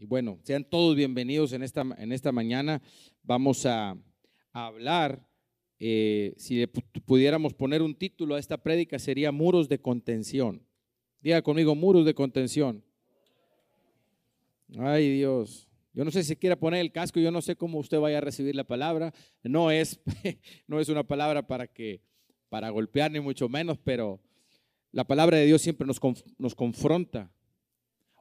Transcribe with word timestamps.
Y 0.00 0.06
bueno, 0.06 0.38
sean 0.44 0.64
todos 0.64 0.96
bienvenidos 0.96 1.52
en 1.52 1.62
esta, 1.62 1.82
en 1.98 2.10
esta 2.12 2.32
mañana. 2.32 2.80
Vamos 3.22 3.66
a, 3.66 3.98
hablar, 4.50 5.28
eh, 5.78 6.32
si 6.38 6.66
pudiéramos 7.04 7.52
poner 7.52 7.82
un 7.82 7.94
título 7.94 8.34
a 8.34 8.38
esta 8.38 8.56
prédica, 8.56 8.98
sería 8.98 9.30
Muros 9.30 9.68
de 9.68 9.78
Contención. 9.78 10.66
Diga 11.20 11.42
conmigo, 11.42 11.74
muros 11.74 12.06
de 12.06 12.14
contención. 12.14 12.82
Ay 14.78 15.10
Dios, 15.16 15.68
yo 15.92 16.02
no 16.02 16.10
sé 16.10 16.24
si 16.24 16.34
quiera 16.34 16.56
poner 16.56 16.80
el 16.80 16.92
casco, 16.92 17.20
yo 17.20 17.30
no 17.30 17.42
sé 17.42 17.56
cómo 17.56 17.78
usted 17.78 18.00
vaya 18.00 18.18
a 18.18 18.22
recibir 18.22 18.56
la 18.56 18.64
palabra. 18.64 19.12
No 19.42 19.70
es, 19.70 20.00
no 20.66 20.80
es 20.80 20.88
una 20.88 21.04
palabra 21.04 21.46
para 21.46 21.66
que 21.66 22.00
para 22.48 22.70
golpear 22.70 23.10
ni 23.12 23.20
mucho 23.20 23.50
menos, 23.50 23.76
pero 23.76 24.18
la 24.92 25.04
palabra 25.04 25.36
de 25.36 25.44
Dios 25.44 25.60
siempre 25.60 25.86
nos, 25.86 26.00
nos 26.38 26.54
confronta 26.54 27.30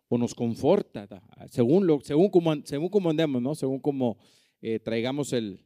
o 0.10 0.18
nos 0.18 0.34
conforta, 0.34 1.07
según, 1.50 1.86
lo, 1.86 2.02
según, 2.02 2.30
como, 2.30 2.54
según 2.66 2.89
como 2.89 3.12
andemos, 3.12 3.42
¿no? 3.42 3.54
Según 3.54 3.79
como 3.79 4.18
eh, 4.60 4.79
traigamos 4.79 5.33
el, 5.33 5.64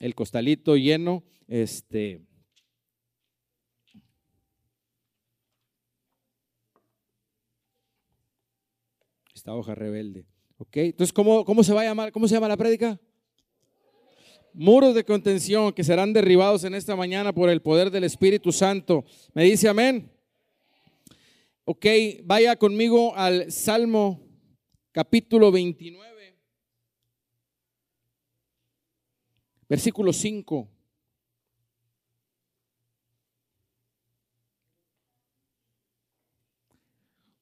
el, 0.00 0.14
costalito 0.14 0.76
lleno, 0.76 1.22
este... 1.46 2.26
Esta 9.32 9.54
hoja 9.54 9.74
rebelde. 9.74 10.26
¿Ok? 10.58 10.76
Entonces, 10.76 11.12
¿cómo, 11.14 11.44
cómo 11.46 11.62
se 11.62 11.72
va 11.72 11.80
a 11.80 11.84
llamar? 11.84 12.12
¿Cómo 12.12 12.28
se 12.28 12.34
llama 12.34 12.48
la 12.48 12.56
prédica? 12.56 13.00
Muros 14.52 14.94
de 14.94 15.04
contención 15.04 15.72
que 15.72 15.84
serán 15.84 16.12
derribados 16.12 16.64
en 16.64 16.74
esta 16.74 16.96
mañana 16.96 17.32
por 17.32 17.48
el 17.48 17.62
poder 17.62 17.90
del 17.90 18.04
Espíritu 18.04 18.50
Santo. 18.52 19.04
¿Me 19.32 19.44
dice 19.44 19.68
amén? 19.68 20.10
Ok, 21.72 21.86
vaya 22.24 22.56
conmigo 22.56 23.14
al 23.14 23.52
Salmo 23.52 24.28
capítulo 24.90 25.52
29, 25.52 26.36
versículo 29.68 30.12
5. 30.12 30.68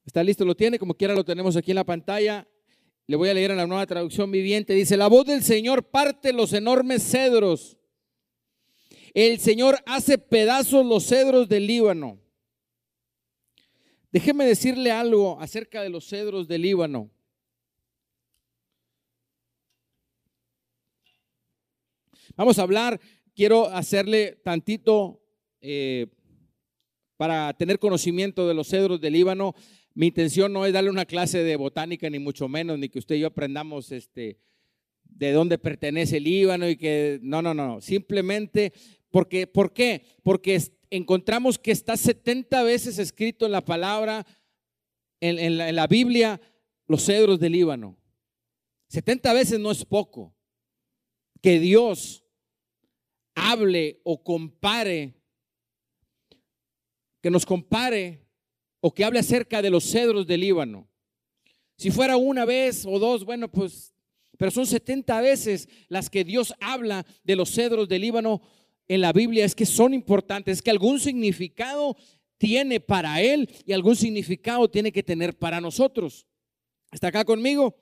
¿Está 0.05 0.23
listo? 0.23 0.45
¿Lo 0.45 0.55
tiene? 0.55 0.79
Como 0.79 0.93
quiera 0.93 1.15
lo 1.15 1.25
tenemos 1.25 1.57
aquí 1.57 1.71
en 1.71 1.77
la 1.77 1.85
pantalla. 1.85 2.47
Le 3.07 3.17
voy 3.17 3.31
a 3.31 3.35
leer 3.35 3.53
en 3.53 3.57
la 3.57 3.67
nueva 3.67 3.87
traducción 3.87 4.31
viviente. 4.31 4.75
Dice, 4.75 4.99
la 4.99 5.07
voz 5.09 5.25
del 5.25 5.43
Señor 5.43 5.89
parte 5.89 6.35
los 6.35 6.53
enormes 6.53 7.03
cedros. 7.03 7.79
El 9.15 9.41
Señor 9.41 9.79
hace 9.87 10.19
pedazos 10.19 10.85
los 10.85 11.07
cedros 11.07 11.49
del 11.49 11.67
Líbano. 11.67 12.28
Déjeme 14.11 14.47
decirle 14.47 14.91
algo 14.91 15.39
acerca 15.39 15.83
de 15.83 15.91
los 15.91 16.09
cedros 16.09 16.49
del 16.49 16.63
Líbano. 16.63 17.11
Vamos 22.35 22.59
a 22.59 22.63
hablar, 22.63 23.01
quiero 23.35 23.67
hacerle 23.67 24.41
tantito 24.43 25.21
eh, 25.61 26.07
para 27.19 27.53
tener 27.53 27.79
conocimiento 27.79 28.49
de 28.49 28.55
los 28.55 28.69
cedros 28.69 29.01
del 29.01 29.13
Líbano. 29.13 29.55
Mi 29.93 30.07
intención 30.07 30.53
no 30.53 30.65
es 30.65 30.73
darle 30.73 30.89
una 30.89 31.05
clase 31.05 31.43
de 31.43 31.57
botánica, 31.57 32.09
ni 32.09 32.19
mucho 32.19 32.49
menos, 32.49 32.79
ni 32.79 32.89
que 32.89 33.01
usted 33.01 33.17
y 33.17 33.21
yo 33.21 33.27
aprendamos 33.27 33.93
este, 33.93 34.39
de 35.03 35.33
dónde 35.33 35.59
pertenece 35.59 36.17
el 36.17 36.25
Líbano 36.25 36.67
y 36.69 36.77
que, 36.77 37.19
no, 37.23 37.43
no, 37.43 37.53
no, 37.53 37.81
simplemente 37.83 38.73
porque, 39.11 39.47
¿por 39.47 39.73
qué? 39.73 40.03
Porque 40.23 40.55
encontramos 40.91 41.59
que 41.59 41.71
está 41.71 41.97
70 41.97 42.63
veces 42.63 42.99
escrito 42.99 43.47
en 43.47 43.53
la 43.53 43.65
palabra, 43.65 44.27
en, 45.21 45.57
la, 45.75 45.87
Biblia, 45.87 46.41
los 46.87 47.05
cedros 47.05 47.39
del 47.41 47.53
Líbano. 47.53 47.97
70 48.89 49.33
veces 49.33 49.59
no 49.59 49.71
es 49.71 49.85
poco. 49.85 50.35
Que 51.41 51.61
Dios 51.61 52.25
hable 53.35 54.01
o 54.05 54.23
compare, 54.23 55.15
que 57.21 57.31
nos 57.31 57.47
compare 57.47 58.27
o 58.81 58.93
que 58.93 59.05
hable 59.05 59.21
acerca 59.21 59.63
de 59.63 59.71
los 59.71 59.85
cedros 59.85 60.27
del 60.27 60.41
Líbano. 60.41 60.89
Si 61.77 61.91
fuera 61.91 62.17
una 62.17 62.45
vez 62.45 62.85
o 62.87 62.99
dos, 62.99 63.25
bueno, 63.25 63.49
pues, 63.49 63.95
pero 64.37 64.51
son 64.51 64.67
70 64.67 65.21
veces 65.21 65.69
las 65.89 66.11
que 66.11 66.25
Dios 66.25 66.55
habla 66.61 67.07
de 67.23 67.37
los 67.37 67.51
cedros 67.51 67.89
del 67.89 68.03
Líbano 68.03 68.43
en 68.89 69.03
la 69.03 69.13
Biblia 69.13 69.45
es 69.45 69.55
que 69.55 69.67
son 69.67 69.93
importantes, 69.93 70.59
es 70.59 70.63
que 70.63 70.71
algún 70.71 70.99
significado 70.99 71.97
tiene 72.39 72.81
para 72.81 73.21
Él 73.21 73.49
y 73.67 73.73
algún 73.73 73.97
significado 73.97 74.69
tiene 74.71 74.91
que 74.91 75.03
tener 75.03 75.37
para 75.37 75.61
nosotros. 75.61 76.27
¿Está 76.91 77.09
acá 77.09 77.25
conmigo? 77.25 77.77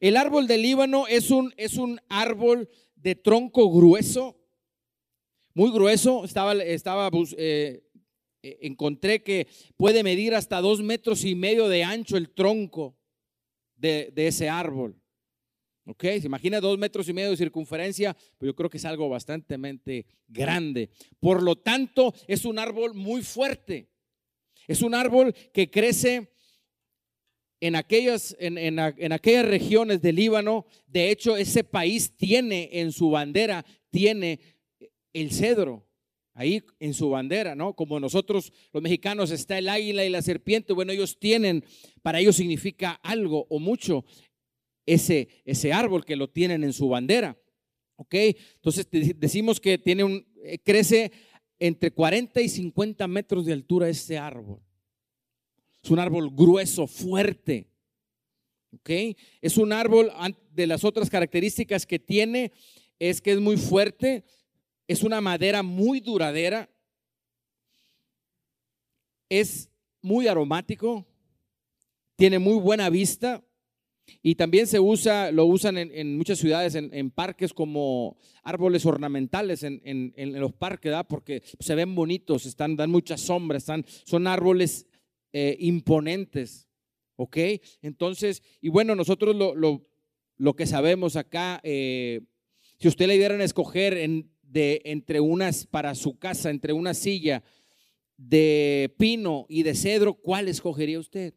El 0.00 0.16
árbol 0.16 0.46
del 0.46 0.62
Líbano 0.62 1.06
es 1.06 1.30
un, 1.30 1.54
es 1.56 1.74
un 1.74 2.00
árbol 2.08 2.68
de 2.96 3.14
tronco 3.14 3.70
grueso, 3.70 4.36
muy 5.54 5.70
grueso. 5.70 6.24
Estaba, 6.24 6.54
estaba 6.54 7.10
eh, 7.36 7.84
eh, 8.42 8.58
encontré 8.62 9.22
que 9.22 9.46
puede 9.76 10.02
medir 10.02 10.34
hasta 10.34 10.60
dos 10.60 10.82
metros 10.82 11.24
y 11.24 11.34
medio 11.34 11.68
de 11.68 11.84
ancho 11.84 12.16
el 12.16 12.30
tronco 12.30 12.98
de, 13.76 14.10
de 14.12 14.26
ese 14.26 14.48
árbol. 14.48 15.00
¿Ok? 15.86 16.02
Se 16.02 16.26
imagina 16.26 16.60
dos 16.60 16.78
metros 16.78 17.08
y 17.08 17.12
medio 17.12 17.30
de 17.30 17.36
circunferencia, 17.36 18.16
pero 18.38 18.52
yo 18.52 18.56
creo 18.56 18.70
que 18.70 18.78
es 18.78 18.84
algo 18.84 19.08
bastante 19.08 20.06
grande. 20.28 20.90
Por 21.20 21.42
lo 21.42 21.56
tanto, 21.56 22.14
es 22.26 22.44
un 22.44 22.58
árbol 22.58 22.94
muy 22.94 23.22
fuerte. 23.22 23.88
Es 24.66 24.80
un 24.80 24.94
árbol 24.94 25.34
que 25.52 25.70
crece 25.70 26.30
en 27.60 27.76
aquellas, 27.76 28.34
en, 28.38 28.58
en, 28.58 29.12
aquellas 29.12 29.46
regiones 29.46 30.00
del 30.00 30.16
Líbano. 30.16 30.66
De 30.86 31.10
hecho, 31.10 31.36
ese 31.36 31.64
país 31.64 32.16
tiene 32.16 32.70
en 32.72 32.90
su 32.90 33.10
bandera, 33.10 33.64
tiene 33.90 34.40
el 35.12 35.32
cedro. 35.32 35.86
Ahí 36.36 36.64
en 36.80 36.94
su 36.94 37.10
bandera, 37.10 37.54
¿no? 37.54 37.74
Como 37.74 38.00
nosotros 38.00 38.52
los 38.72 38.82
mexicanos 38.82 39.30
está 39.30 39.56
el 39.56 39.68
águila 39.68 40.04
y 40.04 40.10
la 40.10 40.20
serpiente, 40.20 40.72
bueno, 40.72 40.90
ellos 40.90 41.16
tienen, 41.20 41.64
para 42.02 42.18
ellos 42.18 42.34
significa 42.34 42.90
algo 43.04 43.46
o 43.50 43.60
mucho 43.60 44.04
ese, 44.86 45.28
ese 45.44 45.72
árbol 45.72 46.04
que 46.04 46.16
lo 46.16 46.28
tienen 46.28 46.64
en 46.64 46.72
su 46.72 46.88
bandera. 46.88 47.38
¿Ok? 47.96 48.14
Entonces 48.56 48.88
decimos 49.16 49.60
que 49.60 49.78
tiene 49.78 50.04
un, 50.04 50.26
eh, 50.42 50.58
crece 50.58 51.12
entre 51.58 51.90
40 51.90 52.40
y 52.40 52.48
50 52.48 53.06
metros 53.06 53.46
de 53.46 53.52
altura 53.52 53.88
ese 53.88 54.18
árbol. 54.18 54.60
Es 55.82 55.90
un 55.90 55.98
árbol 55.98 56.30
grueso, 56.30 56.86
fuerte. 56.86 57.68
¿Ok? 58.72 58.90
Es 59.40 59.56
un 59.56 59.72
árbol, 59.72 60.10
de 60.50 60.66
las 60.66 60.82
otras 60.82 61.10
características 61.10 61.86
que 61.86 61.98
tiene, 61.98 62.52
es 62.98 63.20
que 63.20 63.32
es 63.32 63.40
muy 63.40 63.56
fuerte, 63.56 64.24
es 64.88 65.02
una 65.02 65.20
madera 65.20 65.62
muy 65.62 66.00
duradera, 66.00 66.70
es 69.28 69.68
muy 70.00 70.26
aromático, 70.26 71.06
tiene 72.16 72.38
muy 72.38 72.58
buena 72.58 72.88
vista, 72.90 73.43
y 74.22 74.34
también 74.34 74.66
se 74.66 74.80
usa, 74.80 75.30
lo 75.30 75.46
usan 75.46 75.78
en, 75.78 76.16
muchas 76.16 76.38
ciudades, 76.38 76.74
en, 76.74 77.10
parques 77.10 77.52
como 77.52 78.16
árboles 78.42 78.84
ornamentales 78.86 79.62
en, 79.62 80.12
los 80.40 80.52
parques, 80.52 80.90
¿verdad? 80.90 81.06
Porque 81.08 81.42
se 81.58 81.74
ven 81.74 81.94
bonitos, 81.94 82.46
están, 82.46 82.76
dan 82.76 82.90
mucha 82.90 83.16
sombra, 83.16 83.58
están, 83.58 83.84
son 84.04 84.26
árboles 84.26 84.86
eh, 85.32 85.56
imponentes, 85.60 86.68
¿ok? 87.16 87.36
Entonces, 87.82 88.42
y 88.60 88.68
bueno, 88.68 88.94
nosotros 88.94 89.34
lo, 89.36 90.54
que 90.54 90.66
sabemos 90.66 91.16
acá, 91.16 91.60
eh, 91.62 92.20
si 92.78 92.88
usted 92.88 93.06
le 93.06 93.18
dieran 93.18 93.40
a 93.40 93.44
escoger 93.44 93.96
entre 93.96 95.20
unas, 95.20 95.66
para 95.66 95.94
su 95.94 96.18
casa, 96.18 96.50
entre 96.50 96.72
una 96.72 96.94
silla 96.94 97.42
de 98.16 98.94
pino 98.98 99.46
y 99.48 99.62
de 99.62 99.74
cedro, 99.74 100.14
¿cuál 100.14 100.48
escogería 100.48 100.98
usted? 100.98 101.34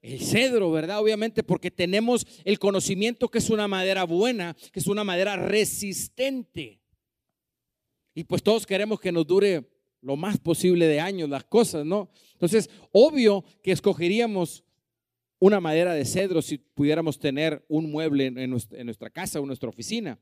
El 0.00 0.20
cedro, 0.20 0.70
¿verdad? 0.70 1.00
Obviamente 1.00 1.42
porque 1.42 1.70
tenemos 1.70 2.26
el 2.44 2.58
conocimiento 2.58 3.28
que 3.28 3.38
es 3.38 3.50
una 3.50 3.68
madera 3.68 4.04
buena, 4.04 4.56
que 4.72 4.80
es 4.80 4.86
una 4.86 5.04
madera 5.04 5.36
resistente. 5.36 6.80
Y 8.14 8.24
pues 8.24 8.42
todos 8.42 8.66
queremos 8.66 9.00
que 9.00 9.12
nos 9.12 9.26
dure 9.26 9.68
lo 10.00 10.16
más 10.16 10.38
posible 10.38 10.86
de 10.86 11.00
años 11.00 11.28
las 11.28 11.44
cosas, 11.44 11.84
¿no? 11.84 12.10
Entonces, 12.32 12.70
obvio 12.92 13.44
que 13.62 13.72
escogeríamos 13.72 14.64
una 15.40 15.60
madera 15.60 15.92
de 15.94 16.04
cedro 16.04 16.42
si 16.42 16.58
pudiéramos 16.58 17.18
tener 17.18 17.64
un 17.68 17.90
mueble 17.90 18.26
en 18.26 18.50
nuestra, 18.50 19.10
casa 19.10 19.38
o 19.38 19.42
en 19.42 19.48
nuestra 19.48 19.68
oficina. 19.68 20.18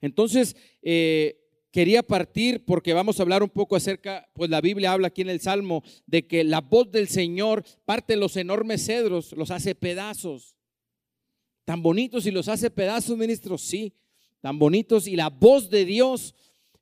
Entonces, 0.00 0.56
eh, 0.82 1.47
quería 1.78 2.02
partir 2.02 2.64
porque 2.64 2.92
vamos 2.92 3.20
a 3.20 3.22
hablar 3.22 3.44
un 3.44 3.50
poco 3.50 3.76
acerca, 3.76 4.28
pues 4.32 4.50
la 4.50 4.60
Biblia 4.60 4.90
habla 4.90 5.06
aquí 5.06 5.22
en 5.22 5.30
el 5.30 5.38
Salmo 5.38 5.84
de 6.06 6.26
que 6.26 6.42
la 6.42 6.60
voz 6.60 6.90
del 6.90 7.06
Señor 7.06 7.62
parte 7.84 8.16
los 8.16 8.36
enormes 8.36 8.84
cedros, 8.84 9.30
los 9.36 9.52
hace 9.52 9.76
pedazos. 9.76 10.56
Tan 11.64 11.80
bonitos 11.80 12.26
y 12.26 12.32
los 12.32 12.48
hace 12.48 12.68
pedazos, 12.68 13.16
ministros, 13.16 13.62
sí, 13.62 13.94
tan 14.40 14.58
bonitos. 14.58 15.06
Y 15.06 15.14
la 15.14 15.30
voz 15.30 15.70
de 15.70 15.84
Dios 15.84 16.34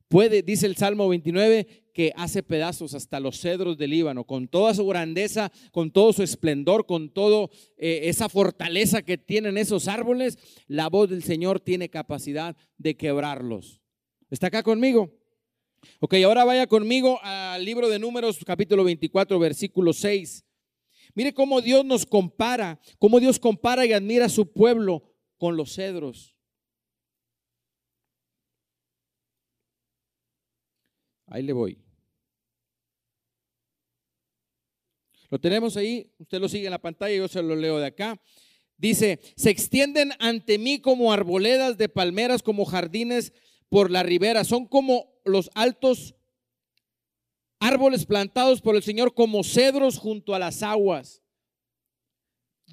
Puede, 0.09 0.43
dice 0.43 0.67
el 0.67 0.77
Salmo 0.77 1.09
29, 1.09 1.91
que 1.93 2.13
hace 2.17 2.45
pedazos 2.45 2.95
hasta 2.95 3.19
los 3.19 3.41
cedros 3.41 3.77
del 3.77 3.91
Líbano, 3.91 4.25
con 4.25 4.47
toda 4.47 4.73
su 4.73 4.87
grandeza, 4.87 5.51
con 5.73 5.91
todo 5.91 6.13
su 6.13 6.23
esplendor, 6.23 6.87
con 6.87 7.11
toda 7.11 7.49
eh, 7.77 8.03
esa 8.05 8.29
fortaleza 8.29 9.03
que 9.03 9.19
tienen 9.19 9.59
esos 9.59 9.89
árboles, 9.89 10.39
la 10.69 10.89
voz 10.89 11.11
del 11.11 11.25
Señor 11.25 11.59
tiene 11.59 11.91
capacidad 11.91 12.57
de 12.79 12.97
quebrarlos. 12.97 13.83
¿Está 14.29 14.49
acá 14.49 14.65
conmigo? 14.65 15.13
Ok, 16.01 16.15
ahora 16.25 16.45
vaya 16.45 16.67
conmigo 16.67 17.21
al 17.23 17.65
libro 17.65 17.89
de 17.89 18.01
Números, 18.01 18.39
capítulo 18.45 18.83
24, 18.83 19.39
versículo 19.39 19.93
6. 19.93 20.45
Mire 21.15 21.33
cómo 21.33 21.61
Dios 21.61 21.85
nos 21.85 22.05
compara, 22.05 22.81
cómo 22.99 23.21
Dios 23.21 23.39
compara 23.39 23.87
y 23.87 23.93
admira 23.93 24.27
a 24.27 24.29
su 24.29 24.53
pueblo 24.53 25.15
con 25.37 25.57
los 25.57 25.75
cedros. 25.75 26.37
Ahí 31.29 31.43
le 31.43 31.53
voy. 31.53 31.79
Lo 35.31 35.41
tenemos 35.41 35.77
ahí, 35.77 36.13
usted 36.19 36.41
lo 36.41 36.49
sigue 36.49 36.67
en 36.67 36.73
la 36.73 36.83
pantalla, 36.83 37.15
yo 37.15 37.29
se 37.29 37.43
lo 37.43 37.55
leo 37.55 37.79
de 37.79 37.87
acá. 37.87 38.21
Dice, 38.77 39.21
se 39.37 39.51
extienden 39.51 40.13
ante 40.19 40.59
mí 40.59 40.81
como 40.81 41.13
arboledas 41.13 41.79
de 41.79 41.89
palmeras, 41.89 42.43
como 42.43 42.65
jardines 42.65 43.33
por 43.69 43.91
la 43.91 44.03
ribera. 44.03 44.45
Son 44.45 44.67
como 44.67 45.13
los 45.25 45.51
altos 45.55 46.15
árboles 47.61 48.07
plantados 48.07 48.61
por 48.61 48.77
el 48.77 48.83
Señor, 48.83 49.15
como 49.15 49.45
cedros 49.45 49.99
junto 49.99 50.35
a 50.35 50.39
las 50.39 50.63
aguas. 50.63 51.23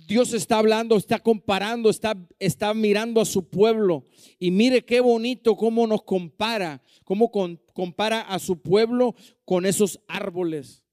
Dios 0.07 0.33
está 0.33 0.57
hablando, 0.57 0.97
está 0.97 1.19
comparando, 1.19 1.89
está, 1.89 2.17
está 2.39 2.73
mirando 2.73 3.21
a 3.21 3.25
su 3.25 3.47
pueblo. 3.49 4.05
Y 4.39 4.51
mire 4.51 4.83
qué 4.83 4.99
bonito 4.99 5.55
cómo 5.55 5.87
nos 5.87 6.03
compara, 6.03 6.81
cómo 7.03 7.31
compara 7.31 8.21
a 8.21 8.39
su 8.39 8.61
pueblo 8.61 9.15
con 9.45 9.65
esos 9.65 10.01
árboles. 10.07 10.83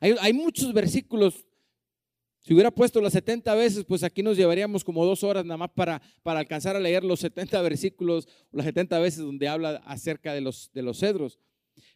Hay, 0.00 0.32
muchos 0.32 0.72
versículos. 0.72 1.46
Si 2.46 2.52
hubiera 2.52 2.70
puesto 2.70 3.00
las 3.00 3.14
70 3.14 3.54
veces, 3.54 3.84
pues 3.86 4.02
aquí 4.02 4.22
nos 4.22 4.36
llevaríamos 4.36 4.84
como 4.84 5.06
dos 5.06 5.24
horas 5.24 5.46
nada 5.46 5.56
más 5.56 5.70
para, 5.70 6.02
para 6.22 6.40
alcanzar 6.40 6.76
a 6.76 6.80
leer 6.80 7.02
los 7.02 7.20
70 7.20 7.62
versículos, 7.62 8.28
las 8.52 8.66
70 8.66 8.98
veces 8.98 9.20
donde 9.20 9.48
habla 9.48 9.82
acerca 9.86 10.34
de 10.34 10.42
los, 10.42 10.70
de 10.74 10.82
los 10.82 10.98
cedros. 10.98 11.38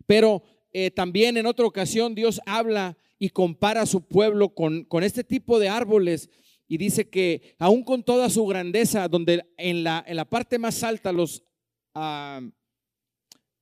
Pero 0.07 0.43
eh, 0.73 0.91
también 0.91 1.37
en 1.37 1.45
otra 1.45 1.67
ocasión 1.67 2.15
Dios 2.15 2.41
habla 2.47 2.97
y 3.19 3.29
compara 3.29 3.83
a 3.83 3.87
su 3.87 4.01
pueblo 4.01 4.49
con, 4.55 4.85
con 4.85 5.05
este 5.05 5.23
tipo 5.23 5.59
de 5.59 5.69
árboles 5.69 6.31
y 6.67 6.79
dice 6.79 7.11
que 7.11 7.55
aún 7.59 7.83
con 7.83 8.03
toda 8.03 8.31
su 8.31 8.47
grandeza, 8.47 9.07
donde 9.07 9.45
en 9.59 9.85
la, 9.85 10.03
en 10.07 10.17
la 10.17 10.25
parte 10.25 10.59
más 10.59 10.83
alta 10.83 11.13
los, 11.13 11.43
ah, 11.95 12.41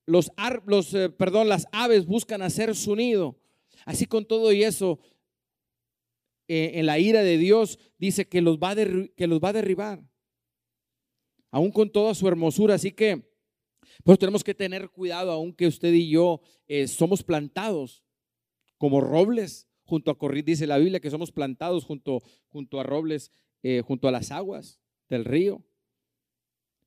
los, 0.07 0.31
los 0.67 0.95
eh, 0.95 1.09
perdón, 1.09 1.49
las 1.49 1.67
aves 1.73 2.07
buscan 2.07 2.43
hacer 2.43 2.77
su 2.77 2.95
nido, 2.95 3.37
así 3.85 4.07
con 4.07 4.25
todo 4.25 4.53
y 4.53 4.63
eso, 4.63 5.01
eh, 6.49 6.73
en 6.75 6.87
la 6.87 6.99
ira 6.99 7.23
de 7.23 7.39
Dios 7.39 7.79
dice 7.99 8.29
que 8.29 8.41
los, 8.41 8.59
va 8.59 8.75
que 8.75 9.27
los 9.27 9.41
va 9.41 9.49
a 9.49 9.53
derribar, 9.53 10.01
aún 11.51 11.73
con 11.73 11.91
toda 11.91 12.15
su 12.15 12.29
hermosura, 12.29 12.75
así 12.75 12.93
que 12.93 13.29
pues 14.05 14.19
tenemos 14.19 14.45
que 14.45 14.55
tener 14.55 14.91
cuidado, 14.91 15.33
aunque 15.33 15.67
usted 15.67 15.93
y 15.93 16.11
yo 16.11 16.41
eh, 16.69 16.87
somos 16.87 17.25
plantados 17.25 18.05
como 18.79 19.01
robles 19.01 19.67
junto 19.85 20.11
a 20.11 20.19
corrientes, 20.19 20.59
dice 20.59 20.67
la 20.67 20.79
Biblia 20.79 21.01
que 21.01 21.11
somos 21.11 21.33
plantados 21.33 21.85
junto, 21.85 22.23
junto 22.49 22.79
a 22.79 22.85
robles, 22.85 23.33
eh, 23.63 23.83
junto 23.85 24.07
a 24.07 24.13
las 24.13 24.31
aguas 24.31 24.81
del 25.09 25.25
río. 25.25 25.65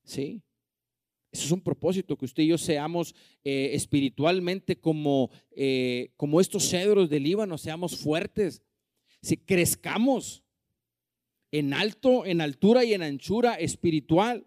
Sí. 0.03 0.41
Eso 1.31 1.45
es 1.45 1.51
un 1.51 1.61
propósito, 1.61 2.17
que 2.17 2.25
usted 2.25 2.43
y 2.43 2.47
yo 2.47 2.57
seamos 2.57 3.13
espiritualmente 3.43 4.79
como, 4.79 5.29
como 6.15 6.41
estos 6.41 6.67
cedros 6.67 7.07
del 7.07 7.21
Líbano, 7.21 7.59
seamos 7.59 7.97
fuertes, 7.97 8.63
si 9.21 9.37
crezcamos 9.37 10.43
en 11.51 11.73
alto, 11.73 12.25
en 12.25 12.41
altura 12.41 12.83
y 12.83 12.93
en 12.93 13.01
anchura 13.01 13.55
espiritual. 13.55 14.45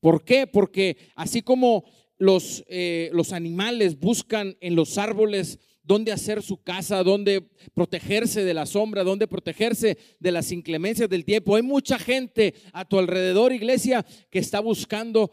¿Por 0.00 0.24
qué? 0.24 0.46
Porque 0.46 0.96
así 1.14 1.42
como 1.42 1.84
los, 2.18 2.64
eh, 2.68 3.10
los 3.12 3.32
animales 3.32 3.98
buscan 3.98 4.56
en 4.60 4.74
los 4.74 4.98
árboles 4.98 5.58
dónde 5.84 6.12
hacer 6.12 6.42
su 6.42 6.62
casa, 6.62 7.02
dónde 7.02 7.48
protegerse 7.74 8.44
de 8.44 8.54
la 8.54 8.66
sombra, 8.66 9.04
dónde 9.04 9.26
protegerse 9.26 9.98
de 10.18 10.32
las 10.32 10.52
inclemencias 10.52 11.08
del 11.08 11.24
tiempo. 11.24 11.56
Hay 11.56 11.62
mucha 11.62 11.98
gente 11.98 12.54
a 12.72 12.84
tu 12.84 12.98
alrededor, 12.98 13.52
iglesia, 13.52 14.04
que 14.30 14.38
está 14.38 14.60
buscando 14.60 15.32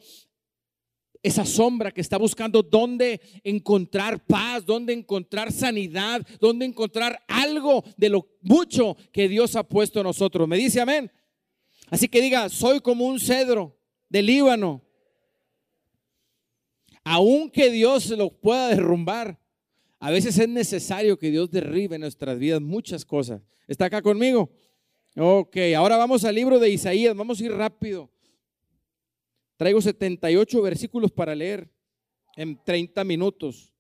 esa 1.22 1.46
sombra, 1.46 1.92
que 1.92 2.02
está 2.02 2.18
buscando 2.18 2.64
dónde 2.64 3.20
encontrar 3.44 4.26
paz, 4.26 4.66
dónde 4.66 4.94
encontrar 4.94 5.52
sanidad, 5.52 6.26
dónde 6.40 6.66
encontrar 6.66 7.22
algo 7.28 7.84
de 7.98 8.10
lo 8.10 8.28
mucho 8.42 8.96
que 9.12 9.28
Dios 9.28 9.56
ha 9.56 9.64
puesto 9.64 10.00
en 10.00 10.06
nosotros. 10.06 10.48
Me 10.48 10.58
dice 10.58 10.80
amén. 10.80 11.12
Así 11.90 12.08
que 12.08 12.22
diga, 12.22 12.48
soy 12.50 12.80
como 12.80 13.06
un 13.06 13.20
cedro 13.20 13.78
del 14.08 14.28
Líbano. 14.28 14.82
Aunque 17.04 17.72
Dios 17.72 18.10
lo 18.12 18.30
pueda 18.30 18.70
derrumbar, 18.70 19.40
a 20.00 20.12
veces 20.12 20.38
es 20.38 20.48
necesario 20.48 21.18
que 21.18 21.32
Dios 21.32 21.50
derribe 21.50 21.96
en 21.96 22.02
nuestras 22.02 22.38
vidas 22.38 22.62
muchas 22.62 23.04
cosas. 23.04 23.42
¿Está 23.68 23.86
acá 23.86 24.02
conmigo? 24.02 24.50
Ok, 25.18 25.58
ahora 25.76 25.98
vamos 25.98 26.24
al 26.24 26.36
libro 26.36 26.60
de 26.60 26.70
Isaías, 26.70 27.16
vamos 27.16 27.42
a 27.42 27.44
ir 27.44 27.52
rápido. 27.52 28.10
Traigo 29.60 29.82
78 29.82 30.62
versículos 30.62 31.12
para 31.12 31.36
leer 31.36 31.70
en 32.38 32.64
30 32.64 33.04
minutos. 33.04 33.74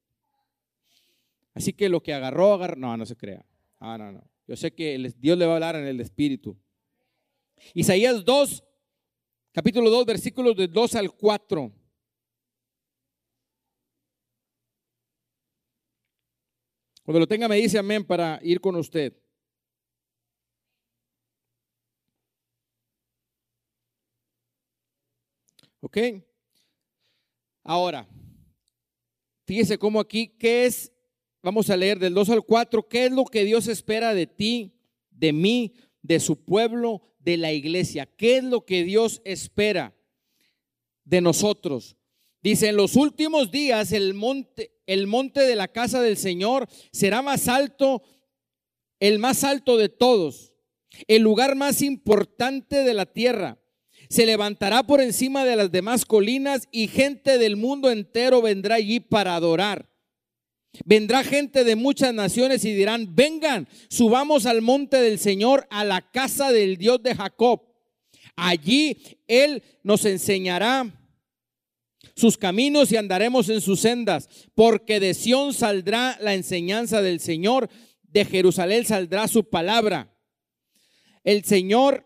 Así 1.53 1.71
que 1.71 1.87
lo 1.87 2.03
que 2.03 2.13
agarró, 2.13 2.53
agarró. 2.53 2.75
No, 2.75 2.97
no 2.97 3.05
se 3.05 3.15
crea. 3.15 3.45
Ah, 3.79 3.97
no, 3.97 4.11
no. 4.11 4.29
Yo 4.45 4.57
sé 4.57 4.75
que 4.75 4.97
Dios 5.19 5.37
le 5.37 5.45
va 5.45 5.53
a 5.53 5.55
hablar 5.55 5.77
en 5.77 5.87
el 5.87 6.01
Espíritu. 6.01 6.59
Isaías 7.73 8.25
2, 8.25 8.61
capítulo 9.53 9.89
2, 9.89 10.05
versículos 10.05 10.57
de 10.57 10.67
2 10.67 10.95
al 10.95 11.15
4. 11.15 11.71
Cuando 17.03 17.19
lo 17.21 17.27
tenga 17.27 17.47
me 17.47 17.55
dice 17.55 17.77
amén 17.77 18.03
para 18.03 18.41
ir 18.43 18.59
con 18.59 18.75
usted. 18.75 19.13
¿Ok? 25.81 25.97
Ahora, 27.63 28.07
fíjese 29.45 29.77
cómo 29.77 29.99
aquí, 29.99 30.27
¿qué 30.27 30.65
es? 30.65 30.91
Vamos 31.41 31.69
a 31.69 31.77
leer 31.77 31.99
del 31.99 32.13
2 32.13 32.29
al 32.31 32.43
4, 32.43 32.87
¿qué 32.87 33.05
es 33.05 33.11
lo 33.11 33.25
que 33.25 33.45
Dios 33.45 33.67
espera 33.67 34.13
de 34.13 34.27
ti, 34.27 34.73
de 35.09 35.33
mí, 35.33 35.73
de 36.01 36.19
su 36.19 36.43
pueblo, 36.43 37.09
de 37.19 37.37
la 37.37 37.53
iglesia. 37.53 38.05
¿Qué 38.05 38.37
es 38.37 38.43
lo 38.43 38.65
que 38.65 38.83
Dios 38.83 39.21
espera 39.25 39.95
de 41.03 41.21
nosotros? 41.21 41.97
Dice, 42.41 42.69
en 42.69 42.77
los 42.77 42.95
últimos 42.95 43.51
días 43.51 43.91
el 43.91 44.13
monte, 44.13 44.71
el 44.85 45.07
monte 45.07 45.41
de 45.41 45.55
la 45.55 45.67
casa 45.67 46.01
del 46.01 46.17
Señor 46.17 46.67
será 46.91 47.21
más 47.21 47.47
alto, 47.47 48.01
el 48.99 49.19
más 49.19 49.43
alto 49.43 49.77
de 49.77 49.89
todos, 49.89 50.53
el 51.07 51.21
lugar 51.21 51.55
más 51.55 51.81
importante 51.81 52.83
de 52.83 52.93
la 52.93 53.05
tierra. 53.05 53.59
Se 54.09 54.25
levantará 54.25 54.83
por 54.83 55.01
encima 55.01 55.45
de 55.45 55.55
las 55.55 55.71
demás 55.71 56.03
colinas 56.03 56.67
y 56.71 56.87
gente 56.87 57.37
del 57.37 57.57
mundo 57.57 57.91
entero 57.91 58.41
vendrá 58.41 58.75
allí 58.75 58.99
para 58.99 59.35
adorar. 59.35 59.87
Vendrá 60.83 61.23
gente 61.23 61.63
de 61.63 61.75
muchas 61.75 62.13
naciones 62.13 62.65
y 62.65 62.73
dirán, 62.73 63.15
vengan, 63.15 63.67
subamos 63.89 64.45
al 64.45 64.61
monte 64.61 64.97
del 64.97 65.19
Señor, 65.19 65.67
a 65.69 65.83
la 65.83 66.09
casa 66.09 66.51
del 66.51 66.77
Dios 66.77 67.03
de 67.03 67.15
Jacob. 67.15 67.61
Allí 68.35 68.97
Él 69.27 69.63
nos 69.83 70.05
enseñará 70.05 70.95
sus 72.15 72.37
caminos 72.37 72.91
y 72.91 72.97
andaremos 72.97 73.49
en 73.49 73.61
sus 73.61 73.79
sendas, 73.81 74.29
porque 74.55 74.99
de 74.99 75.13
Sión 75.13 75.53
saldrá 75.53 76.17
la 76.21 76.33
enseñanza 76.33 77.01
del 77.01 77.19
Señor, 77.19 77.69
de 78.03 78.25
Jerusalén 78.25 78.85
saldrá 78.85 79.27
su 79.27 79.49
palabra. 79.49 80.15
El 81.23 81.43
Señor 81.43 82.05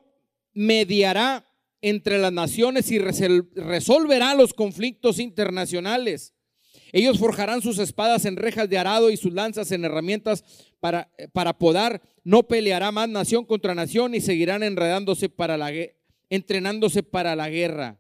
mediará 0.54 1.53
entre 1.84 2.18
las 2.18 2.32
naciones 2.32 2.90
y 2.92 2.98
resolverá 2.98 4.34
los 4.36 4.54
conflictos 4.54 5.20
internacionales. 5.20 6.34
Ellos 6.94 7.20
forjarán 7.20 7.62
sus 7.62 7.78
espadas 7.78 8.24
en 8.24 8.38
rejas 8.38 8.70
de 8.70 8.78
arado 8.78 9.12
y 9.12 9.18
sus 9.18 9.34
lanzas 9.34 9.72
en 9.74 9.84
herramientas 9.84 10.46
para, 10.80 11.12
para 11.34 11.58
podar. 11.58 12.02
No 12.24 12.44
peleará 12.44 12.92
más 12.94 13.10
nación 13.10 13.46
contra 13.46 13.76
nación 13.76 14.16
y 14.16 14.22
seguirán 14.22 14.64
enredándose 14.64 15.28
para 15.28 15.58
la, 15.58 15.74
entrenándose 16.30 17.04
para 17.04 17.36
la 17.36 17.50
guerra. 17.50 18.00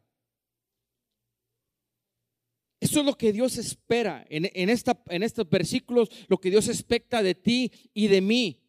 Eso 2.79 3.01
es 3.01 3.05
lo 3.05 3.17
que 3.17 3.33
Dios 3.33 3.57
espera 3.57 4.25
en, 4.29 4.49
en, 4.53 4.69
esta, 4.69 5.01
en 5.09 5.23
estos 5.23 5.49
versículos, 5.49 6.09
lo 6.29 6.37
que 6.37 6.49
Dios 6.49 6.69
expecta 6.69 7.21
de 7.21 7.35
ti 7.35 7.71
y 7.93 8.07
de 8.07 8.21
mí. 8.21 8.61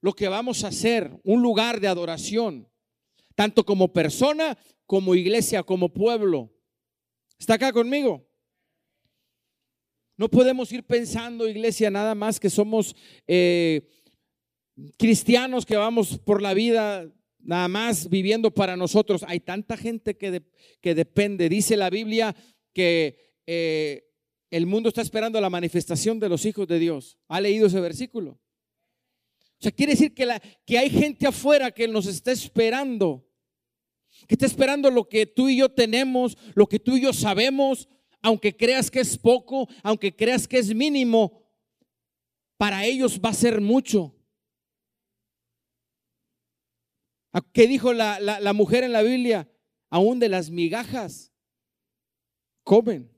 Lo 0.00 0.12
que 0.12 0.28
vamos 0.28 0.62
a 0.62 0.68
hacer, 0.68 1.20
un 1.24 1.42
lugar 1.42 1.80
de 1.80 1.88
adoración, 1.88 2.69
tanto 3.40 3.64
como 3.64 3.90
persona, 3.90 4.58
como 4.84 5.14
iglesia, 5.14 5.62
como 5.62 5.94
pueblo. 5.94 6.52
¿Está 7.38 7.54
acá 7.54 7.72
conmigo? 7.72 8.28
No 10.18 10.28
podemos 10.28 10.70
ir 10.72 10.84
pensando, 10.84 11.48
iglesia, 11.48 11.90
nada 11.90 12.14
más 12.14 12.38
que 12.38 12.50
somos 12.50 12.94
eh, 13.26 13.88
cristianos 14.98 15.64
que 15.64 15.78
vamos 15.78 16.18
por 16.18 16.42
la 16.42 16.52
vida 16.52 17.10
nada 17.38 17.66
más 17.68 18.10
viviendo 18.10 18.52
para 18.52 18.76
nosotros. 18.76 19.24
Hay 19.26 19.40
tanta 19.40 19.78
gente 19.78 20.18
que, 20.18 20.42
que 20.82 20.94
depende. 20.94 21.48
Dice 21.48 21.78
la 21.78 21.88
Biblia 21.88 22.36
que 22.74 23.38
eh, 23.46 24.04
el 24.50 24.66
mundo 24.66 24.90
está 24.90 25.00
esperando 25.00 25.40
la 25.40 25.48
manifestación 25.48 26.20
de 26.20 26.28
los 26.28 26.44
hijos 26.44 26.68
de 26.68 26.78
Dios. 26.78 27.16
¿Ha 27.28 27.40
leído 27.40 27.68
ese 27.68 27.80
versículo? 27.80 28.32
O 28.32 29.62
sea, 29.62 29.72
quiere 29.72 29.92
decir 29.92 30.14
que, 30.14 30.26
la, 30.26 30.40
que 30.66 30.76
hay 30.76 30.90
gente 30.90 31.26
afuera 31.26 31.70
que 31.70 31.88
nos 31.88 32.06
está 32.06 32.32
esperando, 32.32 33.29
que 34.26 34.34
está 34.34 34.46
esperando 34.46 34.90
lo 34.90 35.08
que 35.08 35.26
tú 35.26 35.48
y 35.48 35.56
yo 35.56 35.68
tenemos, 35.68 36.36
lo 36.54 36.66
que 36.66 36.78
tú 36.78 36.96
y 36.96 37.02
yo 37.02 37.12
sabemos, 37.12 37.88
aunque 38.22 38.56
creas 38.56 38.90
que 38.90 39.00
es 39.00 39.16
poco, 39.16 39.68
aunque 39.82 40.14
creas 40.14 40.46
que 40.46 40.58
es 40.58 40.74
mínimo, 40.74 41.42
para 42.56 42.84
ellos 42.84 43.20
va 43.24 43.30
a 43.30 43.34
ser 43.34 43.60
mucho. 43.60 44.14
¿Qué 47.52 47.66
dijo 47.66 47.92
la, 47.92 48.52
mujer 48.54 48.84
en 48.84 48.92
la 48.92 49.02
Biblia? 49.02 49.48
Aún 49.88 50.18
de 50.18 50.28
las 50.28 50.50
migajas 50.50 51.32
comen. 52.64 53.10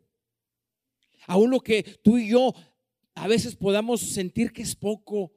Aún 1.27 1.51
lo 1.51 1.61
que 1.61 1.83
tú 1.83 2.19
y 2.19 2.29
yo 2.29 2.55
a 3.15 3.29
veces 3.29 3.57
podamos 3.57 4.01
sentir 4.01 4.53
que 4.53 4.63
es 4.63 4.75
poco, 4.75 5.33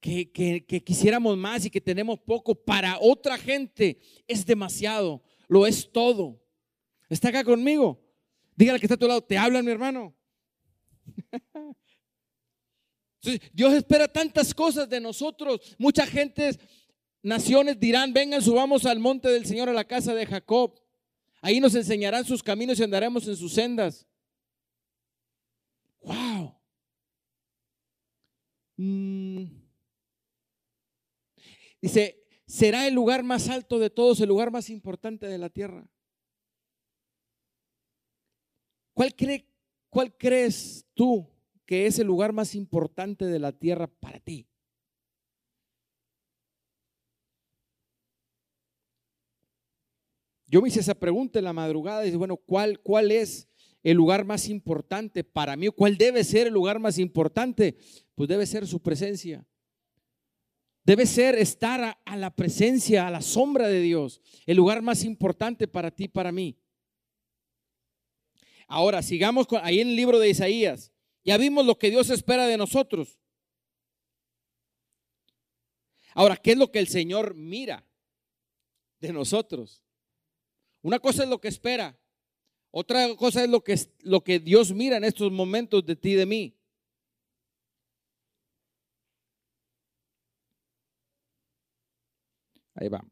que, 0.00 0.30
que, 0.66 0.82
quisiéramos 0.82 1.36
más 1.36 1.66
y 1.66 1.70
que 1.70 1.80
tenemos 1.80 2.18
poco, 2.18 2.54
para 2.54 2.98
otra 3.00 3.36
gente 3.36 4.00
es 4.26 4.46
demasiado, 4.46 5.22
lo 5.46 5.66
es 5.66 5.92
todo. 5.92 6.42
¿Está 7.08 7.28
acá 7.28 7.44
conmigo? 7.44 8.02
Dígale 8.56 8.80
que 8.80 8.86
está 8.86 8.94
a 8.94 8.98
tu 8.98 9.06
lado, 9.06 9.22
te 9.22 9.36
hablan 9.36 9.64
mi 9.64 9.70
hermano. 9.70 10.16
Dios 13.52 13.74
espera 13.74 14.08
tantas 14.08 14.54
cosas 14.54 14.88
de 14.88 15.00
nosotros. 15.00 15.60
Mucha 15.78 16.06
gente 16.06 16.58
naciones 17.22 17.78
dirán, 17.78 18.14
vengan, 18.14 18.40
subamos 18.40 18.86
al 18.86 18.98
monte 18.98 19.28
del 19.28 19.44
Señor 19.44 19.68
a 19.68 19.74
la 19.74 19.84
casa 19.84 20.14
de 20.14 20.24
Jacob. 20.24 20.80
Ahí 21.42 21.60
nos 21.60 21.74
enseñarán 21.74 22.24
sus 22.24 22.42
caminos 22.42 22.78
y 22.78 22.82
andaremos 22.82 23.28
en 23.28 23.36
sus 23.36 23.52
sendas. 23.52 24.06
Wow. 26.02 26.54
Mm. 28.78 29.59
Dice, 31.80 32.22
será 32.46 32.86
el 32.86 32.94
lugar 32.94 33.22
más 33.22 33.48
alto 33.48 33.78
de 33.78 33.90
todos, 33.90 34.20
el 34.20 34.28
lugar 34.28 34.50
más 34.50 34.68
importante 34.70 35.26
de 35.26 35.38
la 35.38 35.48
tierra. 35.48 35.88
¿Cuál, 38.92 39.14
cree, 39.14 39.46
¿Cuál 39.88 40.16
crees 40.16 40.84
tú 40.94 41.26
que 41.64 41.86
es 41.86 41.98
el 41.98 42.06
lugar 42.06 42.32
más 42.32 42.54
importante 42.54 43.24
de 43.24 43.38
la 43.38 43.52
tierra 43.52 43.86
para 43.86 44.20
ti? 44.20 44.46
Yo 50.46 50.60
me 50.60 50.68
hice 50.68 50.80
esa 50.80 50.96
pregunta 50.96 51.38
en 51.38 51.44
la 51.44 51.52
madrugada 51.52 52.02
y 52.02 52.06
dije, 52.06 52.16
bueno, 52.16 52.36
¿cuál, 52.36 52.80
¿cuál 52.80 53.12
es 53.12 53.48
el 53.84 53.96
lugar 53.96 54.24
más 54.24 54.48
importante 54.48 55.22
para 55.22 55.56
mí? 55.56 55.68
¿Cuál 55.68 55.96
debe 55.96 56.24
ser 56.24 56.48
el 56.48 56.52
lugar 56.52 56.80
más 56.80 56.98
importante? 56.98 57.76
Pues 58.16 58.28
debe 58.28 58.44
ser 58.46 58.66
su 58.66 58.82
presencia. 58.82 59.46
Debe 60.90 61.06
ser 61.06 61.36
estar 61.36 61.96
a, 62.04 62.16
la 62.16 62.34
presencia, 62.34 63.06
a 63.06 63.12
la 63.12 63.22
sombra 63.22 63.68
de 63.68 63.80
Dios. 63.80 64.20
El 64.44 64.56
lugar 64.56 64.82
más 64.82 65.04
importante 65.04 65.68
para 65.68 65.92
ti, 65.92 66.08
para 66.08 66.32
mí. 66.32 66.58
Ahora, 68.66 69.00
sigamos 69.00 69.46
con, 69.46 69.64
ahí 69.64 69.78
en 69.78 69.90
el 69.90 69.94
libro 69.94 70.18
de 70.18 70.30
Isaías. 70.30 70.90
Ya 71.22 71.36
vimos 71.36 71.64
lo 71.64 71.78
que 71.78 71.90
Dios 71.90 72.10
espera 72.10 72.48
de 72.48 72.56
nosotros. 72.56 73.20
Ahora, 76.12 76.36
¿qué 76.36 76.50
es 76.50 76.58
lo 76.58 76.72
que 76.72 76.80
el 76.80 76.88
Señor 76.88 77.36
mira 77.36 77.86
de 78.98 79.12
nosotros? 79.12 79.84
Una 80.82 80.98
cosa 80.98 81.22
es 81.22 81.28
lo 81.28 81.40
que 81.40 81.46
espera, 81.46 81.96
otra 82.72 83.14
cosa 83.14 83.44
es 83.44 83.48
lo 83.48 83.62
que, 83.62 83.78
lo 84.00 84.24
que 84.24 84.40
Dios 84.40 84.72
mira 84.72 84.96
en 84.96 85.04
estos 85.04 85.30
momentos 85.30 85.86
de 85.86 85.94
ti 85.94 86.14
y 86.14 86.14
de 86.16 86.26
mí. 86.26 86.59
Ahí 92.80 92.88
va. 92.88 93.04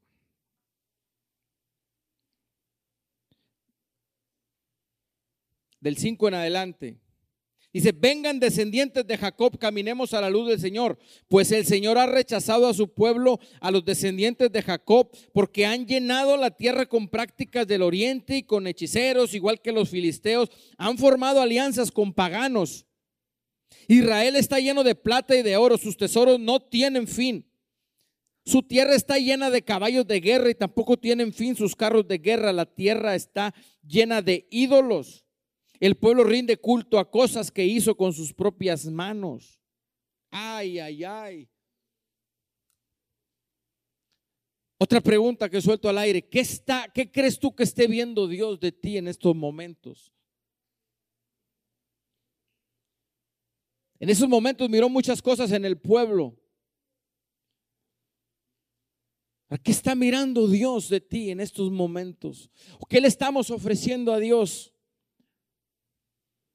Del 5.78 5.96
5 5.96 6.28
en 6.28 6.34
adelante. 6.34 7.00
Dice, 7.70 7.92
vengan 7.92 8.40
descendientes 8.40 9.06
de 9.06 9.18
Jacob, 9.18 9.58
caminemos 9.58 10.14
a 10.14 10.22
la 10.22 10.30
luz 10.30 10.48
del 10.48 10.58
Señor, 10.58 10.98
pues 11.28 11.52
el 11.52 11.66
Señor 11.66 11.98
ha 11.98 12.06
rechazado 12.06 12.66
a 12.66 12.72
su 12.72 12.94
pueblo, 12.94 13.38
a 13.60 13.70
los 13.70 13.84
descendientes 13.84 14.50
de 14.50 14.62
Jacob, 14.62 15.10
porque 15.34 15.66
han 15.66 15.86
llenado 15.86 16.38
la 16.38 16.50
tierra 16.50 16.86
con 16.86 17.08
prácticas 17.08 17.66
del 17.66 17.82
oriente 17.82 18.38
y 18.38 18.42
con 18.42 18.66
hechiceros, 18.66 19.34
igual 19.34 19.60
que 19.60 19.70
los 19.70 19.90
filisteos, 19.90 20.48
han 20.78 20.96
formado 20.96 21.42
alianzas 21.42 21.92
con 21.92 22.14
paganos. 22.14 22.86
Israel 23.86 24.36
está 24.36 24.58
lleno 24.60 24.82
de 24.82 24.94
plata 24.94 25.36
y 25.36 25.42
de 25.42 25.58
oro, 25.58 25.76
sus 25.76 25.98
tesoros 25.98 26.40
no 26.40 26.60
tienen 26.60 27.06
fin. 27.06 27.44
Su 28.48 28.62
tierra 28.62 28.94
está 28.94 29.18
llena 29.18 29.50
de 29.50 29.60
caballos 29.60 30.06
de 30.06 30.20
guerra 30.20 30.48
y 30.48 30.54
tampoco 30.54 30.96
tienen 30.96 31.34
fin 31.34 31.54
sus 31.54 31.76
carros 31.76 32.08
de 32.08 32.16
guerra. 32.16 32.50
La 32.50 32.64
tierra 32.64 33.14
está 33.14 33.54
llena 33.86 34.22
de 34.22 34.48
ídolos. 34.50 35.26
El 35.78 35.96
pueblo 35.96 36.24
rinde 36.24 36.56
culto 36.56 36.98
a 36.98 37.10
cosas 37.10 37.50
que 37.50 37.66
hizo 37.66 37.94
con 37.94 38.14
sus 38.14 38.32
propias 38.32 38.86
manos. 38.86 39.60
Ay, 40.30 40.78
ay, 40.78 41.04
ay. 41.04 41.50
Otra 44.78 45.02
pregunta 45.02 45.50
que 45.50 45.60
suelto 45.60 45.86
al 45.86 45.98
aire. 45.98 46.26
¿Qué, 46.26 46.40
está, 46.40 46.90
¿Qué 46.94 47.12
crees 47.12 47.38
tú 47.38 47.54
que 47.54 47.64
esté 47.64 47.86
viendo 47.86 48.26
Dios 48.26 48.58
de 48.58 48.72
ti 48.72 48.96
en 48.96 49.08
estos 49.08 49.36
momentos? 49.36 50.10
En 54.00 54.08
esos 54.08 54.26
momentos 54.26 54.70
miró 54.70 54.88
muchas 54.88 55.20
cosas 55.20 55.52
en 55.52 55.66
el 55.66 55.76
pueblo. 55.76 56.37
Qué 59.56 59.70
está 59.70 59.94
mirando 59.94 60.46
Dios 60.46 60.90
de 60.90 61.00
ti 61.00 61.30
en 61.30 61.40
estos 61.40 61.70
momentos? 61.70 62.50
¿O 62.78 62.84
qué 62.84 63.00
le 63.00 63.08
estamos 63.08 63.50
ofreciendo 63.50 64.12
a 64.12 64.18
Dios? 64.18 64.74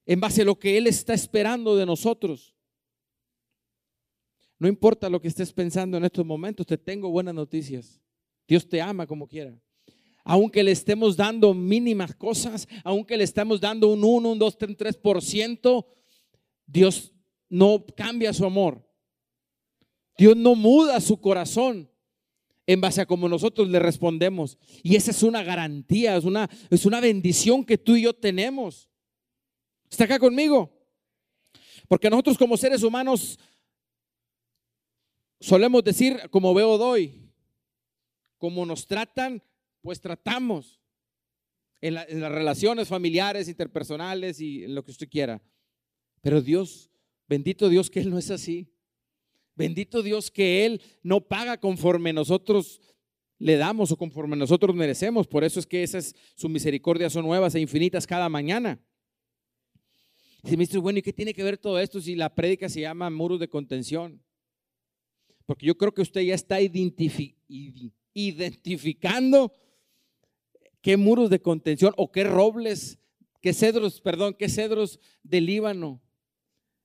en 0.06 0.20
base 0.20 0.42
a 0.42 0.46
lo 0.46 0.58
que 0.58 0.78
Él 0.78 0.88
está 0.88 1.14
esperando 1.14 1.76
de 1.76 1.86
nosotros. 1.86 2.56
No 4.60 4.68
importa 4.68 5.10
lo 5.10 5.22
que 5.22 5.28
estés 5.28 5.52
pensando 5.52 5.98
en 5.98 6.06
estos 6.06 6.26
momentos, 6.26 6.66
te 6.66 6.78
tengo 6.78 7.10
buenas 7.10 7.34
noticias. 7.34 8.02
Dios 8.48 8.68
te 8.68 8.82
ama 8.82 9.08
como 9.08 9.28
quiera. 9.28 9.58
Aunque 10.26 10.64
le 10.64 10.72
estemos 10.72 11.18
dando 11.18 11.54
mínimas 11.54 12.16
cosas, 12.16 12.68
aunque 12.84 13.18
le 13.18 13.26
estemos 13.26 13.60
dando 13.60 13.90
un 13.90 14.04
1, 14.04 14.32
un 14.32 14.40
2, 14.40 14.58
un 14.62 14.78
3%, 14.78 15.86
Dios 16.66 17.14
no 17.50 17.86
cambia 17.96 18.32
su 18.32 18.46
amor. 18.46 18.88
Dios 20.18 20.38
no 20.38 20.56
muda 20.56 21.02
su 21.02 21.20
corazón 21.20 21.90
en 22.66 22.82
base 22.82 23.02
a 23.02 23.06
cómo 23.06 23.28
nosotros 23.28 23.68
le 23.70 23.80
respondemos. 23.80 24.58
Y 24.82 24.96
esa 24.96 25.12
es 25.12 25.24
una 25.24 25.44
garantía, 25.44 26.16
es 26.16 26.24
una, 26.24 26.50
es 26.70 26.86
una 26.86 27.00
bendición 27.00 27.66
que 27.66 27.78
tú 27.78 27.96
y 27.96 28.04
yo 28.04 28.14
tenemos. 28.14 28.90
¿Está 29.90 30.06
acá 30.06 30.20
conmigo? 30.20 30.72
Porque 31.88 32.10
nosotros 32.10 32.38
como 32.38 32.58
seres 32.58 32.84
humanos 32.84 33.38
solemos 35.40 35.84
decir, 35.84 36.20
como 36.30 36.54
veo 36.54 36.78
doy, 36.78 37.32
como 38.38 38.66
nos 38.66 38.88
tratan, 38.88 39.44
pues 39.82 40.00
tratamos 40.00 40.80
en, 41.82 41.94
las 41.96 42.32
relaciones 42.32 42.88
familiares, 42.88 43.50
interpersonales 43.50 44.40
y 44.40 44.66
lo 44.68 44.84
que 44.84 44.92
usted 44.92 45.10
quiera. 45.10 45.42
Pero 46.22 46.42
Dios, 46.42 46.90
bendito 47.28 47.68
Dios 47.68 47.90
que 47.90 48.00
Él 48.00 48.10
no 48.10 48.18
es 48.18 48.32
así. 48.32 48.73
Bendito 49.56 50.02
Dios 50.02 50.32
que 50.32 50.66
Él 50.66 50.82
no 51.04 51.22
paga 51.22 51.60
conforme 51.60 52.12
nosotros 52.12 52.82
le 53.38 53.58
damos 53.58 53.92
o 53.92 53.98
conforme 53.98 54.36
nosotros 54.36 54.76
merecemos. 54.76 55.28
Por 55.28 55.44
eso 55.44 55.60
es 55.60 55.68
que 55.68 55.84
esas 55.84 56.16
su 56.36 56.50
misericordia 56.50 57.10
son 57.10 57.26
nuevas 57.26 57.56
e 57.56 57.60
infinitas 57.60 58.08
cada 58.08 58.30
mañana. 58.30 58.80
Dice, 60.42 60.58
ministro, 60.58 60.82
bueno, 60.82 61.00
¿y 61.00 61.02
qué 61.02 61.14
tiene 61.14 61.34
que 61.34 61.44
ver 61.44 61.58
todo 61.58 61.80
esto 61.80 62.02
si 62.02 62.16
la 62.16 62.34
prédica 62.34 62.68
se 62.68 62.82
llama 62.82 63.10
muros 63.10 63.40
de 63.40 63.48
contención? 63.48 64.22
Porque 65.46 65.66
yo 65.66 65.78
creo 65.78 65.94
que 65.94 66.02
usted 66.02 66.22
ya 66.22 66.36
está 66.36 66.60
identificando 66.62 69.54
qué 70.82 70.98
muros 70.98 71.30
de 71.30 71.42
contención 71.42 71.94
o 71.98 72.12
qué 72.12 72.24
robles, 72.24 72.98
qué 73.42 73.54
cedros, 73.54 74.02
perdón, 74.02 74.36
qué 74.38 74.50
cedros 74.50 75.00
del 75.22 75.46
Líbano 75.46 76.02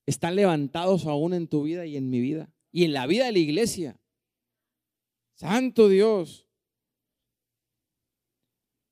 están 0.07 0.37
levantados 0.37 1.07
aún 1.07 1.35
en 1.35 1.49
tu 1.49 1.63
vida 1.63 1.87
y 1.87 1.97
en 1.97 2.11
mi 2.11 2.21
vida 2.21 2.51
y 2.71 2.85
en 2.85 2.93
la 2.93 3.07
vida 3.07 3.27
de 3.27 3.33
la 3.33 3.39
iglesia. 3.39 4.01
Santo 5.35 5.89
Dios. 5.89 6.47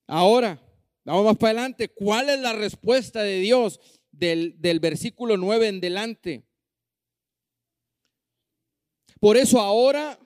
Ahora, 0.06 0.62
vamos 1.04 1.24
más 1.24 1.36
para 1.36 1.50
adelante. 1.50 1.88
¿Cuál 1.88 2.30
es 2.30 2.40
la 2.40 2.52
respuesta 2.52 3.22
de 3.22 3.40
Dios 3.40 3.80
del, 4.18 4.60
del 4.60 4.80
versículo 4.80 5.36
9 5.36 5.68
en 5.68 5.80
delante. 5.80 6.46
Por 9.20 9.36
eso 9.36 9.60
ahora 9.60 10.18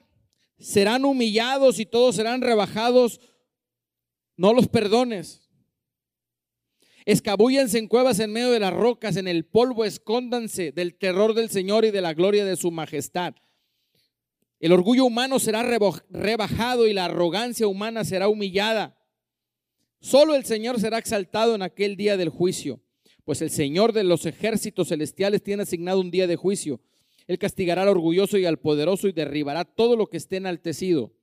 serán 0.58 1.04
humillados 1.04 1.78
y 1.78 1.86
todos 1.86 2.16
serán 2.16 2.40
rebajados. 2.40 3.20
No 4.36 4.52
los 4.52 4.68
perdones. 4.68 5.49
Escabúllense 7.06 7.78
en 7.78 7.88
cuevas 7.88 8.18
en 8.20 8.32
medio 8.32 8.50
de 8.50 8.60
las 8.60 8.72
rocas, 8.72 9.16
en 9.16 9.26
el 9.26 9.44
polvo 9.44 9.84
escóndanse 9.84 10.72
del 10.72 10.94
terror 10.94 11.34
del 11.34 11.48
Señor 11.48 11.84
y 11.84 11.90
de 11.90 12.00
la 12.00 12.14
gloria 12.14 12.44
de 12.44 12.56
su 12.56 12.70
majestad. 12.70 13.34
El 14.58 14.72
orgullo 14.72 15.06
humano 15.06 15.38
será 15.38 15.62
rebajado 15.62 16.86
y 16.86 16.92
la 16.92 17.06
arrogancia 17.06 17.66
humana 17.66 18.04
será 18.04 18.28
humillada. 18.28 18.98
Solo 20.00 20.34
el 20.34 20.44
Señor 20.44 20.78
será 20.80 20.98
exaltado 20.98 21.54
en 21.54 21.62
aquel 21.62 21.96
día 21.96 22.18
del 22.18 22.28
juicio, 22.28 22.80
pues 23.24 23.40
el 23.40 23.50
Señor 23.50 23.92
de 23.92 24.04
los 24.04 24.26
ejércitos 24.26 24.88
celestiales 24.88 25.42
tiene 25.42 25.62
asignado 25.62 26.00
un 26.00 26.10
día 26.10 26.26
de 26.26 26.36
juicio. 26.36 26.80
Él 27.26 27.38
castigará 27.38 27.82
al 27.82 27.88
orgulloso 27.88 28.36
y 28.36 28.44
al 28.44 28.58
poderoso 28.58 29.08
y 29.08 29.12
derribará 29.12 29.64
todo 29.64 29.96
lo 29.96 30.08
que 30.08 30.16
esté 30.18 30.36
enaltecido. 30.36 31.14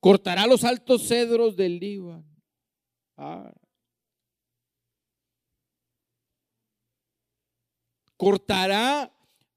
Cortará 0.00 0.46
los 0.46 0.64
altos 0.64 1.06
cedros 1.06 1.56
del 1.56 1.78
Líbano. 1.78 2.24
Ah. 3.16 3.52
Cortará 8.16 9.12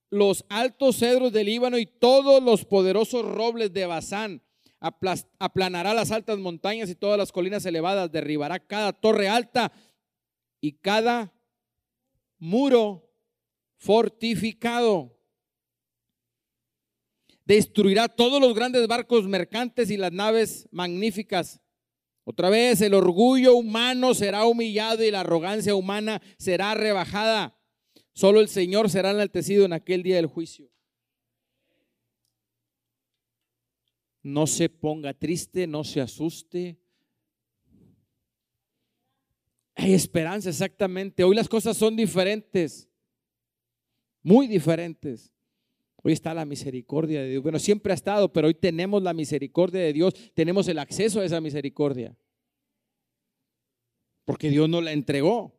los 0.09 0.45
altos 0.49 0.97
cedros 0.97 1.31
del 1.31 1.47
Líbano 1.47 1.77
y 1.77 1.85
todos 1.85 2.41
los 2.41 2.65
poderosos 2.65 3.25
robles 3.25 3.73
de 3.73 3.85
Bazán. 3.85 4.41
Aplanará 4.79 5.93
las 5.93 6.11
altas 6.11 6.39
montañas 6.39 6.89
y 6.89 6.95
todas 6.95 7.17
las 7.17 7.31
colinas 7.31 7.65
elevadas. 7.65 8.11
Derribará 8.11 8.59
cada 8.59 8.93
torre 8.93 9.29
alta 9.29 9.71
y 10.61 10.73
cada 10.73 11.33
muro 12.37 13.09
fortificado 13.77 15.19
destruirá 17.49 18.07
todos 18.07 18.39
los 18.39 18.53
grandes 18.53 18.87
barcos 18.87 19.27
mercantes 19.27 19.89
y 19.89 19.97
las 19.97 20.11
naves 20.11 20.69
magníficas. 20.71 21.59
Otra 22.23 22.51
vez, 22.51 22.79
el 22.81 22.93
orgullo 22.93 23.55
humano 23.55 24.13
será 24.13 24.45
humillado 24.45 25.03
y 25.03 25.09
la 25.09 25.21
arrogancia 25.21 25.73
humana 25.73 26.21
será 26.37 26.75
rebajada. 26.75 27.58
Solo 28.19 28.41
el 28.41 28.49
Señor 28.49 28.89
será 28.89 29.11
enaltecido 29.11 29.63
en 29.63 29.71
aquel 29.71 30.03
día 30.03 30.17
del 30.17 30.25
juicio. 30.25 30.69
No 34.21 34.45
se 34.45 34.67
ponga 34.67 35.13
triste, 35.13 35.65
no 35.67 35.85
se 35.85 36.01
asuste. 36.01 36.77
Hay 39.73 39.93
esperanza, 39.93 40.49
exactamente. 40.49 41.23
Hoy 41.23 41.33
las 41.33 41.47
cosas 41.47 41.77
son 41.77 41.95
diferentes, 41.95 42.89
muy 44.21 44.47
diferentes. 44.47 45.31
Hoy 46.03 46.11
está 46.11 46.33
la 46.33 46.43
misericordia 46.43 47.21
de 47.21 47.29
Dios. 47.29 47.41
Bueno, 47.41 47.57
siempre 47.57 47.93
ha 47.93 47.95
estado, 47.95 48.33
pero 48.33 48.49
hoy 48.49 48.53
tenemos 48.53 49.01
la 49.01 49.13
misericordia 49.13 49.79
de 49.79 49.93
Dios, 49.93 50.13
tenemos 50.33 50.67
el 50.67 50.79
acceso 50.79 51.21
a 51.21 51.25
esa 51.25 51.39
misericordia. 51.39 52.17
Porque 54.25 54.49
Dios 54.49 54.67
nos 54.67 54.83
la 54.83 54.91
entregó. 54.91 55.58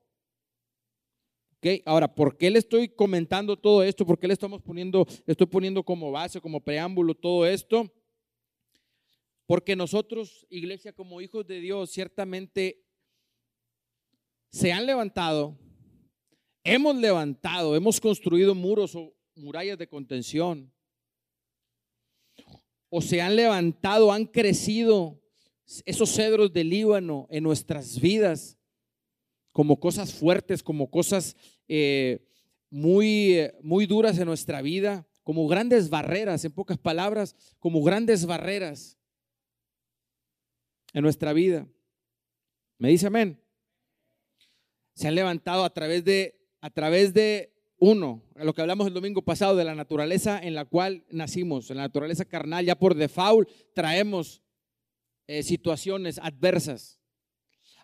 Ahora, 1.84 2.14
¿por 2.14 2.38
qué 2.38 2.50
le 2.50 2.58
estoy 2.58 2.88
comentando 2.88 3.56
todo 3.56 3.82
esto? 3.82 4.06
¿Por 4.06 4.18
qué 4.18 4.26
le 4.26 4.32
estamos 4.32 4.62
poniendo, 4.62 5.06
estoy 5.26 5.46
poniendo 5.46 5.82
como 5.82 6.10
base, 6.10 6.40
como 6.40 6.60
preámbulo 6.60 7.14
todo 7.14 7.46
esto? 7.46 7.92
Porque 9.46 9.76
nosotros, 9.76 10.46
iglesia, 10.48 10.92
como 10.92 11.20
hijos 11.20 11.46
de 11.46 11.60
Dios, 11.60 11.90
ciertamente 11.90 12.82
se 14.50 14.72
han 14.72 14.86
levantado, 14.86 15.58
hemos 16.64 16.96
levantado, 16.96 17.76
hemos 17.76 18.00
construido 18.00 18.54
muros 18.54 18.94
o 18.94 19.12
murallas 19.34 19.76
de 19.76 19.88
contención. 19.88 20.72
O 22.88 23.02
se 23.02 23.20
han 23.20 23.36
levantado, 23.36 24.12
han 24.12 24.24
crecido 24.24 25.20
esos 25.84 26.10
cedros 26.10 26.52
del 26.52 26.70
Líbano 26.70 27.26
en 27.30 27.44
nuestras 27.44 28.00
vidas 28.00 28.59
como 29.60 29.78
cosas 29.78 30.14
fuertes, 30.14 30.62
como 30.62 30.90
cosas 30.90 31.36
eh, 31.68 32.26
muy, 32.70 33.46
muy 33.60 33.84
duras 33.84 34.18
en 34.18 34.24
nuestra 34.24 34.62
vida, 34.62 35.06
como 35.22 35.46
grandes 35.48 35.90
barreras, 35.90 36.46
en 36.46 36.52
pocas 36.52 36.78
palabras, 36.78 37.36
como 37.58 37.82
grandes 37.82 38.24
barreras 38.24 38.96
en 40.94 41.02
nuestra 41.02 41.34
vida. 41.34 41.68
¿Me 42.78 42.88
dice 42.88 43.08
amén? 43.08 43.38
Se 44.94 45.08
han 45.08 45.14
levantado 45.14 45.62
a 45.64 45.74
través 45.74 46.06
de, 46.06 46.40
a 46.62 46.70
través 46.70 47.12
de 47.12 47.52
uno, 47.76 48.22
lo 48.36 48.54
que 48.54 48.62
hablamos 48.62 48.86
el 48.86 48.94
domingo 48.94 49.20
pasado 49.20 49.56
de 49.56 49.64
la 49.64 49.74
naturaleza 49.74 50.40
en 50.42 50.54
la 50.54 50.64
cual 50.64 51.04
nacimos, 51.10 51.70
en 51.70 51.76
la 51.76 51.82
naturaleza 51.82 52.24
carnal, 52.24 52.64
ya 52.64 52.78
por 52.78 52.94
default 52.94 53.46
traemos 53.74 54.40
eh, 55.26 55.42
situaciones 55.42 56.18
adversas. 56.18 56.98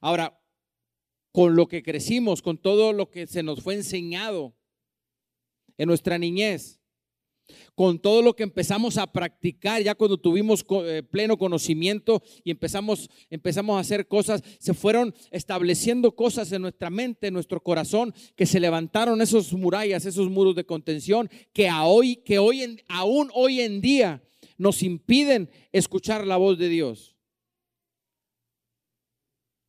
Ahora, 0.01 0.41
con 1.37 1.55
lo 1.55 1.69
que 1.69 1.83
crecimos, 1.83 2.41
con 2.41 2.57
todo 2.57 2.95
lo 2.95 3.11
que 3.11 3.27
se 3.27 3.43
nos 3.43 3.61
fue 3.61 3.75
enseñado 3.75 4.57
en 5.77 5.87
nuestra 5.87 6.17
niñez, 6.17 6.81
con 7.75 7.99
todo 7.99 8.23
lo 8.23 8.35
que 8.35 8.43
empezamos 8.43 8.97
a 8.97 9.13
practicar 9.13 9.83
ya 9.83 9.95
cuando 9.95 10.17
tuvimos 10.17 10.65
eh, 10.71 11.03
pleno 11.03 11.37
conocimiento 11.37 12.23
y 12.43 12.53
empezamos, 12.53 13.11
empezamos 13.29 13.77
a 13.77 13.81
hacer 13.81 14.09
cosas, 14.09 14.43
se 14.59 14.73
fueron 14.73 15.15
estableciendo 15.31 16.17
cosas 16.17 16.51
en 16.53 16.63
nuestra 16.63 16.89
mente, 16.89 17.27
en 17.27 17.35
nuestro 17.35 17.63
corazón, 17.63 18.15
que 18.35 18.47
se 18.47 18.59
levantaron 18.59 19.21
esos 19.21 19.53
murallas, 19.53 20.07
esos 20.07 20.31
muros 20.31 20.57
de 20.57 20.65
contención 20.65 21.29
que, 21.53 21.69
a 21.69 21.85
hoy, 21.85 22.17
que 22.17 22.39
hoy 22.39 22.63
en, 22.63 22.81
aún 22.89 23.31
hoy 23.35 23.61
en 23.61 23.83
día 23.83 24.23
nos 24.57 24.83
impiden 24.83 25.51
escuchar 25.71 26.27
la 26.27 26.39
voz 26.39 26.57
de 26.57 26.71
Dios. 26.71 27.16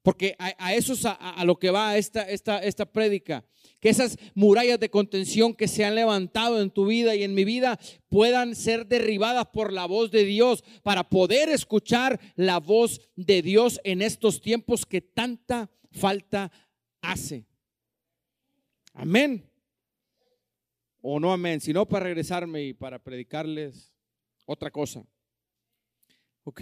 Porque 0.07 0.37
a, 0.39 0.73
eso 0.73 0.93
es 0.93 1.03
a, 1.03 1.43
lo 1.43 1.59
que 1.59 1.69
va 1.69 1.97
esta, 1.97 2.21
esta, 2.21 2.59
esta 2.59 2.85
prédica. 2.85 3.43
Que 3.81 3.89
esas 3.89 4.17
murallas 4.35 4.79
de 4.79 4.89
contención 4.89 5.53
que 5.53 5.67
se 5.67 5.83
han 5.83 5.95
levantado 5.95 6.61
en 6.61 6.71
tu 6.71 6.85
vida 6.85 7.13
y 7.13 7.23
en 7.23 7.33
mi 7.33 7.43
vida 7.43 7.77
puedan 8.07 8.55
ser 8.55 8.87
derribadas 8.87 9.47
por 9.47 9.73
la 9.73 9.85
voz 9.85 10.09
de 10.09 10.23
Dios 10.23 10.63
para 10.81 11.09
poder 11.09 11.49
escuchar 11.49 12.21
la 12.37 12.61
voz 12.61 13.01
de 13.17 13.41
Dios 13.41 13.81
en 13.83 14.01
estos 14.01 14.39
tiempos 14.39 14.85
que 14.85 15.01
tanta 15.01 15.69
falta 15.91 16.53
hace. 17.01 17.45
Amén. 18.93 19.51
O 21.01 21.19
no 21.19 21.33
amén, 21.33 21.59
sino 21.59 21.85
para 21.85 22.05
regresarme 22.05 22.63
y 22.63 22.73
para 22.73 22.97
predicarles 22.97 23.93
otra 24.45 24.71
cosa. 24.71 25.05
¿Ok? 26.45 26.61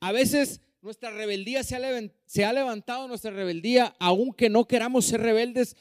A 0.00 0.10
veces 0.10 0.62
nuestra 0.82 1.10
rebeldía 1.12 1.62
se 1.62 1.76
ha, 2.44 2.52
levantado, 2.52 3.06
nuestra 3.06 3.30
rebeldía, 3.30 3.94
aunque 4.00 4.50
no 4.50 4.66
queramos 4.66 5.04
ser 5.04 5.20
rebeldes, 5.20 5.76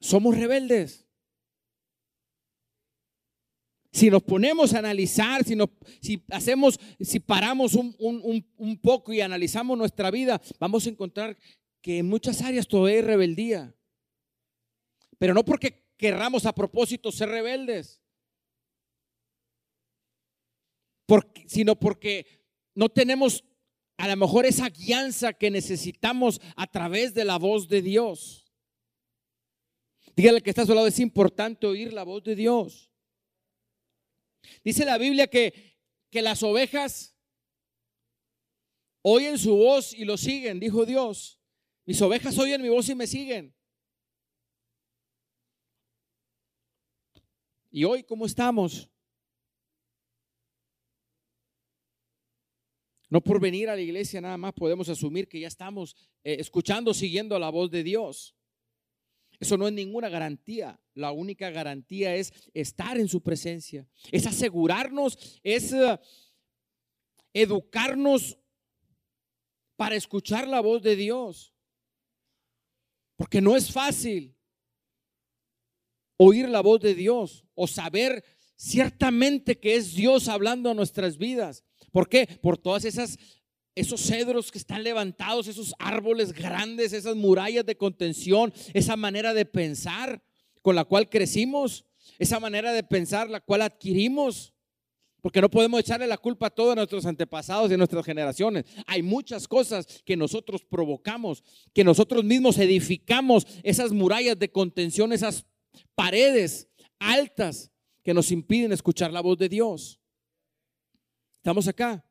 somos 0.00 0.36
rebeldes. 0.38 1.08
Si 3.90 4.08
nos 4.08 4.22
ponemos 4.22 4.74
a 4.74 4.78
analizar, 4.78 5.42
si, 5.42 6.22
hacemos, 6.30 6.78
si 7.00 7.18
paramos 7.18 7.74
un, 7.74 7.96
un, 7.98 8.78
poco 8.78 9.12
y 9.12 9.20
analizamos 9.20 9.76
nuestra 9.76 10.10
vida, 10.10 10.40
vamos 10.60 10.86
a 10.86 10.90
encontrar 10.90 11.36
que 11.80 11.98
en 11.98 12.06
muchas 12.06 12.42
áreas 12.42 12.68
todavía 12.68 12.96
hay 12.96 13.02
rebeldía. 13.02 13.74
Pero 15.18 15.34
no 15.34 15.44
porque 15.44 15.88
querramos 15.96 16.46
a 16.46 16.54
propósito 16.54 17.10
ser 17.10 17.30
rebeldes, 17.30 18.00
sino 21.46 21.74
porque 21.76 22.26
no 22.74 22.88
tenemos 22.88 23.42
a 23.96 24.08
lo 24.08 24.16
mejor 24.16 24.46
esa 24.46 24.68
guianza 24.68 25.32
que 25.32 25.50
necesitamos 25.50 26.40
a 26.54 26.66
través 26.66 27.14
de 27.14 27.24
la 27.24 27.38
voz 27.38 27.68
de 27.68 27.82
Dios. 27.82 28.44
Dígale 30.14 30.40
que 30.40 30.50
está 30.50 30.62
a 30.62 30.66
su 30.66 30.74
lado, 30.74 30.86
es 30.86 30.98
importante 30.98 31.66
oír 31.66 31.92
la 31.92 32.02
voz 32.02 32.22
de 32.24 32.34
Dios. 32.34 32.90
Dice 34.64 34.84
la 34.84 34.98
Biblia 34.98 35.26
que, 35.26 35.78
que 36.10 36.22
las 36.22 36.42
ovejas 36.42 37.14
oyen 39.02 39.38
su 39.38 39.56
voz 39.56 39.92
y 39.92 40.04
lo 40.04 40.16
siguen, 40.16 40.60
dijo 40.60 40.84
Dios. 40.84 41.40
Mis 41.84 42.00
ovejas 42.02 42.38
oyen 42.38 42.62
mi 42.62 42.68
voz 42.68 42.88
y 42.88 42.94
me 42.94 43.06
siguen. 43.06 43.54
¿Y 47.70 47.84
hoy 47.84 48.02
cómo 48.02 48.26
estamos? 48.26 48.90
No 53.08 53.20
por 53.20 53.40
venir 53.40 53.68
a 53.68 53.76
la 53.76 53.80
iglesia 53.80 54.20
nada 54.20 54.36
más 54.36 54.52
podemos 54.52 54.88
asumir 54.88 55.28
que 55.28 55.40
ya 55.40 55.48
estamos 55.48 55.94
eh, 56.24 56.36
escuchando, 56.40 56.92
siguiendo 56.92 57.38
la 57.38 57.50
voz 57.50 57.70
de 57.70 57.84
Dios. 57.84 58.34
Eso 59.38 59.56
no 59.56 59.68
es 59.68 59.72
ninguna 59.72 60.08
garantía. 60.08 60.80
La 60.94 61.12
única 61.12 61.50
garantía 61.50 62.14
es 62.16 62.32
estar 62.54 62.98
en 62.98 63.08
su 63.08 63.22
presencia. 63.22 63.86
Es 64.10 64.26
asegurarnos, 64.26 65.40
es 65.42 65.72
eh, 65.72 66.00
educarnos 67.32 68.38
para 69.76 69.94
escuchar 69.94 70.48
la 70.48 70.60
voz 70.60 70.82
de 70.82 70.96
Dios. 70.96 71.54
Porque 73.16 73.40
no 73.40 73.56
es 73.56 73.70
fácil. 73.70 74.34
oír 76.18 76.48
la 76.48 76.62
voz 76.62 76.80
de 76.80 76.94
Dios 76.94 77.44
o 77.54 77.66
saber 77.66 78.24
ciertamente 78.56 79.60
que 79.60 79.76
es 79.76 79.94
Dios 79.94 80.28
hablando 80.28 80.70
a 80.70 80.74
nuestras 80.74 81.18
vidas. 81.18 81.65
¿Por 81.92 82.08
qué? 82.08 82.26
Por 82.42 82.58
todas 82.58 82.84
esas 82.84 83.18
esos 83.76 84.00
cedros 84.00 84.50
que 84.50 84.58
están 84.58 84.82
levantados, 84.82 85.46
esos 85.46 85.74
árboles 85.78 86.32
grandes, 86.32 86.94
esas 86.94 87.14
murallas 87.14 87.66
de 87.66 87.76
contención, 87.76 88.52
esa 88.72 88.96
manera 88.96 89.34
de 89.34 89.44
pensar 89.44 90.22
con 90.62 90.74
la 90.74 90.84
cual 90.84 91.10
crecimos, 91.10 91.84
esa 92.18 92.40
manera 92.40 92.72
de 92.72 92.82
pensar 92.82 93.28
la 93.28 93.40
cual 93.40 93.62
adquirimos. 93.62 94.54
Porque 95.20 95.40
no 95.40 95.50
podemos 95.50 95.80
echarle 95.80 96.06
la 96.06 96.16
culpa 96.16 96.46
a 96.46 96.50
todos 96.50 96.74
nuestros 96.74 97.04
antepasados 97.04 97.70
y 97.70 97.76
nuestras 97.76 98.04
generaciones. 98.04 98.64
Hay 98.86 99.02
muchas 99.02 99.46
cosas 99.46 99.86
que 100.04 100.16
nosotros 100.16 100.64
provocamos, 100.64 101.42
que 101.74 101.84
nosotros 101.84 102.24
mismos 102.24 102.58
edificamos 102.58 103.46
esas 103.62 103.92
murallas 103.92 104.38
de 104.38 104.50
contención, 104.50 105.12
esas 105.12 105.44
paredes 105.94 106.68
altas 106.98 107.70
que 108.02 108.14
nos 108.14 108.30
impiden 108.30 108.72
escuchar 108.72 109.12
la 109.12 109.20
voz 109.20 109.36
de 109.36 109.48
Dios. 109.48 110.00
¿Estamos 111.46 111.68
acá? 111.68 112.04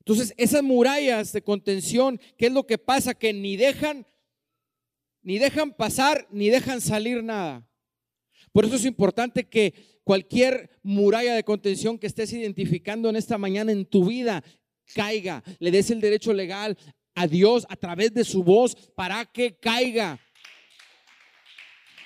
Entonces, 0.00 0.34
esas 0.36 0.62
murallas 0.62 1.32
de 1.32 1.40
contención, 1.40 2.20
¿qué 2.36 2.48
es 2.48 2.52
lo 2.52 2.66
que 2.66 2.76
pasa? 2.76 3.14
Que 3.14 3.32
ni 3.32 3.56
dejan, 3.56 4.06
ni 5.22 5.38
dejan 5.38 5.72
pasar, 5.72 6.28
ni 6.30 6.50
dejan 6.50 6.82
salir 6.82 7.24
nada. 7.24 7.66
Por 8.52 8.66
eso 8.66 8.76
es 8.76 8.84
importante 8.84 9.48
que 9.48 10.02
cualquier 10.04 10.68
muralla 10.82 11.34
de 11.34 11.44
contención 11.44 11.98
que 11.98 12.08
estés 12.08 12.30
identificando 12.34 13.08
en 13.08 13.16
esta 13.16 13.38
mañana 13.38 13.72
en 13.72 13.86
tu 13.86 14.04
vida 14.04 14.44
caiga, 14.94 15.42
le 15.60 15.70
des 15.70 15.90
el 15.90 16.02
derecho 16.02 16.34
legal 16.34 16.76
a 17.14 17.26
Dios 17.26 17.64
a 17.70 17.76
través 17.76 18.12
de 18.12 18.22
su 18.22 18.44
voz 18.44 18.76
para 18.94 19.24
que 19.24 19.56
caiga. 19.56 20.20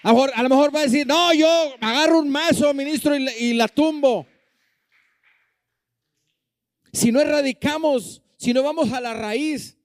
A 0.03 0.43
lo 0.43 0.49
mejor, 0.49 0.75
va 0.75 0.81
a 0.81 0.85
decir, 0.85 1.07
no, 1.07 1.33
yo 1.35 1.49
agarro 1.81 2.21
un 2.21 2.29
mazo, 2.29 2.73
ministro, 2.73 3.17
y 3.17 3.55
la 3.55 3.69
tumbo 3.69 4.27
si 6.93 7.13
no 7.13 7.21
erradicamos, 7.21 8.23
si 8.37 8.53
no 8.53 8.63
vamos 8.63 8.93
a 8.93 9.01
la 9.01 9.15
raíz, 9.15 9.77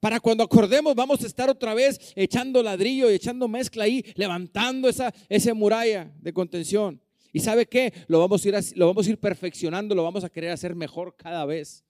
para 0.00 0.20
cuando 0.20 0.44
acordemos 0.44 0.94
vamos 0.94 1.22
a 1.22 1.26
estar 1.26 1.50
otra 1.50 1.74
vez 1.74 2.12
echando 2.16 2.62
ladrillo 2.62 3.10
y 3.10 3.14
echando 3.14 3.48
mezcla 3.48 3.84
ahí, 3.84 4.04
levantando 4.14 4.88
esa, 4.88 5.12
muralla 5.54 6.10
de 6.20 6.32
contención. 6.32 7.00
¿Y 7.32 7.40
sabe 7.40 7.66
qué? 7.66 7.92
Lo 8.08 8.18
vamos, 8.18 8.44
a 8.44 8.48
ir, 8.48 8.54
lo 8.76 8.86
vamos 8.86 9.06
a 9.06 9.10
ir 9.10 9.18
perfeccionando, 9.18 9.94
lo 9.94 10.02
vamos 10.02 10.24
a 10.24 10.30
querer 10.30 10.50
hacer 10.50 10.74
mejor 10.74 11.16
cada 11.16 11.44
vez. 11.44 11.84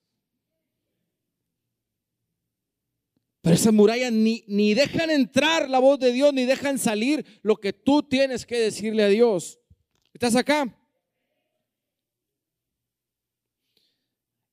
Pero 3.42 3.54
esas 3.54 3.72
murallas 3.72 4.12
ni, 4.12 4.44
ni 4.46 4.74
dejan 4.74 5.10
entrar 5.10 5.68
la 5.70 5.78
voz 5.78 5.98
de 5.98 6.12
Dios, 6.12 6.32
ni 6.34 6.44
dejan 6.44 6.78
salir 6.78 7.24
lo 7.42 7.56
que 7.56 7.72
tú 7.72 8.02
tienes 8.02 8.44
que 8.44 8.58
decirle 8.58 9.02
a 9.02 9.08
Dios. 9.08 9.58
¿Estás 10.12 10.36
acá? 10.36 10.76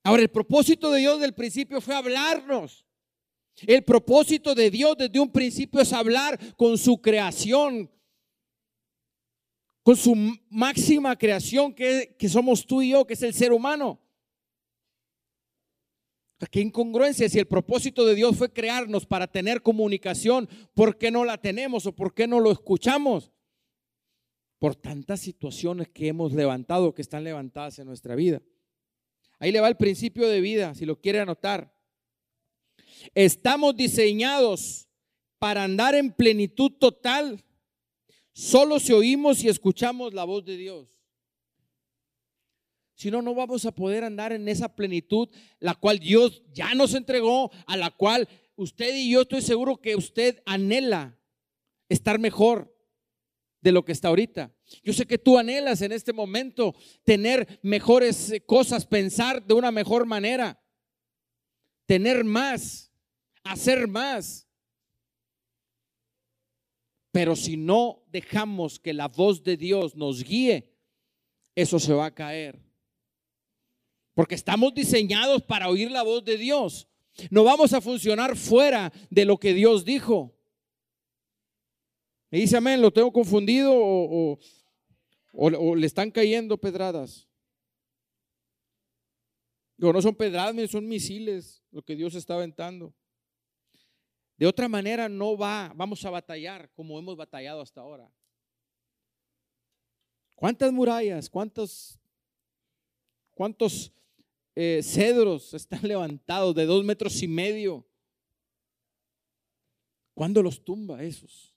Ahora, 0.03 0.21
el 0.21 0.29
propósito 0.29 0.89
de 0.89 0.99
Dios 0.99 1.19
del 1.19 1.33
principio 1.33 1.81
fue 1.81 1.93
hablarnos. 1.93 2.85
El 3.65 3.83
propósito 3.83 4.55
de 4.55 4.71
Dios 4.71 4.95
desde 4.97 5.19
un 5.19 5.31
principio 5.31 5.81
es 5.81 5.91
hablar 5.91 6.39
con 6.55 6.77
su 6.77 7.01
creación, 7.01 7.91
con 9.83 9.97
su 9.97 10.15
máxima 10.49 11.17
creación 11.17 11.73
que, 11.73 12.15
que 12.17 12.29
somos 12.29 12.65
tú 12.65 12.81
y 12.81 12.91
yo, 12.91 13.05
que 13.05 13.15
es 13.15 13.21
el 13.23 13.33
ser 13.33 13.51
humano. 13.51 13.99
Qué 16.51 16.61
incongruencia 16.61 17.27
si 17.27 17.39
el 17.39 17.47
propósito 17.47 18.05
de 18.05 18.13
Dios 18.13 18.37
fue 18.37 18.53
crearnos 18.53 19.07
para 19.07 19.25
tener 19.25 19.63
comunicación, 19.63 20.47
¿por 20.75 20.97
qué 20.97 21.09
no 21.09 21.25
la 21.25 21.39
tenemos 21.39 21.87
o 21.87 21.95
por 21.95 22.13
qué 22.13 22.27
no 22.27 22.39
lo 22.39 22.51
escuchamos? 22.51 23.31
Por 24.59 24.75
tantas 24.75 25.19
situaciones 25.19 25.89
que 25.89 26.07
hemos 26.07 26.33
levantado, 26.33 26.93
que 26.93 27.01
están 27.01 27.23
levantadas 27.23 27.79
en 27.79 27.87
nuestra 27.87 28.15
vida. 28.15 28.41
Ahí 29.39 29.51
le 29.51 29.59
va 29.59 29.67
el 29.67 29.77
principio 29.77 30.27
de 30.27 30.41
vida, 30.41 30.75
si 30.75 30.85
lo 30.85 30.99
quiere 30.99 31.19
anotar. 31.19 31.75
Estamos 33.15 33.75
diseñados 33.75 34.87
para 35.39 35.63
andar 35.63 35.95
en 35.95 36.11
plenitud 36.11 36.71
total 36.71 37.43
solo 38.31 38.79
si 38.79 38.93
oímos 38.93 39.43
y 39.43 39.49
escuchamos 39.49 40.13
la 40.13 40.23
voz 40.23 40.45
de 40.45 40.57
Dios. 40.57 40.96
Si 42.97 43.11
no, 43.11 43.21
no 43.21 43.35
vamos 43.35 43.63
a 43.67 43.71
poder 43.71 44.03
andar 44.03 44.33
en 44.33 44.47
esa 44.49 44.75
plenitud, 44.75 45.29
la 45.59 45.75
cual 45.75 45.99
Dios 45.99 46.41
ya 46.51 46.73
nos 46.73 46.95
entregó, 46.95 47.51
a 47.67 47.77
la 47.77 47.91
cual 47.91 48.27
usted 48.55 48.95
y 48.95 49.11
yo 49.11 49.21
estoy 49.21 49.43
seguro 49.43 49.77
que 49.77 49.95
usted 49.95 50.41
anhela 50.47 51.15
estar 51.89 52.17
mejor 52.17 52.75
de 53.61 53.71
lo 53.71 53.85
que 53.85 53.91
está 53.91 54.07
ahorita. 54.07 54.51
Yo 54.83 54.93
sé 54.93 55.05
que 55.05 55.19
tú 55.19 55.37
anhelas 55.37 55.83
en 55.83 55.91
este 55.91 56.11
momento 56.11 56.73
tener 57.03 57.59
mejores 57.61 58.31
eh, 58.31 58.41
cosas, 58.41 58.87
pensar 58.87 59.45
de 59.45 59.53
una 59.53 59.69
mejor 59.71 60.07
manera, 60.07 60.59
tener 61.85 62.23
más, 62.23 62.91
hacer 63.43 63.87
más. 63.87 64.47
Pero 67.11 67.35
si 67.35 67.57
no 67.57 68.03
dejamos 68.07 68.79
que 68.79 68.91
la 68.91 69.07
voz 69.07 69.43
de 69.43 69.55
Dios 69.55 69.95
nos 69.95 70.23
guíe, 70.23 70.73
eso 71.53 71.79
se 71.79 71.93
va 71.93 72.07
a 72.07 72.15
caer. 72.15 72.66
Porque 74.17 74.33
estamos 74.33 74.73
diseñados 74.73 75.43
para 75.43 75.69
oír 75.69 75.91
la 75.91 76.01
voz 76.01 76.25
de 76.25 76.39
Dios. 76.39 76.87
No 77.29 77.43
vamos 77.43 77.71
a 77.73 77.81
funcionar 77.81 78.35
fuera 78.35 78.91
de 79.11 79.25
lo 79.25 79.37
que 79.37 79.53
Dios 79.53 79.85
dijo. 79.85 80.35
Me 82.31 82.39
dice 82.39 82.57
amén, 82.57 82.81
lo 82.81 82.91
tengo 82.91 83.13
confundido 83.13 83.71
o, 83.75 84.39
o, 85.33 85.75
le 85.75 85.85
están 85.85 86.09
cayendo 86.09 86.57
pedradas. 86.57 87.27
Digo, 89.77 89.93
no 89.93 90.01
son 90.01 90.15
pedradas, 90.15 90.71
son 90.71 90.87
misiles 90.87 91.63
lo 91.69 91.83
que 91.83 91.95
Dios 91.95 92.15
está 92.15 92.33
aventando. 92.33 92.95
De 94.35 94.47
otra 94.47 94.67
manera 94.67 95.07
no 95.07 95.37
va, 95.37 95.71
vamos 95.75 96.03
a 96.05 96.09
batallar 96.09 96.71
como 96.73 96.97
hemos 96.97 97.15
batallado 97.15 97.61
hasta 97.61 97.81
ahora. 97.81 98.11
¿Cuántas 100.33 100.73
murallas, 100.73 101.29
cuántos, 101.29 101.99
cuántos 103.35 103.93
eh, 104.59 104.81
cedros 104.81 105.53
están 105.53 105.81
levantados 105.87 106.55
de 106.55 106.65
dos 106.65 106.83
metros 106.83 107.21
y 107.21 107.27
medio? 107.27 107.87
¿Cuándo 110.15 110.41
los 110.41 110.63
tumba 110.63 111.03
esos? 111.03 111.53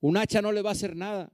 Un 0.00 0.16
hacha 0.16 0.42
no 0.42 0.50
le 0.50 0.60
va 0.60 0.70
a 0.70 0.72
hacer 0.72 0.96
nada. 0.96 1.32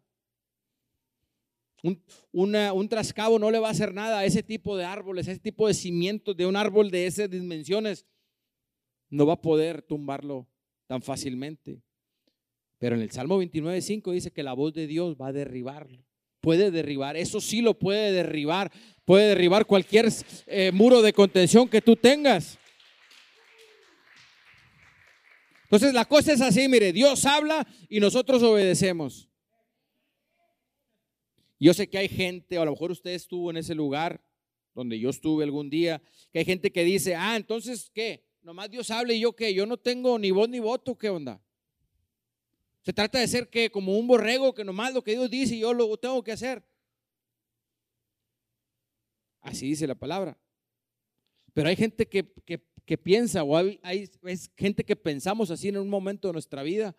Un, 1.83 2.03
un, 2.33 2.89
trascabo 2.89 3.39
no 3.39 3.51
le 3.51 3.59
va 3.59 3.69
a 3.69 3.71
hacer 3.71 3.95
nada 3.95 4.19
a 4.19 4.25
ese 4.27 4.43
tipo 4.43 4.77
de 4.77 4.85
árboles, 4.85 5.27
a 5.27 5.33
ese 5.33 5.41
tipo 5.41 5.67
de 5.67 5.73
cimientos 5.73 6.37
de 6.37 6.45
un 6.45 6.55
árbol 6.55 6.91
de 6.91 7.07
esas 7.07 7.31
dimensiones. 7.31 8.07
No 9.09 9.25
va 9.25 9.35
a 9.35 9.41
poder 9.41 9.81
tumbarlo 9.81 10.47
tan 10.87 11.01
fácilmente. 11.01 11.83
Pero 12.79 12.97
en 12.97 13.03
el 13.03 13.11
Salmo 13.11 13.43
29.5 13.43 14.13
dice 14.13 14.31
que 14.31 14.43
la 14.43 14.53
voz 14.53 14.75
de 14.75 14.87
Dios 14.87 15.17
va 15.19 15.29
a 15.29 15.33
derribarlo. 15.33 16.05
Puede 16.41 16.71
derribar, 16.71 17.17
eso 17.17 17.41
sí 17.41 17.63
lo 17.63 17.79
puede 17.79 18.13
derribar. 18.13 18.71
Puede 19.05 19.29
derribar 19.29 19.67
cualquier 19.67 20.09
eh, 20.47 20.73
muro 20.73 21.03
de 21.03 21.13
contención 21.13 21.69
que 21.69 21.83
tú 21.83 21.95
tengas. 21.95 22.59
Entonces 25.65 25.93
la 25.93 26.05
cosa 26.05 26.33
es 26.33 26.41
así, 26.41 26.69
mire, 26.69 26.93
Dios 26.93 27.25
habla 27.27 27.67
y 27.89 28.01
nosotros 28.01 28.43
obedecemos. 28.43 29.29
Yo 31.59 31.75
sé 31.75 31.89
que 31.89 31.99
hay 31.99 32.09
gente, 32.09 32.59
o 32.59 32.63
a 32.63 32.65
lo 32.65 32.73
mejor 32.73 32.93
usted 32.93 33.11
estuvo 33.11 33.51
en 33.51 33.57
ese 33.57 33.75
lugar 33.75 34.23
donde 34.75 34.99
yo 34.99 35.11
estuve 35.11 35.45
algún 35.45 35.71
día, 35.71 36.03
que 36.33 36.41
hay 36.41 36.45
gente 36.45 36.73
que 36.73 36.85
dice, 36.85 37.15
ah, 37.15 37.37
entonces, 37.37 37.91
¿qué? 37.95 38.25
Nomás 38.43 38.71
Dios 38.71 38.91
habla 38.91 39.15
y 39.15 39.21
yo 39.21 39.35
qué, 39.35 39.55
yo 39.55 39.67
no 39.67 39.77
tengo 39.77 40.19
ni 40.19 40.31
voz 40.31 40.49
ni 40.49 40.61
voto, 40.61 40.97
¿qué 40.97 41.09
onda? 41.09 41.41
Se 42.83 42.93
trata 42.93 43.19
de 43.19 43.29
ser 43.29 43.49
que 43.49 43.71
como 43.71 43.97
un 43.99 44.07
borrego 44.07 44.55
que 44.55 44.65
nomás 44.65 44.93
lo 44.93 45.03
que 45.03 45.13
Dios 45.13 45.31
dice 45.31 45.57
y 45.57 45.61
yo 45.61 45.73
lo 45.73 45.97
tengo 45.97 46.23
que 46.23 46.33
hacer. 46.33 46.63
Así 49.45 49.69
dice 49.69 49.87
la 49.87 49.95
palabra. 49.95 50.37
Pero 51.53 51.69
hay 51.69 51.77
gente 51.77 52.09
que, 52.09 52.27
que 52.85 52.99
piensa, 52.99 53.43
o 53.43 53.57
hay, 53.57 53.81
gente 54.57 54.85
que 54.85 54.97
pensamos 54.97 55.51
así 55.51 55.69
en 55.69 55.79
un 55.79 55.89
momento 55.89 56.29
de 56.29 56.33
nuestra 56.33 56.63
vida, 56.63 56.97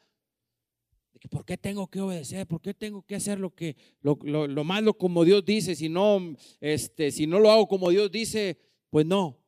de 1.14 1.30
¿por 1.30 1.46
qué 1.46 1.58
tengo 1.58 1.88
que 1.88 2.02
obedecer? 2.02 2.48
¿Por 2.48 2.62
qué 2.62 2.74
tengo 2.74 3.04
que 3.04 3.16
hacer 3.16 3.40
lo 3.40 3.54
que 3.54 3.76
lo, 4.02 4.18
lo, 4.24 4.64
malo 4.64 4.98
como 4.98 5.24
Dios 5.24 5.46
dice? 5.46 5.76
Si 5.76 5.90
no, 5.90 6.36
este, 6.60 7.12
si 7.12 7.28
no 7.28 7.40
lo 7.40 7.52
hago 7.52 7.68
como 7.68 7.90
Dios 7.90 8.12
dice, 8.12 8.60
pues 8.90 9.06
no. 9.06 9.40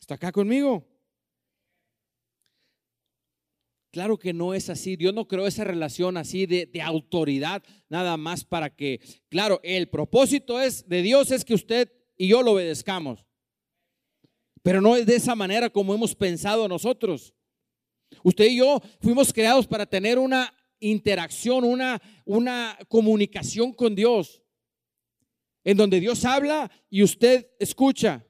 ¿Está 0.00 0.14
acá 0.14 0.32
conmigo? 0.32 0.86
Claro 3.96 4.18
que 4.18 4.34
no 4.34 4.52
es 4.52 4.68
así. 4.68 4.94
Dios 4.94 5.14
no 5.14 5.26
creó 5.26 5.46
esa 5.46 5.64
relación 5.64 6.18
así 6.18 6.44
de, 6.44 6.66
de, 6.66 6.82
autoridad, 6.82 7.62
nada 7.88 8.18
más 8.18 8.44
para 8.44 8.68
que, 8.68 9.00
claro, 9.30 9.58
el 9.62 9.88
propósito 9.88 10.60
es 10.60 10.86
de 10.86 11.00
Dios 11.00 11.30
es 11.30 11.46
que 11.46 11.54
usted 11.54 11.90
y 12.14 12.28
yo 12.28 12.42
lo 12.42 12.52
obedezcamos. 12.52 13.24
Pero 14.62 14.82
no 14.82 14.96
es 14.96 15.06
de 15.06 15.16
esa 15.16 15.34
manera 15.34 15.70
como 15.70 15.94
hemos 15.94 16.14
pensado 16.14 16.68
nosotros. 16.68 17.32
Usted 18.22 18.44
y 18.48 18.58
yo 18.58 18.82
fuimos 19.00 19.32
creados 19.32 19.66
para 19.66 19.86
tener 19.86 20.18
una 20.18 20.52
interacción, 20.78 21.64
una, 21.64 21.98
una 22.26 22.78
comunicación 22.88 23.72
con 23.72 23.94
Dios, 23.94 24.42
en 25.64 25.78
donde 25.78 26.00
Dios 26.00 26.22
habla 26.26 26.70
y 26.90 27.02
usted 27.02 27.48
escucha, 27.58 28.26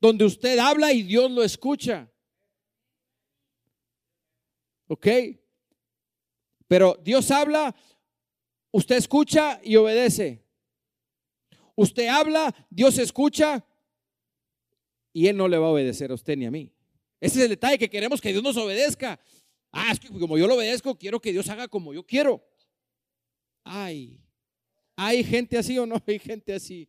donde 0.00 0.24
usted 0.24 0.58
habla 0.58 0.92
y 0.92 1.04
Dios 1.04 1.30
lo 1.30 1.44
escucha. 1.44 2.10
¿Ok? 4.88 5.06
Pero 6.66 6.98
Dios 7.02 7.30
habla, 7.30 7.74
usted 8.70 8.96
escucha 8.96 9.60
y 9.62 9.76
obedece. 9.76 10.44
Usted 11.76 12.08
habla, 12.08 12.54
Dios 12.70 12.98
escucha 12.98 13.64
y 15.12 15.28
Él 15.28 15.36
no 15.36 15.48
le 15.48 15.58
va 15.58 15.66
a 15.66 15.70
obedecer 15.70 16.10
a 16.10 16.14
usted 16.14 16.36
ni 16.36 16.46
a 16.46 16.50
mí. 16.50 16.72
Ese 17.20 17.38
es 17.38 17.44
el 17.44 17.50
detalle 17.50 17.78
que 17.78 17.88
queremos 17.88 18.20
que 18.20 18.32
Dios 18.32 18.42
nos 18.42 18.56
obedezca. 18.56 19.18
Ah, 19.72 19.90
es 19.92 19.98
que 19.98 20.08
como 20.08 20.38
yo 20.38 20.46
lo 20.46 20.54
obedezco, 20.54 20.96
quiero 20.96 21.20
que 21.20 21.32
Dios 21.32 21.48
haga 21.48 21.68
como 21.68 21.92
yo 21.92 22.04
quiero. 22.06 22.44
Ay, 23.64 24.20
¿hay 24.94 25.24
gente 25.24 25.58
así 25.58 25.78
o 25.78 25.86
no 25.86 26.00
hay 26.06 26.18
gente 26.18 26.52
así? 26.54 26.88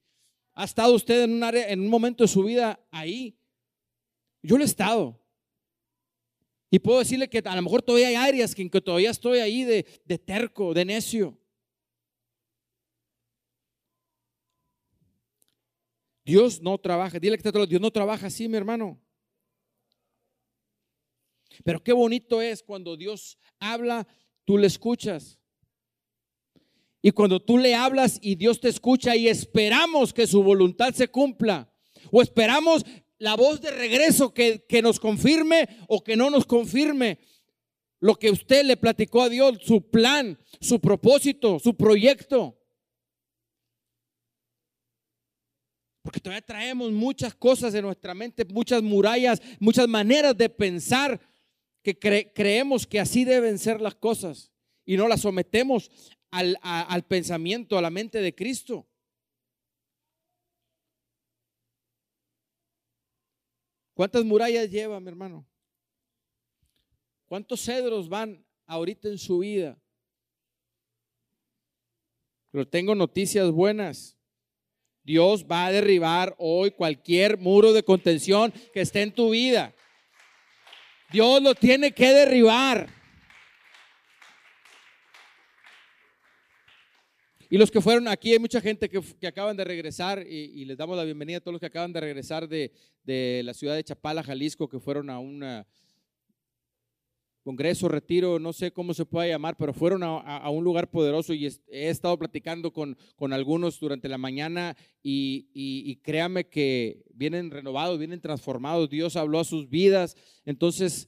¿Ha 0.53 0.65
estado 0.65 0.93
usted 0.93 1.23
en 1.23 1.33
un, 1.33 1.43
área, 1.43 1.69
en 1.69 1.81
un 1.81 1.87
momento 1.87 2.23
de 2.23 2.27
su 2.27 2.43
vida 2.43 2.79
ahí? 2.91 3.37
Yo 4.41 4.57
lo 4.57 4.63
he 4.63 4.67
estado. 4.67 5.19
Y 6.69 6.79
puedo 6.79 6.99
decirle 6.99 7.29
que 7.29 7.39
a 7.39 7.55
lo 7.55 7.61
mejor 7.61 7.81
todavía 7.81 8.07
hay 8.07 8.15
áreas 8.15 8.55
que, 8.55 8.69
que 8.69 8.81
todavía 8.81 9.11
estoy 9.11 9.39
ahí 9.39 9.63
de, 9.63 9.85
de 10.03 10.17
terco, 10.17 10.73
de 10.73 10.85
necio. 10.85 11.37
Dios 16.25 16.59
no 16.59 16.77
trabaja. 16.79 17.19
Dile 17.19 17.37
que 17.37 17.47
está 17.47 17.65
Dios 17.65 17.81
no 17.81 17.91
trabaja 17.91 18.27
así, 18.27 18.47
mi 18.47 18.57
hermano. 18.57 18.99
Pero 21.63 21.81
qué 21.81 21.93
bonito 21.93 22.41
es 22.41 22.63
cuando 22.63 22.97
Dios 22.97 23.37
habla, 23.59 24.07
tú 24.43 24.57
le 24.57 24.67
escuchas. 24.67 25.39
Y 27.01 27.11
cuando 27.11 27.39
tú 27.39 27.59
le 27.59 27.75
hablas 27.75 28.17
y 28.21 28.33
Dios 28.33 28.59
te 28.59 28.69
escucha 28.69 29.15
y 29.15 29.27
esperamos 29.27 30.11
que 30.11 30.25
su 30.25 30.41
voluntad 30.41 30.93
se 30.93 31.07
cumpla. 31.07 31.71
O 32.11 32.21
esperamos 32.21 32.83
la 33.17 33.35
voz 33.35 33.61
de 33.61 33.71
regreso 33.71 34.33
que, 34.33 34.65
que 34.67 34.81
nos 34.81 34.99
confirme 34.99 35.67
o 35.87 36.03
que 36.03 36.15
no 36.15 36.29
nos 36.29 36.45
confirme 36.45 37.19
lo 37.99 38.15
que 38.15 38.29
usted 38.29 38.65
le 38.65 38.77
platicó 38.77 39.23
a 39.23 39.29
Dios, 39.29 39.59
su 39.63 39.89
plan, 39.89 40.37
su 40.59 40.79
propósito, 40.79 41.59
su 41.59 41.75
proyecto. 41.75 42.59
Porque 46.01 46.19
todavía 46.19 46.45
traemos 46.45 46.91
muchas 46.91 47.33
cosas 47.33 47.73
en 47.73 47.81
nuestra 47.81 48.13
mente, 48.13 48.45
muchas 48.45 48.83
murallas, 48.83 49.41
muchas 49.59 49.87
maneras 49.87 50.37
de 50.37 50.49
pensar 50.49 51.19
que 51.81 51.97
creemos 51.97 52.85
que 52.85 52.99
así 52.99 53.25
deben 53.25 53.57
ser 53.57 53.81
las 53.81 53.95
cosas 53.95 54.51
y 54.85 54.97
no 54.97 55.07
las 55.07 55.21
sometemos 55.21 55.89
al, 56.29 56.57
al 56.61 57.07
pensamiento, 57.07 57.77
a 57.77 57.81
la 57.81 57.89
mente 57.89 58.21
de 58.21 58.35
Cristo. 58.35 58.87
¿Cuántas 63.95 64.25
murallas 64.25 64.69
lleva, 64.69 64.99
mi 64.99 65.07
hermano? 65.07 65.47
¿Cuántos 67.25 67.61
cedros 67.61 68.09
van 68.09 68.45
ahorita 68.67 69.07
en 69.07 69.17
su 69.17 69.39
vida? 69.39 69.81
Pero 72.51 72.67
tengo 72.67 72.93
noticias 72.93 73.49
buenas. 73.49 74.17
Dios 75.01 75.45
va 75.45 75.67
a 75.67 75.71
derribar 75.71 76.35
hoy 76.37 76.71
cualquier 76.71 77.37
muro 77.37 77.71
de 77.71 77.83
contención 77.83 78.51
que 78.73 78.81
esté 78.81 79.01
en 79.01 79.13
tu 79.13 79.29
vida. 79.29 79.73
Dios 81.11 81.41
lo 81.41 81.55
tiene 81.55 81.93
que 81.93 82.09
derribar. 82.11 82.89
Y 87.49 87.57
los 87.57 87.71
que 87.71 87.81
fueron 87.81 88.07
aquí, 88.07 88.33
hay 88.33 88.39
mucha 88.39 88.61
gente 88.61 88.89
que, 88.89 89.01
acaban 89.27 89.57
de 89.57 89.63
regresar 89.63 90.25
y, 90.27 90.65
les 90.65 90.77
damos 90.77 90.97
la 90.97 91.03
bienvenida 91.03 91.37
a 91.37 91.41
todos 91.41 91.53
los 91.53 91.59
que 91.59 91.67
acaban 91.67 91.93
de 91.93 92.01
regresar 92.01 92.47
de, 92.47 92.71
de 93.03 93.41
la 93.43 93.53
ciudad 93.53 93.75
de 93.75 93.83
Chapala, 93.83 94.23
Jalisco, 94.23 94.67
que 94.67 94.79
fueron 94.79 95.09
a 95.09 95.19
una 95.19 95.67
congreso, 97.45 97.87
retiro, 97.87 98.39
no 98.39 98.53
sé 98.53 98.71
cómo 98.71 98.95
se 98.95 99.05
puede 99.05 99.29
llamar, 99.29 99.55
pero 99.55 99.71
fueron 99.71 100.01
a, 100.01 100.49
un 100.49 100.63
lugar 100.63 100.89
poderoso 100.89 101.31
y 101.31 101.45
he 101.67 101.89
estado 101.89 102.17
platicando 102.17 102.73
con, 102.73 102.97
con 103.15 103.33
algunos 103.33 103.79
durante 103.79 104.09
la 104.09 104.17
mañana 104.17 104.75
y, 105.03 105.47
y, 105.53 105.95
créame 105.97 106.47
que 106.47 107.03
vienen 107.13 107.51
renovados, 107.51 107.99
vienen 107.99 108.19
transformados, 108.19 108.89
Dios 108.89 109.15
habló 109.15 109.39
a 109.39 109.43
sus 109.43 109.69
vidas, 109.69 110.17
entonces 110.43 111.07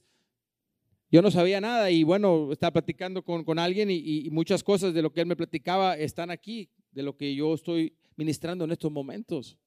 yo 1.10 1.22
no 1.22 1.30
sabía 1.30 1.60
nada 1.60 1.90
y 1.90 2.02
bueno, 2.02 2.52
estaba 2.52 2.72
platicando 2.72 3.22
con, 3.22 3.44
con 3.44 3.58
alguien 3.58 3.90
y, 3.90 4.28
muchas 4.30 4.62
cosas 4.62 4.92
de 4.92 5.02
lo 5.02 5.12
que 5.12 5.20
él 5.20 5.26
me 5.26 5.36
platicaba 5.36 5.96
están 5.96 6.30
aquí, 6.30 6.70
de 6.90 7.02
lo 7.02 7.16
que 7.16 7.34
yo 7.34 7.54
estoy 7.54 7.96
ministrando 8.16 8.64
en 8.64 8.72
estos 8.72 8.92
momentos. 8.92 9.58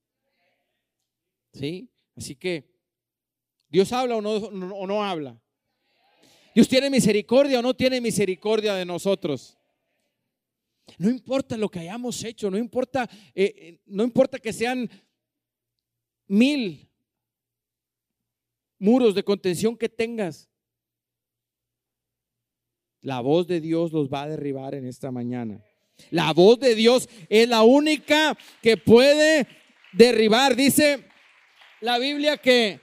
¿Sí? 1.53 1.89
Así 2.15 2.35
que, 2.35 2.69
¿Dios 3.69 3.91
habla 3.91 4.17
o 4.17 4.21
no, 4.21 4.31
o 4.31 4.87
no 4.87 5.03
habla? 5.03 5.41
Dios 6.53 6.67
tiene 6.67 6.89
misericordia 6.89 7.59
o 7.59 7.61
no 7.61 7.73
tiene 7.73 8.01
misericordia 8.01 8.75
de 8.75 8.85
nosotros. 8.85 9.57
No 10.97 11.09
importa 11.09 11.57
lo 11.57 11.69
que 11.69 11.79
hayamos 11.79 12.23
hecho, 12.23 12.51
no 12.51 12.57
importa, 12.57 13.09
eh, 13.33 13.53
eh, 13.55 13.81
no 13.85 14.03
importa 14.03 14.39
que 14.39 14.51
sean 14.51 14.89
mil 16.27 16.89
muros 18.77 19.15
de 19.15 19.23
contención 19.23 19.77
que 19.77 19.89
tengas. 19.89 20.50
La 23.01 23.19
voz 23.19 23.47
de 23.47 23.61
Dios 23.61 23.91
los 23.91 24.09
va 24.09 24.23
a 24.23 24.29
derribar 24.29 24.75
en 24.75 24.85
esta 24.85 25.11
mañana. 25.11 25.63
La 26.09 26.33
voz 26.33 26.59
de 26.59 26.75
Dios 26.75 27.09
es 27.29 27.47
la 27.47 27.63
única 27.63 28.37
que 28.61 28.77
puede 28.77 29.47
derribar. 29.93 30.55
Dice 30.55 31.05
la 31.81 31.97
Biblia 31.97 32.37
que 32.37 32.79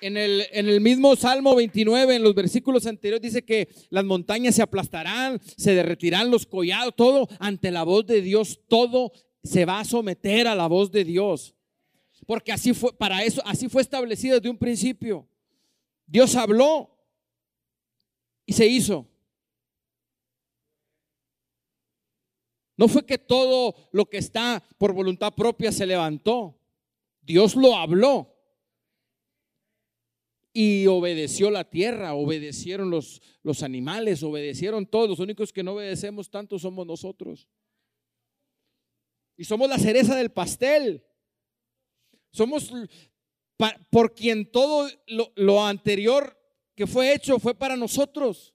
en 0.00 0.16
el, 0.16 0.46
en 0.52 0.68
el, 0.68 0.80
mismo 0.80 1.14
Salmo 1.14 1.54
29, 1.54 2.16
en 2.16 2.22
los 2.22 2.34
versículos 2.34 2.86
anteriores, 2.86 3.22
dice 3.22 3.44
que 3.44 3.68
las 3.90 4.04
montañas 4.04 4.54
se 4.54 4.62
aplastarán, 4.62 5.40
se 5.56 5.74
derretirán 5.74 6.30
los 6.30 6.46
collados, 6.46 6.94
todo 6.96 7.28
ante 7.38 7.70
la 7.70 7.82
voz 7.82 8.06
de 8.06 8.22
Dios, 8.22 8.60
todo 8.68 9.12
se 9.42 9.64
va 9.64 9.80
a 9.80 9.84
someter 9.84 10.48
a 10.48 10.54
la 10.54 10.66
voz 10.66 10.90
de 10.90 11.04
Dios. 11.04 11.54
Porque 12.26 12.52
así 12.52 12.72
fue, 12.72 12.92
para 12.96 13.22
eso, 13.24 13.42
así 13.44 13.68
fue 13.68 13.82
establecido 13.82 14.36
desde 14.36 14.50
un 14.50 14.58
principio. 14.58 15.28
Dios 16.06 16.34
habló 16.34 16.90
y 18.50 18.52
se 18.52 18.66
hizo. 18.66 19.06
No 22.76 22.88
fue 22.88 23.06
que 23.06 23.16
todo 23.16 23.76
lo 23.92 24.06
que 24.06 24.18
está 24.18 24.60
por 24.76 24.92
voluntad 24.92 25.32
propia 25.34 25.70
se 25.70 25.86
levantó. 25.86 26.58
Dios 27.22 27.54
lo 27.54 27.76
habló 27.76 28.34
y 30.52 30.88
obedeció 30.88 31.52
la 31.52 31.70
tierra, 31.70 32.14
obedecieron 32.14 32.90
los, 32.90 33.22
los 33.44 33.62
animales, 33.62 34.24
obedecieron 34.24 34.84
todos. 34.84 35.10
Los 35.10 35.20
únicos 35.20 35.52
que 35.52 35.62
no 35.62 35.74
obedecemos 35.74 36.28
tanto 36.28 36.58
somos 36.58 36.84
nosotros. 36.88 37.46
Y 39.36 39.44
somos 39.44 39.68
la 39.68 39.78
cereza 39.78 40.16
del 40.16 40.32
pastel. 40.32 41.04
Somos 42.32 42.72
por 43.90 44.12
quien 44.12 44.50
todo 44.50 44.90
lo, 45.06 45.32
lo 45.36 45.64
anterior 45.64 46.39
que 46.80 46.86
fue 46.86 47.12
hecho 47.12 47.38
fue 47.38 47.54
para 47.54 47.76
nosotros. 47.76 48.54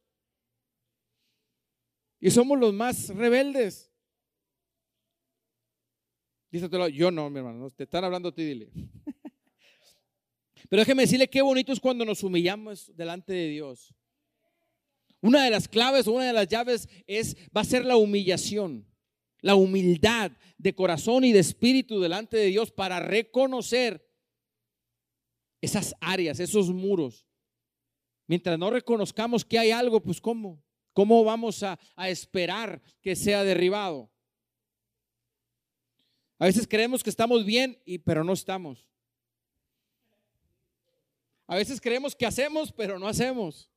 Y 2.20 2.32
somos 2.32 2.58
los 2.58 2.74
más 2.74 3.10
rebeldes. 3.10 3.94
Díselo, 6.50 6.88
yo 6.88 7.12
no, 7.12 7.30
mi 7.30 7.38
hermano, 7.38 7.70
te 7.70 7.84
están 7.84 8.04
hablando 8.04 8.30
a 8.30 8.34
ti, 8.34 8.44
dile. 8.44 8.72
Pero 10.70 10.80
déjeme 10.80 11.04
decirle 11.04 11.30
qué 11.30 11.44
bonito 11.44 11.72
es 11.72 11.80
cuando 11.80 12.04
nos 12.04 12.24
humillamos 12.24 12.92
delante 12.96 13.32
de 13.32 13.50
Dios. 13.50 13.94
Una 15.22 15.44
de 15.44 15.52
las 15.52 15.68
claves 15.68 16.08
o 16.08 16.14
una 16.14 16.26
de 16.26 16.34
las 16.34 16.48
llaves 16.48 16.90
es 17.06 17.38
va 17.56 17.62
a 17.62 17.64
ser 17.64 17.86
la 17.86 17.96
humillación, 17.96 18.92
la 19.42 19.54
humildad 19.54 20.32
de 20.58 20.74
corazón 20.74 21.26
y 21.26 21.32
de 21.32 21.42
espíritu 21.42 22.02
delante 22.02 22.38
de 22.38 22.48
Dios 22.48 22.72
para 22.72 23.00
reconocer 23.00 24.04
esas 25.62 25.94
áreas, 26.02 26.40
esos 26.40 26.72
muros. 26.72 27.28
Mientras 28.28 28.58
no 28.58 28.70
reconozcamos 28.70 29.46
que 29.46 29.60
hay 29.60 29.72
algo, 29.72 30.02
pues 30.02 30.20
¿cómo? 30.20 30.64
¿Cómo 30.94 31.24
vamos 31.24 31.62
a, 31.64 31.78
a 31.96 32.10
esperar 32.10 32.82
que 33.02 33.16
sea 33.16 33.44
derribado? 33.44 34.10
A 36.40 36.46
veces 36.46 36.68
creemos 36.68 37.04
que 37.04 37.10
estamos 37.10 37.46
bien, 37.46 37.82
y, 37.86 38.00
pero 38.00 38.24
no 38.24 38.34
estamos. 38.34 38.88
A 41.48 41.56
veces 41.56 41.80
creemos 41.80 42.16
que 42.16 42.26
hacemos, 42.26 42.72
pero 42.72 42.98
no 42.98 43.08
hacemos. 43.08 43.70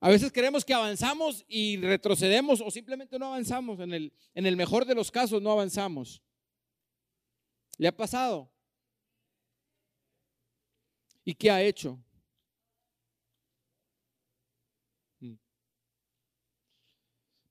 A 0.00 0.10
veces 0.10 0.30
creemos 0.30 0.64
que 0.66 0.74
avanzamos 0.74 1.44
y 1.48 1.78
retrocedemos 1.78 2.60
o 2.60 2.70
simplemente 2.70 3.18
no 3.18 3.26
avanzamos. 3.26 3.80
En 3.80 3.92
el, 3.94 4.12
en 4.34 4.44
el 4.44 4.54
mejor 4.54 4.84
de 4.84 4.94
los 4.94 5.10
casos 5.10 5.40
no 5.40 5.50
avanzamos. 5.50 6.22
¿Le 7.78 7.88
ha 7.88 7.96
pasado? 7.96 8.50
¿Y 11.24 11.34
qué 11.34 11.50
ha 11.50 11.62
hecho? 11.62 11.98
Mm. 15.20 15.36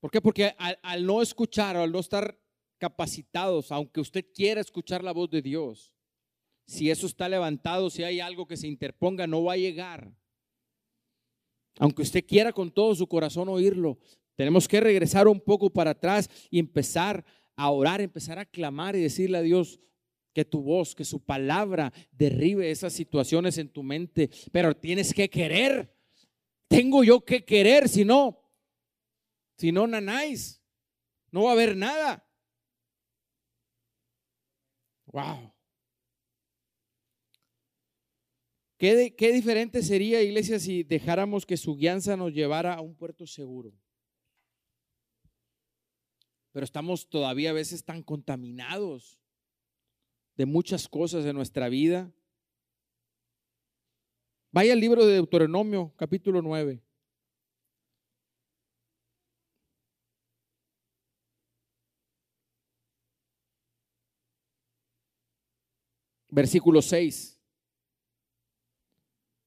¿Por 0.03 0.11
qué? 0.11 0.19
Porque 0.19 0.53
al, 0.57 1.05
no 1.05 1.21
escuchar 1.21 1.77
o 1.77 1.83
al 1.83 1.93
no 1.93 2.01
estar 2.01 2.37
capacitados, 2.77 3.71
aunque 3.71 4.01
usted 4.01 4.25
quiera 4.35 4.59
escuchar 4.59 5.01
la 5.01 5.13
voz 5.13 5.29
de 5.29 5.41
Dios, 5.41 5.93
si 6.67 6.91
eso 6.91 7.07
está 7.07 7.29
levantado, 7.29 7.89
si 7.89 8.03
hay 8.03 8.19
algo 8.19 8.45
que 8.45 8.57
se 8.57 8.67
interponga, 8.67 9.27
no 9.27 9.45
va 9.45 9.53
a 9.53 9.57
llegar. 9.57 10.11
Aunque 11.79 12.01
usted 12.01 12.25
quiera 12.25 12.51
con 12.51 12.69
todo 12.69 12.93
su 12.95 13.07
corazón 13.07 13.47
oírlo, 13.47 13.97
tenemos 14.35 14.67
que 14.67 14.81
regresar 14.81 15.29
un 15.29 15.39
poco 15.39 15.69
para 15.69 15.91
atrás 15.91 16.29
y 16.49 16.59
empezar 16.59 17.23
a 17.55 17.69
orar, 17.69 18.01
empezar 18.01 18.37
a 18.39 18.45
clamar 18.45 18.97
y 18.97 19.01
decirle 19.01 19.37
a 19.37 19.41
Dios 19.41 19.79
que 20.33 20.43
tu 20.43 20.63
voz, 20.63 20.95
que 20.95 21.05
su 21.05 21.23
palabra 21.23 21.93
derribe 22.11 22.69
esas 22.69 22.91
situaciones 22.91 23.57
en 23.57 23.69
tu 23.69 23.83
mente. 23.83 24.29
Pero 24.51 24.75
tienes 24.75 25.13
que 25.13 25.29
querer. 25.29 25.95
Tengo 26.67 27.05
yo 27.05 27.23
que 27.23 27.45
querer, 27.45 27.87
si 27.87 28.03
no, 28.03 28.42
si 29.57 29.71
no, 29.71 29.87
nanáis, 29.87 30.61
no 31.31 31.43
va 31.43 31.51
a 31.51 31.53
haber 31.53 31.75
nada. 31.75 32.27
Wow. 35.05 35.53
¿Qué, 38.77 39.15
¿Qué, 39.15 39.31
diferente 39.31 39.81
sería, 39.81 40.21
iglesia, 40.21 40.59
si 40.59 40.83
dejáramos 40.83 41.45
que 41.45 41.57
su 41.57 41.75
guianza 41.75 42.17
nos 42.17 42.33
llevara 42.33 42.73
a 42.73 42.81
un 42.81 42.95
puerto 42.95 43.25
seguro? 43.25 43.73
pero 46.53 46.63
estamos 46.63 47.09
todavía 47.09 47.49
a 47.49 47.53
veces 47.53 47.83
tan 47.83 48.03
contaminados 48.03 49.19
de 50.37 50.45
muchas 50.45 50.87
cosas 50.87 51.23
de 51.23 51.33
nuestra 51.33 51.67
vida. 51.67 52.13
Vaya 54.51 54.73
al 54.73 54.79
libro 54.79 55.03
de 55.05 55.15
Deuteronomio, 55.15 55.93
capítulo 55.97 56.43
9. 56.43 56.79
Versículo 66.33 66.81
6. 66.81 67.39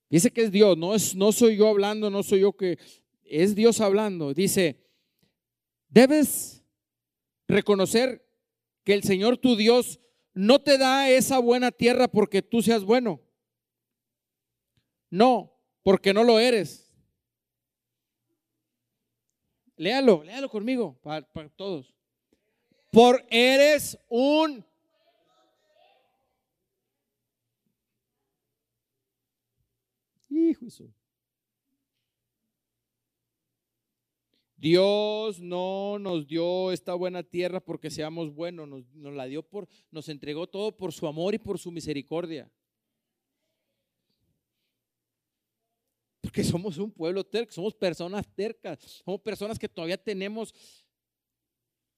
Dice 0.08 0.30
que 0.30 0.42
es 0.42 0.52
Dios, 0.52 0.78
no, 0.78 0.94
es, 0.94 1.16
no 1.16 1.32
soy 1.32 1.56
yo 1.56 1.68
hablando, 1.68 2.10
no 2.10 2.22
soy 2.22 2.40
yo 2.40 2.52
que, 2.52 2.78
es 3.24 3.56
Dios 3.56 3.80
hablando. 3.80 4.32
Dice, 4.32 4.80
debes 5.88 6.64
reconocer 7.48 8.24
que 8.84 8.94
el 8.94 9.02
Señor 9.02 9.36
tu 9.36 9.56
Dios 9.56 9.98
no 10.32 10.60
te 10.60 10.78
da 10.78 11.10
esa 11.10 11.40
buena 11.40 11.72
tierra 11.72 12.06
porque 12.06 12.40
tú 12.40 12.62
seas 12.62 12.84
bueno. 12.84 13.20
No, 15.10 15.58
porque 15.82 16.14
no 16.14 16.22
lo 16.22 16.38
eres. 16.38 16.92
Léalo, 19.76 20.22
léalo 20.22 20.48
conmigo, 20.48 20.96
para, 21.02 21.26
todos. 21.56 21.92
Por 22.92 23.26
eres 23.28 23.98
un... 24.08 24.64
Dios 34.56 35.38
no 35.38 35.98
nos 35.98 36.26
dio 36.26 36.72
esta 36.72 36.94
buena 36.94 37.22
tierra 37.22 37.60
porque 37.60 37.90
seamos 37.90 38.34
buenos, 38.34 38.66
nos, 38.66 39.14
la 39.14 39.26
dio 39.26 39.42
por, 39.42 39.68
nos 39.90 40.08
entregó 40.08 40.46
todo 40.46 40.76
por 40.76 40.92
su 40.92 41.06
amor 41.06 41.34
y 41.34 41.38
por 41.38 41.58
su 41.58 41.70
misericordia. 41.70 42.50
Porque 46.22 46.42
somos 46.42 46.78
un 46.78 46.90
pueblo 46.90 47.22
terco, 47.22 47.52
somos 47.52 47.74
personas 47.74 48.26
tercas, 48.34 49.02
somos 49.04 49.20
personas 49.20 49.58
que 49.58 49.68
todavía 49.68 50.02
tenemos 50.02 50.54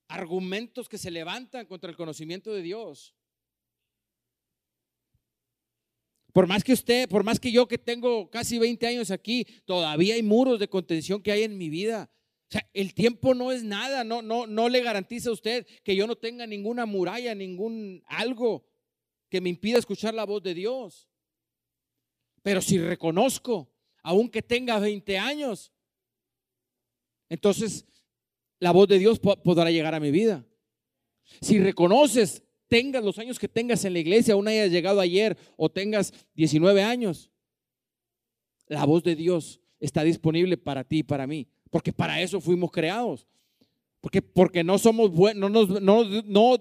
argumentos 0.08 0.88
que 0.88 0.98
se 0.98 1.10
levantan 1.10 1.64
contra 1.64 1.90
el 1.90 1.96
conocimiento 1.96 2.52
de 2.52 2.62
Dios. 2.62 3.14
Por 6.38 6.46
más 6.46 6.62
que 6.62 6.72
usted, 6.72 7.08
por 7.08 7.24
más 7.24 7.40
que 7.40 7.50
yo 7.50 7.66
que 7.66 7.78
tengo 7.78 8.30
casi 8.30 8.60
20 8.60 8.86
años 8.86 9.10
aquí, 9.10 9.44
todavía 9.64 10.14
hay 10.14 10.22
muros 10.22 10.60
de 10.60 10.68
contención 10.68 11.20
que 11.20 11.32
hay 11.32 11.42
en 11.42 11.58
mi 11.58 11.68
vida. 11.68 12.12
O 12.42 12.52
sea, 12.52 12.70
el 12.74 12.94
tiempo 12.94 13.34
no 13.34 13.50
es 13.50 13.64
nada, 13.64 14.04
no, 14.04 14.22
no, 14.22 14.46
no 14.46 14.68
le 14.68 14.80
garantiza 14.80 15.30
a 15.30 15.32
usted 15.32 15.66
que 15.82 15.96
yo 15.96 16.06
no 16.06 16.14
tenga 16.14 16.46
ninguna 16.46 16.86
muralla, 16.86 17.34
ningún 17.34 18.04
algo 18.06 18.64
que 19.28 19.40
me 19.40 19.48
impida 19.48 19.78
escuchar 19.78 20.14
la 20.14 20.26
voz 20.26 20.40
de 20.44 20.54
Dios. 20.54 21.08
Pero 22.42 22.62
si 22.62 22.78
reconozco, 22.78 23.74
aunque 24.04 24.40
tenga 24.40 24.78
20 24.78 25.18
años, 25.18 25.72
entonces 27.28 27.84
la 28.60 28.70
voz 28.70 28.86
de 28.86 29.00
Dios 29.00 29.18
podrá 29.18 29.72
llegar 29.72 29.96
a 29.96 29.98
mi 29.98 30.12
vida. 30.12 30.46
Si 31.40 31.58
reconoces, 31.58 32.44
tengas 32.68 33.02
los 33.02 33.18
años 33.18 33.38
que 33.38 33.48
tengas 33.48 33.84
en 33.84 33.94
la 33.94 33.98
iglesia, 33.98 34.34
aún 34.34 34.46
hayas 34.46 34.70
llegado 34.70 35.00
ayer 35.00 35.36
o 35.56 35.70
tengas 35.70 36.12
19 36.34 36.82
años, 36.82 37.30
la 38.66 38.84
voz 38.84 39.02
de 39.02 39.16
Dios 39.16 39.60
está 39.80 40.04
disponible 40.04 40.56
para 40.56 40.84
ti 40.84 40.98
y 40.98 41.02
para 41.02 41.26
mí. 41.26 41.48
Porque 41.70 41.92
para 41.92 42.20
eso 42.20 42.40
fuimos 42.40 42.70
creados. 42.70 43.26
Porque, 44.00 44.22
porque 44.22 44.62
no 44.62 44.78
somos 44.78 45.10
buenos, 45.10 45.50
no, 45.50 45.66
no, 45.80 46.04
no, 46.04 46.56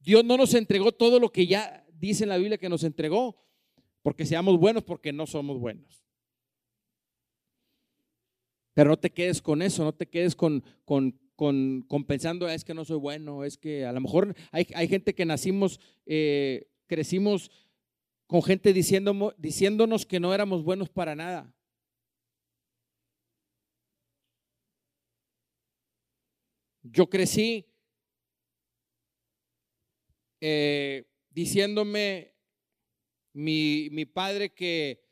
Dios 0.00 0.24
no 0.24 0.36
nos 0.36 0.54
entregó 0.54 0.92
todo 0.92 1.18
lo 1.18 1.30
que 1.30 1.46
ya 1.46 1.84
dice 1.94 2.24
en 2.24 2.28
la 2.28 2.36
Biblia 2.36 2.58
que 2.58 2.68
nos 2.68 2.84
entregó. 2.84 3.36
Porque 4.02 4.26
seamos 4.26 4.58
buenos, 4.58 4.84
porque 4.84 5.12
no 5.12 5.26
somos 5.26 5.58
buenos. 5.58 6.04
Pero 8.74 8.90
no 8.90 8.98
te 8.98 9.10
quedes 9.10 9.40
con 9.40 9.62
eso, 9.62 9.82
no 9.82 9.94
te 9.94 10.06
quedes 10.06 10.36
con, 10.36 10.62
con, 10.84 11.18
con, 11.36 11.86
pensando, 12.06 12.48
es 12.48 12.64
que 12.64 12.74
no 12.74 12.84
soy 12.84 12.98
bueno, 12.98 13.44
es 13.44 13.58
que 13.58 13.84
a 13.84 13.92
lo 13.92 14.00
mejor 14.00 14.34
hay, 14.50 14.66
hay 14.74 14.88
gente 14.88 15.14
que 15.14 15.26
nacimos, 15.26 15.80
eh, 16.06 16.68
crecimos 16.86 17.50
con 18.26 18.42
gente 18.42 18.72
diciendo, 18.72 19.34
diciéndonos 19.38 20.06
que 20.06 20.18
no 20.18 20.34
éramos 20.34 20.64
buenos 20.64 20.88
para 20.88 21.14
nada. 21.14 21.52
Yo 26.82 27.08
crecí 27.10 27.66
eh, 30.40 31.04
diciéndome 31.30 32.32
mi, 33.32 33.88
mi, 33.90 34.06
padre 34.06 34.54
que, 34.54 35.02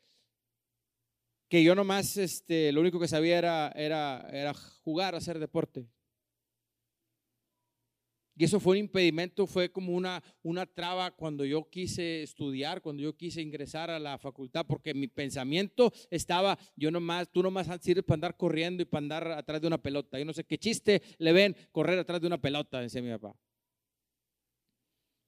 que 1.49 1.63
yo 1.63 1.75
nomás, 1.75 2.17
este, 2.17 2.71
lo 2.71 2.81
único 2.81 2.99
que 2.99 3.07
sabía 3.07 3.37
era, 3.37 3.71
era, 3.75 4.27
era 4.31 4.53
jugar, 4.53 5.13
hacer 5.13 5.39
deporte. 5.39 5.87
Y 8.37 8.43
eso 8.43 8.59
fue 8.59 8.73
un 8.73 8.79
impedimento, 8.79 9.47
fue 9.47 9.71
como 9.71 9.93
una, 9.93 10.21
una 10.43 10.65
traba 10.65 11.11
cuando 11.11 11.45
yo 11.45 11.69
quise 11.69 12.21
estudiar, 12.21 12.81
cuando 12.81 13.01
yo 13.01 13.15
quise 13.15 13.41
ingresar 13.41 13.89
a 13.89 13.97
la 13.97 14.17
facultad, 14.17 14.65
porque 14.65 14.93
mi 14.93 15.07
pensamiento 15.07 15.93
estaba, 16.09 16.59
yo 16.75 16.91
nomás, 16.91 17.29
tú 17.31 17.41
nomás 17.41 17.67
sirves 17.81 18.03
para 18.03 18.15
andar 18.15 18.37
corriendo 18.37 18.83
y 18.83 18.85
para 18.85 19.03
andar 19.03 19.31
atrás 19.31 19.61
de 19.61 19.67
una 19.67 19.81
pelota. 19.81 20.19
Yo 20.19 20.25
no 20.25 20.33
sé 20.33 20.43
qué 20.43 20.57
chiste 20.57 21.01
le 21.17 21.31
ven 21.31 21.55
correr 21.71 21.97
atrás 21.97 22.19
de 22.19 22.27
una 22.27 22.41
pelota, 22.41 22.81
decía 22.81 23.01
mi 23.01 23.11
papá. 23.11 23.37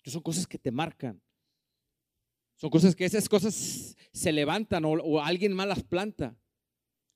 son 0.03 0.21
cosas 0.21 0.45
que 0.45 0.57
te 0.57 0.71
marcan. 0.71 1.21
Son 2.57 2.69
cosas 2.69 2.93
que 2.93 3.05
esas 3.05 3.29
cosas 3.29 3.95
se 4.11 4.31
levantan 4.33 4.83
o, 4.83 4.91
o 4.91 5.21
alguien 5.21 5.53
más 5.53 5.67
las 5.67 5.83
planta. 5.83 6.35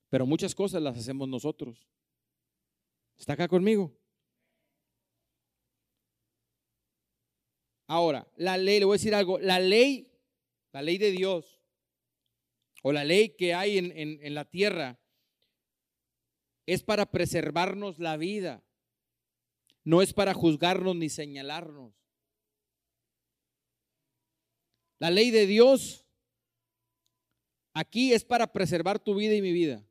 Pero 0.08 0.24
muchas 0.24 0.54
cosas 0.54 0.80
las 0.80 0.96
hacemos 0.96 1.28
nosotros. 1.28 1.86
¿Está 3.18 3.34
acá 3.34 3.46
conmigo? 3.46 3.94
Ahora, 7.92 8.26
la 8.36 8.56
ley, 8.56 8.78
le 8.78 8.86
voy 8.86 8.94
a 8.94 8.96
decir 8.96 9.14
algo, 9.14 9.38
la 9.38 9.60
ley, 9.60 10.10
la 10.72 10.80
ley 10.80 10.96
de 10.96 11.10
Dios, 11.10 11.60
o 12.82 12.90
la 12.90 13.04
ley 13.04 13.36
que 13.36 13.52
hay 13.52 13.76
en, 13.76 13.92
en 13.94 14.34
la 14.34 14.46
tierra, 14.46 14.98
es 16.64 16.82
para 16.82 17.10
preservarnos 17.10 17.98
la 17.98 18.16
vida, 18.16 18.64
no 19.84 20.00
es 20.00 20.14
para 20.14 20.32
juzgarnos 20.32 20.96
ni 20.96 21.10
señalarnos. 21.10 21.92
La 24.98 25.10
ley 25.10 25.30
de 25.30 25.46
Dios 25.46 26.06
aquí 27.74 28.14
es 28.14 28.24
para 28.24 28.54
preservar 28.54 29.00
tu 29.00 29.14
vida 29.16 29.34
y 29.34 29.42
mi 29.42 29.52
vida. 29.52 29.86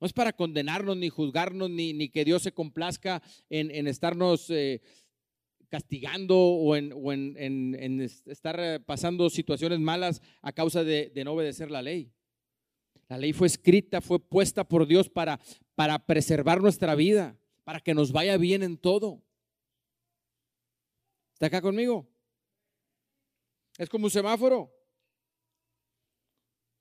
No 0.00 0.06
es 0.08 0.12
para 0.12 0.32
condenarnos 0.32 0.96
ni 0.96 1.10
juzgarnos, 1.10 1.70
ni, 1.70 1.92
ni 1.92 2.08
que 2.08 2.24
Dios 2.24 2.42
se 2.42 2.50
complazca 2.50 3.22
en, 3.48 3.70
en 3.70 3.86
estarnos 3.86 4.50
eh, 4.50 4.82
castigando 5.68 6.38
o 6.38 6.74
en, 6.74 8.00
estar 8.26 8.58
eh, 8.58 8.80
pasando 8.80 9.28
situaciones 9.30 9.78
malas 9.80 10.22
a 10.42 10.52
causa 10.52 10.84
de, 10.84 11.12
no 11.24 11.32
obedecer 11.32 11.70
la 11.70 11.82
ley. 11.82 12.12
La 13.08 13.18
ley 13.18 13.32
fue 13.32 13.46
escrita, 13.46 14.00
fue 14.00 14.18
puesta 14.18 14.64
por 14.64 14.86
Dios 14.86 15.08
para, 15.08 15.40
para 15.74 16.04
preservar 16.04 16.60
nuestra 16.60 16.94
vida, 16.94 17.38
para 17.64 17.80
que 17.80 17.94
nos 17.94 18.12
vaya 18.12 18.36
bien 18.36 18.62
en 18.62 18.76
todo. 18.76 19.22
¿Está 21.34 21.46
acá 21.46 21.62
conmigo? 21.62 22.08
Es 23.78 23.88
como 23.88 24.06
un 24.06 24.10
semáforo. 24.10 24.74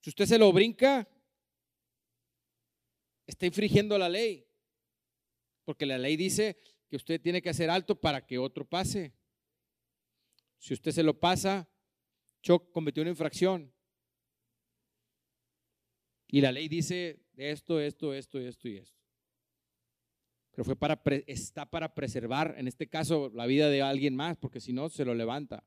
Si 0.01 0.09
usted 0.09 0.25
se 0.25 0.37
lo 0.37 0.51
brinca, 0.51 1.07
está 3.25 3.45
infringiendo 3.45 3.97
la 3.97 4.09
ley. 4.09 4.47
Porque 5.63 5.85
la 5.85 5.97
ley 5.97 6.15
dice 6.15 6.57
que 6.89 6.95
usted 6.95 7.21
tiene 7.21 7.41
que 7.41 7.49
hacer 7.49 7.69
alto 7.69 7.99
para 7.99 8.25
que 8.25 8.37
otro 8.37 8.65
pase. 8.65 9.13
Si 10.57 10.73
usted 10.73 10.91
se 10.91 11.03
lo 11.03 11.19
pasa, 11.19 11.69
Choc 12.41 12.71
cometió 12.71 13.01
una 13.01 13.11
infracción. 13.11 13.73
Y 16.27 16.41
la 16.41 16.51
ley 16.51 16.67
dice 16.67 17.19
esto, 17.35 17.79
esto, 17.79 18.13
esto, 18.13 18.39
esto 18.39 18.67
y 18.67 18.77
esto. 18.77 18.97
Pero 20.51 20.65
fue 20.65 20.75
para 20.75 20.99
está 21.27 21.69
para 21.69 21.93
preservar, 21.93 22.55
en 22.57 22.67
este 22.67 22.87
caso, 22.87 23.29
la 23.33 23.45
vida 23.45 23.69
de 23.69 23.81
alguien 23.81 24.15
más, 24.15 24.37
porque 24.37 24.59
si 24.59 24.73
no, 24.73 24.89
se 24.89 25.05
lo 25.05 25.13
levanta. 25.13 25.63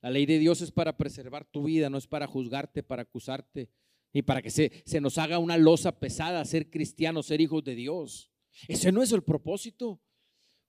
La 0.00 0.10
ley 0.10 0.26
de 0.26 0.38
Dios 0.38 0.60
es 0.60 0.72
para 0.72 0.96
preservar 0.96 1.44
tu 1.44 1.64
vida, 1.64 1.90
no 1.90 1.98
es 1.98 2.06
para 2.06 2.26
juzgarte, 2.26 2.82
para 2.82 3.02
acusarte, 3.02 3.70
ni 4.12 4.22
para 4.22 4.42
que 4.42 4.50
se, 4.50 4.82
se 4.86 5.00
nos 5.00 5.18
haga 5.18 5.38
una 5.38 5.56
losa 5.56 5.98
pesada 5.98 6.44
ser 6.44 6.70
cristianos, 6.70 7.26
ser 7.26 7.40
hijos 7.40 7.62
de 7.64 7.74
Dios. 7.74 8.30
Ese 8.66 8.90
no 8.90 9.02
es 9.02 9.12
el 9.12 9.22
propósito. 9.22 10.00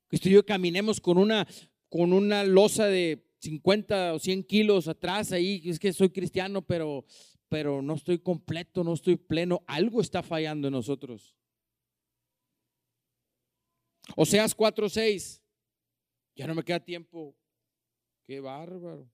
Que 0.09 0.17
y 0.17 0.31
yo 0.31 0.45
caminemos 0.45 0.99
con 0.99 1.17
una, 1.17 1.47
con 1.87 2.13
una 2.13 2.43
losa 2.43 2.87
de 2.87 3.25
50 3.39 4.15
o 4.15 4.19
100 4.19 4.43
kilos 4.43 4.87
atrás 4.87 5.31
ahí, 5.31 5.61
es 5.65 5.79
que 5.79 5.93
soy 5.93 6.09
cristiano, 6.09 6.61
pero, 6.61 7.05
pero 7.47 7.81
no 7.81 7.93
estoy 7.93 8.19
completo, 8.19 8.83
no 8.83 8.93
estoy 8.93 9.15
pleno. 9.15 9.63
Algo 9.67 10.01
está 10.01 10.23
fallando 10.23 10.67
en 10.67 10.73
nosotros. 10.73 11.35
Oseas 14.15 14.55
4:6. 14.55 15.41
Ya 16.35 16.47
no 16.47 16.55
me 16.55 16.63
queda 16.63 16.79
tiempo. 16.79 17.35
Qué 18.25 18.39
bárbaro. 18.39 19.09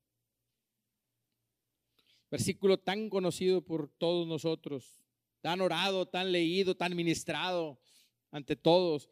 Versículo 2.32 2.78
tan 2.80 3.10
conocido 3.10 3.62
por 3.62 3.90
todos 3.90 4.28
nosotros, 4.28 5.02
tan 5.42 5.62
orado, 5.62 6.06
tan 6.08 6.32
leído, 6.32 6.76
tan 6.76 6.96
ministrado 6.96 7.80
ante 8.36 8.58
todos. 8.58 9.10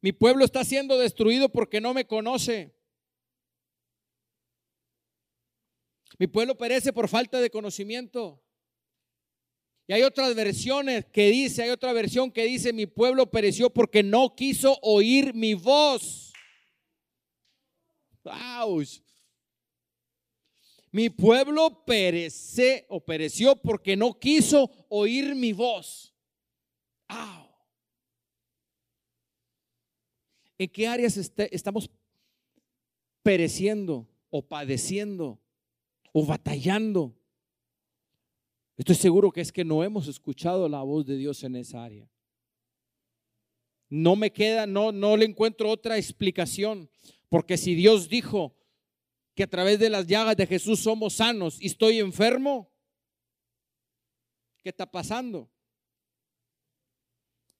Mi 0.00 0.12
pueblo 0.12 0.44
está 0.44 0.62
siendo 0.64 0.96
destruido 0.96 1.48
porque 1.48 1.80
no 1.80 1.92
me 1.92 2.06
conoce. 2.06 2.72
Mi 6.18 6.28
pueblo 6.28 6.56
perece 6.56 6.92
por 6.92 7.08
falta 7.08 7.40
de 7.40 7.50
conocimiento. 7.50 8.40
Y 9.88 9.92
hay 9.92 10.02
otras 10.02 10.34
versiones 10.36 11.04
que 11.06 11.30
dice, 11.30 11.64
hay 11.64 11.70
otra 11.70 11.92
versión 11.92 12.30
que 12.30 12.44
dice, 12.44 12.72
mi 12.72 12.86
pueblo 12.86 13.28
pereció 13.28 13.70
porque 13.70 14.04
no 14.04 14.36
quiso 14.36 14.78
oír 14.82 15.34
mi 15.34 15.54
voz. 15.54 16.32
Mi 20.92 21.10
pueblo 21.10 21.84
perece 21.84 22.86
o 22.88 23.04
pereció 23.04 23.56
porque 23.56 23.96
no 23.96 24.18
quiso 24.20 24.70
oír 24.88 25.34
mi 25.34 25.52
voz. 25.52 26.14
¿En 30.58 30.68
qué 30.68 30.86
áreas 30.86 31.16
estamos 31.16 31.90
pereciendo 33.22 34.06
o 34.30 34.42
padeciendo 34.42 35.40
o 36.12 36.24
batallando? 36.24 37.14
Estoy 38.76 38.96
seguro 38.96 39.30
que 39.30 39.40
es 39.40 39.52
que 39.52 39.64
no 39.64 39.82
hemos 39.82 40.08
escuchado 40.08 40.68
la 40.68 40.82
voz 40.82 41.06
de 41.06 41.16
Dios 41.16 41.42
en 41.44 41.56
esa 41.56 41.84
área. 41.84 42.08
No 43.88 44.16
me 44.16 44.32
queda, 44.32 44.66
no, 44.66 44.90
no 44.92 45.16
le 45.16 45.24
encuentro 45.24 45.70
otra 45.70 45.96
explicación, 45.96 46.90
porque 47.28 47.56
si 47.56 47.74
Dios 47.74 48.08
dijo 48.08 48.56
que 49.34 49.44
a 49.44 49.50
través 49.50 49.78
de 49.78 49.90
las 49.90 50.06
llagas 50.06 50.36
de 50.36 50.46
Jesús 50.46 50.80
somos 50.80 51.14
sanos 51.14 51.60
y 51.60 51.66
estoy 51.66 51.98
enfermo, 51.98 52.70
¿qué 54.62 54.70
está 54.70 54.90
pasando? 54.90 55.50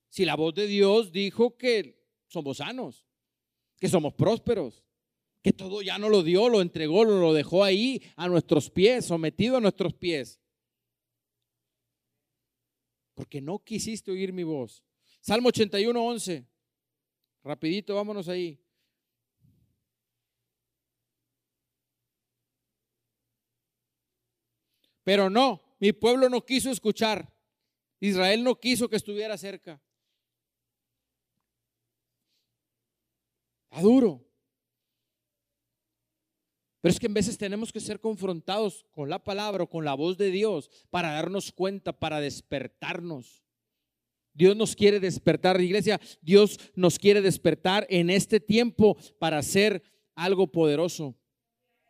Si 0.09 0.25
la 0.25 0.35
voz 0.35 0.55
de 0.55 0.67
Dios 0.67 1.11
dijo 1.11 1.57
que 1.57 1.94
somos 2.27 2.57
sanos, 2.57 3.05
que 3.79 3.87
somos 3.87 4.13
prósperos, 4.13 4.83
que 5.41 5.51
todo 5.53 5.81
ya 5.81 5.97
no 5.97 6.09
lo 6.09 6.23
dio, 6.23 6.49
lo 6.49 6.61
entregó, 6.61 7.03
lo 7.03 7.33
dejó 7.33 7.63
ahí 7.63 8.01
a 8.15 8.27
nuestros 8.27 8.69
pies, 8.69 9.05
sometido 9.05 9.57
a 9.57 9.61
nuestros 9.61 9.93
pies 9.93 10.39
porque 13.15 13.41
no 13.41 13.59
quisiste 13.59 14.11
oír 14.11 14.31
mi 14.31 14.43
voz. 14.43 14.83
Salmo 15.21 15.49
81, 15.49 15.99
11. 15.99 16.45
Rapidito, 17.43 17.95
vámonos 17.95 18.27
ahí. 18.27 18.59
Pero 25.03 25.29
no, 25.29 25.61
mi 25.79 25.93
pueblo 25.93 26.29
no 26.29 26.45
quiso 26.45 26.69
escuchar. 26.69 27.31
Israel 27.99 28.43
no 28.43 28.59
quiso 28.59 28.89
que 28.89 28.97
estuviera 28.97 29.37
cerca. 29.37 29.81
Está 33.75 33.83
duro. 33.83 34.25
Pero 36.79 36.93
es 36.93 36.97
que 36.97 37.07
en 37.07 37.13
veces 37.13 37.37
tenemos 37.37 37.73
que 37.73 37.81
ser 37.81 37.99
confrontados 37.99 38.85
con 38.91 39.09
la 39.09 39.21
palabra 39.21 39.65
o 39.65 39.69
con 39.69 39.83
la 39.83 39.95
voz 39.95 40.17
de 40.17 40.31
Dios 40.31 40.69
para 40.89 41.11
darnos 41.11 41.51
cuenta, 41.51 41.91
para 41.91 42.21
despertarnos. 42.21 43.43
Dios 44.33 44.55
nos 44.55 44.77
quiere 44.77 45.01
despertar, 45.01 45.59
iglesia. 45.59 45.99
Dios 46.21 46.57
nos 46.73 46.97
quiere 46.97 47.19
despertar 47.19 47.85
en 47.89 48.09
este 48.09 48.39
tiempo 48.39 48.95
para 49.19 49.39
hacer 49.39 49.83
algo 50.15 50.47
poderoso, 50.47 51.13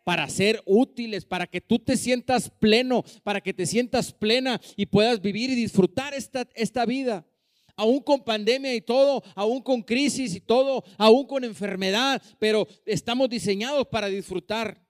para 0.04 0.28
ser 0.28 0.64
útiles, 0.66 1.24
para 1.24 1.46
que 1.46 1.62
tú 1.62 1.78
te 1.78 1.98
sientas 1.98 2.50
pleno, 2.50 3.04
para 3.22 3.42
que 3.42 3.54
te 3.54 3.68
sientas 3.68 4.12
plena 4.12 4.60
y 4.76 4.88
puedas 4.88 5.22
vivir 5.22 5.52
y 5.52 5.56
disfrutar 5.56 6.16
esta, 6.16 6.50
esta 6.56 6.84
vida 6.88 7.28
aún 7.76 8.02
con 8.02 8.24
pandemia 8.24 8.74
y 8.74 8.82
todo, 8.82 9.24
aún 9.36 9.62
con 9.62 9.82
crisis 9.82 10.36
y 10.36 10.40
todo, 10.40 10.84
aún 10.98 11.26
con 11.28 11.44
enfermedad, 11.44 12.22
pero 12.40 12.68
estamos 12.86 13.30
diseñados 13.30 13.88
para 13.88 14.08
disfrutar 14.08 14.82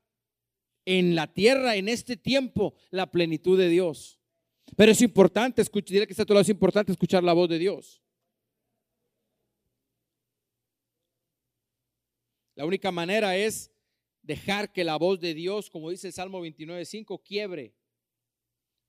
en 0.85 1.15
la 1.15 1.31
tierra, 1.33 1.75
en 1.75 1.89
este 1.89 2.15
tiempo, 2.15 2.75
la 2.91 3.09
plenitud 3.09 3.57
de 3.57 3.69
Dios. 3.69 4.19
Pero 4.75 4.91
es 4.91 5.01
importante, 5.01 5.61
escuchar, 5.61 5.93
dile 5.93 6.07
que 6.07 6.13
está 6.13 6.25
tu 6.25 6.33
lado, 6.33 6.41
es 6.41 6.49
importante 6.49 6.91
escuchar 6.91 7.23
la 7.23 7.33
voz 7.33 7.49
de 7.49 7.59
Dios. 7.59 8.01
La 12.55 12.65
única 12.65 12.91
manera 12.91 13.35
es 13.35 13.71
dejar 14.21 14.71
que 14.71 14.83
la 14.83 14.95
voz 14.97 15.19
de 15.19 15.33
Dios, 15.33 15.69
como 15.69 15.89
dice 15.89 16.07
el 16.07 16.13
Salmo 16.13 16.43
29.5, 16.43 17.21
quiebre, 17.23 17.75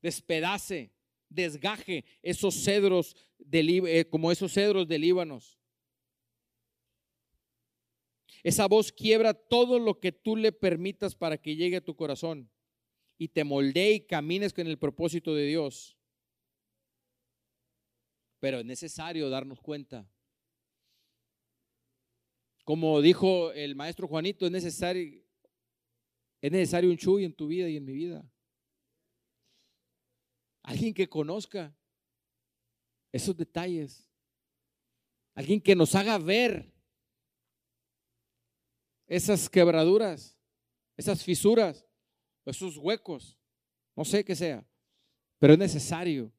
despedace, 0.00 0.92
desgaje 1.28 2.04
esos 2.22 2.54
cedros, 2.54 3.16
de, 3.38 3.60
eh, 3.86 4.08
como 4.08 4.32
esos 4.32 4.52
cedros 4.52 4.88
de 4.88 4.98
Líbanos. 4.98 5.58
Esa 8.42 8.68
voz 8.68 8.92
quiebra 8.92 9.34
todo 9.34 9.78
lo 9.78 9.98
que 9.98 10.12
tú 10.12 10.36
le 10.36 10.52
permitas 10.52 11.14
para 11.14 11.36
que 11.36 11.56
llegue 11.56 11.78
a 11.78 11.84
tu 11.84 11.96
corazón 11.96 12.50
y 13.18 13.28
te 13.28 13.44
moldee 13.44 13.94
y 13.94 14.06
camines 14.06 14.52
con 14.52 14.66
el 14.66 14.78
propósito 14.78 15.34
de 15.34 15.46
Dios. 15.46 15.96
Pero 18.38 18.60
es 18.60 18.64
necesario 18.64 19.28
darnos 19.30 19.60
cuenta. 19.60 20.08
Como 22.64 23.00
dijo 23.00 23.52
el 23.52 23.74
maestro 23.74 24.08
Juanito, 24.08 24.44
es 24.46 24.52
necesario, 24.52 25.22
es 26.40 26.52
necesario 26.52 26.90
un 26.90 26.96
chuy 26.96 27.24
en 27.24 27.32
tu 27.32 27.46
vida 27.46 27.68
y 27.68 27.76
en 27.76 27.84
mi 27.84 27.92
vida. 27.92 28.28
Alguien 30.66 30.92
que 30.92 31.08
conozca 31.08 31.72
esos 33.12 33.36
detalles. 33.36 34.10
Alguien 35.32 35.60
que 35.60 35.76
nos 35.76 35.94
haga 35.94 36.18
ver 36.18 36.74
esas 39.06 39.48
quebraduras, 39.48 40.36
esas 40.96 41.22
fisuras, 41.22 41.86
esos 42.44 42.78
huecos, 42.78 43.38
no 43.94 44.04
sé 44.04 44.24
qué 44.24 44.34
sea, 44.34 44.66
pero 45.38 45.52
es 45.52 45.58
necesario. 45.58 46.32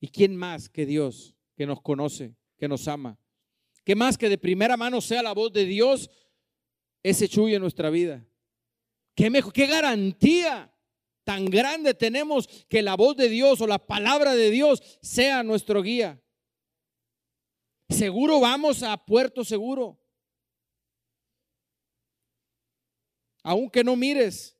¿Y 0.00 0.08
quién 0.08 0.36
más 0.36 0.68
que 0.68 0.84
Dios, 0.84 1.34
que 1.56 1.64
nos 1.64 1.80
conoce, 1.80 2.36
que 2.58 2.68
nos 2.68 2.86
ama? 2.88 3.18
¿Qué 3.84 3.94
más 3.94 4.18
que 4.18 4.28
de 4.28 4.36
primera 4.36 4.76
mano 4.76 5.00
sea 5.00 5.22
la 5.22 5.32
voz 5.32 5.50
de 5.50 5.64
Dios 5.64 6.10
ese 7.02 7.26
chuy 7.26 7.54
en 7.54 7.62
nuestra 7.62 7.88
vida? 7.88 8.22
¿Qué, 9.14 9.30
mejor, 9.30 9.50
qué 9.50 9.66
garantía 9.66 10.73
tan 11.24 11.46
grande 11.46 11.94
tenemos 11.94 12.46
que 12.68 12.82
la 12.82 12.94
voz 12.94 13.16
de 13.16 13.28
Dios 13.28 13.60
o 13.60 13.66
la 13.66 13.78
palabra 13.78 14.34
de 14.34 14.50
Dios 14.50 14.82
sea 15.02 15.42
nuestro 15.42 15.82
guía? 15.82 16.22
Seguro 17.88 18.40
vamos 18.40 18.82
a 18.82 18.96
puerto 19.04 19.44
seguro. 19.44 20.04
aunque 23.44 23.84
no 23.84 23.94
mires 23.94 24.58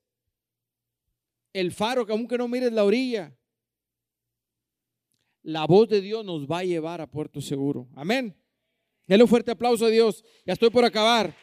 el 1.53 1.73
faro, 1.73 2.07
aunque 2.09 2.39
no 2.39 2.47
mires 2.47 2.73
la 2.73 2.85
orilla, 2.85 3.37
la 5.43 5.67
voz 5.67 5.89
de 5.89 6.01
Dios 6.01 6.25
nos 6.25 6.47
va 6.47 6.59
a 6.59 6.65
llevar 6.65 7.01
a 7.01 7.11
puerto 7.11 7.41
seguro. 7.41 7.89
Amén. 7.95 8.37
Dale 9.07 9.23
un 9.23 9.29
fuerte 9.29 9.51
aplauso 9.51 9.87
a 9.87 9.91
Dios. 9.91 10.23
Ya 10.47 10.53
estoy 10.53 10.71
por 10.71 10.85
acabar. 10.85 11.35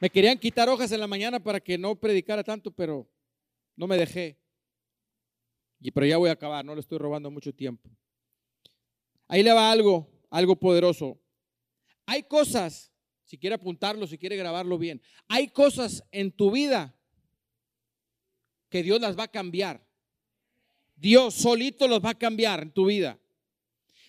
Me 0.00 0.10
querían 0.10 0.38
quitar 0.38 0.68
hojas 0.68 0.92
en 0.92 1.00
la 1.00 1.06
mañana 1.06 1.40
para 1.40 1.60
que 1.60 1.76
no 1.76 1.96
predicara 1.96 2.44
tanto, 2.44 2.70
pero 2.70 3.10
no 3.74 3.86
me 3.86 3.96
dejé. 3.96 4.38
Y 5.80 5.90
pero 5.90 6.06
ya 6.06 6.16
voy 6.16 6.30
a 6.30 6.32
acabar, 6.32 6.64
no 6.64 6.74
le 6.74 6.80
estoy 6.80 6.98
robando 6.98 7.30
mucho 7.30 7.52
tiempo. 7.52 7.90
Ahí 9.26 9.42
le 9.42 9.52
va 9.52 9.70
algo, 9.70 10.08
algo 10.30 10.56
poderoso. 10.56 11.20
Hay 12.06 12.22
cosas, 12.22 12.92
si 13.24 13.36
quiere 13.36 13.54
apuntarlo, 13.54 14.06
si 14.06 14.18
quiere 14.18 14.36
grabarlo 14.36 14.78
bien, 14.78 15.02
hay 15.26 15.48
cosas 15.48 16.04
en 16.12 16.32
tu 16.32 16.50
vida 16.50 16.94
que 18.68 18.82
Dios 18.82 19.00
las 19.00 19.18
va 19.18 19.24
a 19.24 19.30
cambiar. 19.30 19.84
Dios 20.96 21.34
solito 21.34 21.86
los 21.86 22.04
va 22.04 22.10
a 22.10 22.18
cambiar 22.18 22.62
en 22.62 22.72
tu 22.72 22.86
vida. 22.86 23.18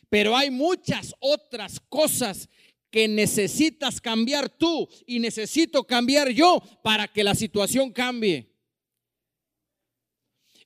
Pero 0.10 0.36
hay 0.36 0.50
muchas 0.50 1.14
otras 1.20 1.80
cosas 1.80 2.50
que 2.92 3.08
necesitas 3.08 4.02
cambiar 4.02 4.50
tú 4.50 4.88
y 5.06 5.20
necesito 5.20 5.86
cambiar 5.86 6.30
yo 6.30 6.62
para 6.84 7.08
que 7.08 7.24
la 7.24 7.36
situación 7.36 7.92
cambie. 7.92 8.50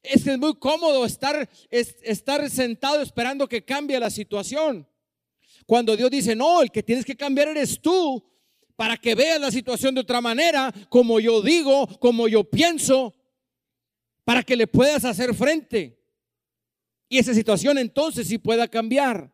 Es 0.01 0.27
es 0.27 0.37
muy 0.37 0.55
cómodo 0.55 1.05
estar, 1.05 1.49
estar 1.69 2.49
sentado 2.49 3.01
esperando 3.01 3.47
que 3.47 3.63
cambie 3.63 3.99
la 3.99 4.09
situación. 4.09 4.87
Cuando 5.65 5.95
Dios 5.95 6.11
dice, 6.11 6.35
no, 6.35 6.61
el 6.61 6.71
que 6.71 6.83
tienes 6.83 7.05
que 7.05 7.15
cambiar 7.15 7.47
eres 7.49 7.79
tú 7.81 8.23
para 8.75 8.97
que 8.97 9.15
veas 9.15 9.39
la 9.39 9.51
situación 9.51 9.95
de 9.95 10.01
otra 10.01 10.19
manera, 10.19 10.73
como 10.89 11.19
yo 11.19 11.41
digo, 11.41 11.87
como 11.99 12.27
yo 12.27 12.43
pienso, 12.43 13.13
para 14.25 14.43
que 14.43 14.55
le 14.55 14.67
puedas 14.67 15.05
hacer 15.05 15.33
frente. 15.33 15.99
Y 17.07 17.17
esa 17.19 17.33
situación 17.33 17.77
entonces 17.77 18.27
sí 18.27 18.37
pueda 18.37 18.67
cambiar. 18.67 19.32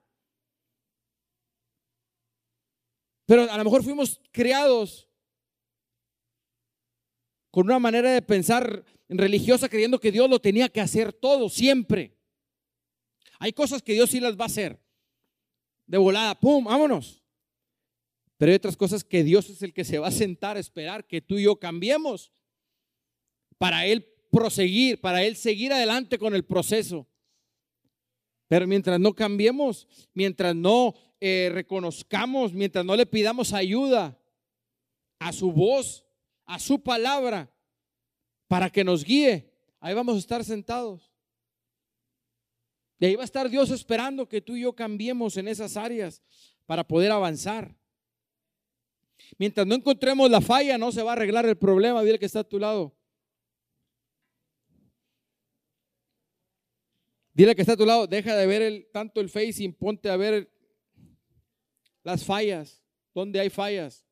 Pero 3.30 3.44
a 3.44 3.58
lo 3.60 3.64
mejor 3.64 3.84
fuimos 3.84 4.20
criados 4.32 5.08
con 7.52 7.68
una 7.68 7.78
manera 7.78 8.12
de 8.12 8.24
pensar 8.24 8.84
religiosa 9.08 9.70
creyendo 9.70 10.00
que 10.00 10.12
Dios 10.12 10.28
lo 10.28 10.40
tenía 10.40 10.68
que 10.68 10.82
hacer 10.82 11.14
todo, 11.14 11.48
siempre. 11.48 12.18
Hay 13.38 13.54
cosas 13.54 13.84
que 13.84 13.94
Dios 13.94 14.10
sí 14.10 14.20
las 14.20 14.36
va 14.36 14.46
a 14.46 14.48
hacer. 14.48 14.84
De 15.86 16.00
volada, 16.00 16.40
¡pum! 16.40 16.64
Vámonos. 16.64 17.24
Pero 18.38 18.50
hay 18.52 18.56
otras 18.56 18.76
cosas 18.76 19.04
que 19.04 19.24
Dios 19.24 19.48
es 19.52 19.62
el 19.62 19.76
que 19.76 19.86
se 19.86 20.00
va 20.00 20.08
a 20.08 20.12
sentar 20.12 20.58
a 20.58 20.60
esperar 20.60 21.06
que 21.06 21.22
tú 21.22 21.38
y 21.38 21.44
yo 21.44 21.60
cambiemos 21.60 22.32
para 23.60 23.86
Él 23.86 24.12
proseguir, 24.32 25.00
para 25.02 25.24
Él 25.24 25.36
seguir 25.36 25.72
adelante 25.72 26.18
con 26.18 26.34
el 26.34 26.46
proceso. 26.46 27.08
Pero 28.48 28.66
mientras 28.66 29.00
no 29.00 29.14
cambiemos, 29.14 29.88
mientras 30.16 30.56
no 30.56 30.96
eh, 31.22 31.50
reconozcamos, 31.54 32.54
mientras 32.54 32.86
no 32.86 32.96
le 32.96 33.06
pidamos 33.06 33.54
ayuda 33.54 34.18
a 35.20 35.34
su 35.34 35.52
voz, 35.52 36.06
a 36.46 36.60
su 36.60 36.82
palabra, 36.82 37.52
para 38.48 38.70
que 38.70 38.84
nos 38.84 39.04
guíe, 39.04 39.52
ahí 39.80 39.94
vamos 39.94 40.16
a 40.16 40.20
estar 40.20 40.44
sentados. 40.44 41.12
Y 43.00 43.06
ahí 43.06 43.16
va 43.16 43.22
a 43.22 43.26
estar 43.26 43.50
Dios 43.50 43.70
esperando 43.72 44.28
que 44.28 44.42
tú 44.42 44.56
y 44.56 44.62
yo 44.62 44.74
cambiemos 44.74 45.38
en 45.38 45.48
esas 45.48 45.78
áreas 45.78 46.22
para 46.66 46.86
poder 46.86 47.12
avanzar. 47.12 47.76
Mientras 49.38 49.66
no 49.66 49.76
encontremos 49.76 50.30
la 50.30 50.42
falla, 50.42 50.78
no 50.78 50.92
se 50.92 51.04
va 51.04 51.12
a 51.12 51.14
arreglar 51.14 51.46
el 51.46 51.58
problema. 51.58 52.04
Dile 52.04 52.20
que 52.20 52.26
está 52.26 52.40
a 52.40 52.44
tu 52.44 52.60
lado. 52.60 52.96
Dile 57.34 57.56
que 57.56 57.62
está 57.62 57.74
a 57.74 57.78
tu 57.78 57.86
lado, 57.86 58.06
deja 58.06 58.36
de 58.36 58.46
ver 58.48 58.90
tanto 58.92 59.22
el 59.22 59.30
Face 59.30 59.64
y 59.64 59.70
ponte 59.70 60.10
a 60.10 60.18
ver 60.18 60.52
las 62.10 62.24
fallas, 62.24 62.82
donde 63.14 63.40
hay 63.40 63.50
fallas. 63.50 64.06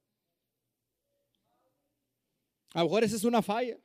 A 2.73 2.79
lo 2.79 2.85
mejor 2.85 3.03
esa 3.03 3.15
es 3.15 3.23
una 3.23 3.41
falla. 3.41 3.77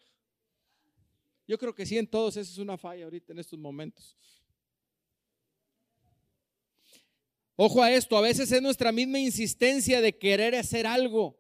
Yo 1.47 1.59
creo 1.59 1.75
que 1.75 1.87
sí, 1.87 1.99
en 1.99 2.07
todos 2.07 2.37
esa 2.37 2.51
es 2.51 2.59
una 2.59 2.79
falla 2.79 3.05
ahorita 3.05 3.33
en 3.33 3.39
estos 3.39 3.59
momentos. 3.59 4.17
Ojo 7.57 7.83
a 7.83 7.93
esto, 7.93 8.17
a 8.17 8.21
veces 8.21 8.51
es 8.51 8.63
nuestra 8.63 8.93
misma 8.93 9.19
insistencia 9.19 10.01
de 10.01 10.17
querer 10.17 10.55
hacer 10.55 10.87
algo. 10.87 11.39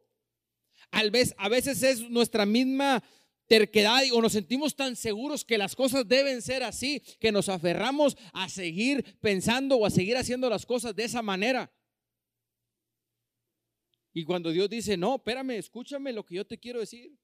A 0.91 1.49
veces 1.49 1.83
es 1.83 2.11
nuestra 2.11 2.45
misma 2.45 3.03
terquedad 3.47 4.03
o 4.13 4.21
nos 4.21 4.33
sentimos 4.33 4.77
tan 4.77 4.95
seguros 4.97 5.45
que 5.45 5.59
las 5.59 5.75
cosas 5.75 6.07
deben 6.07 6.43
ser 6.43 6.63
así, 6.63 7.03
que 7.19 7.33
nos 7.33 7.49
aferramos 7.49 8.17
a 8.33 8.49
seguir 8.49 9.19
pensando 9.21 9.77
o 9.77 9.87
a 9.87 9.91
seguir 9.91 10.17
haciendo 10.17 10.49
las 10.49 10.67
cosas 10.67 10.95
de 10.95 11.05
esa 11.05 11.23
manera. 11.23 11.71
Y 14.13 14.25
cuando 14.25 14.51
Dios 14.51 14.69
dice, 14.69 14.97
no, 14.97 15.17
espérame, 15.17 15.53
escúchame 15.53 16.13
lo 16.13 16.25
que 16.25 16.35
yo 16.35 16.47
te 16.47 16.59
quiero 16.59 16.81
decir. 16.81 17.17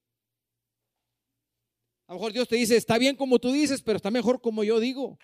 A 2.07 2.13
lo 2.13 2.19
mejor 2.19 2.33
Dios 2.33 2.49
te 2.49 2.57
dice, 2.57 2.77
está 2.77 2.97
bien 2.97 3.17
como 3.17 3.39
tú 3.39 3.53
dices, 3.53 3.83
pero 3.83 3.97
está 3.97 4.11
mejor 4.11 4.41
como 4.41 4.65
yo 4.65 4.81
digo. 4.81 5.19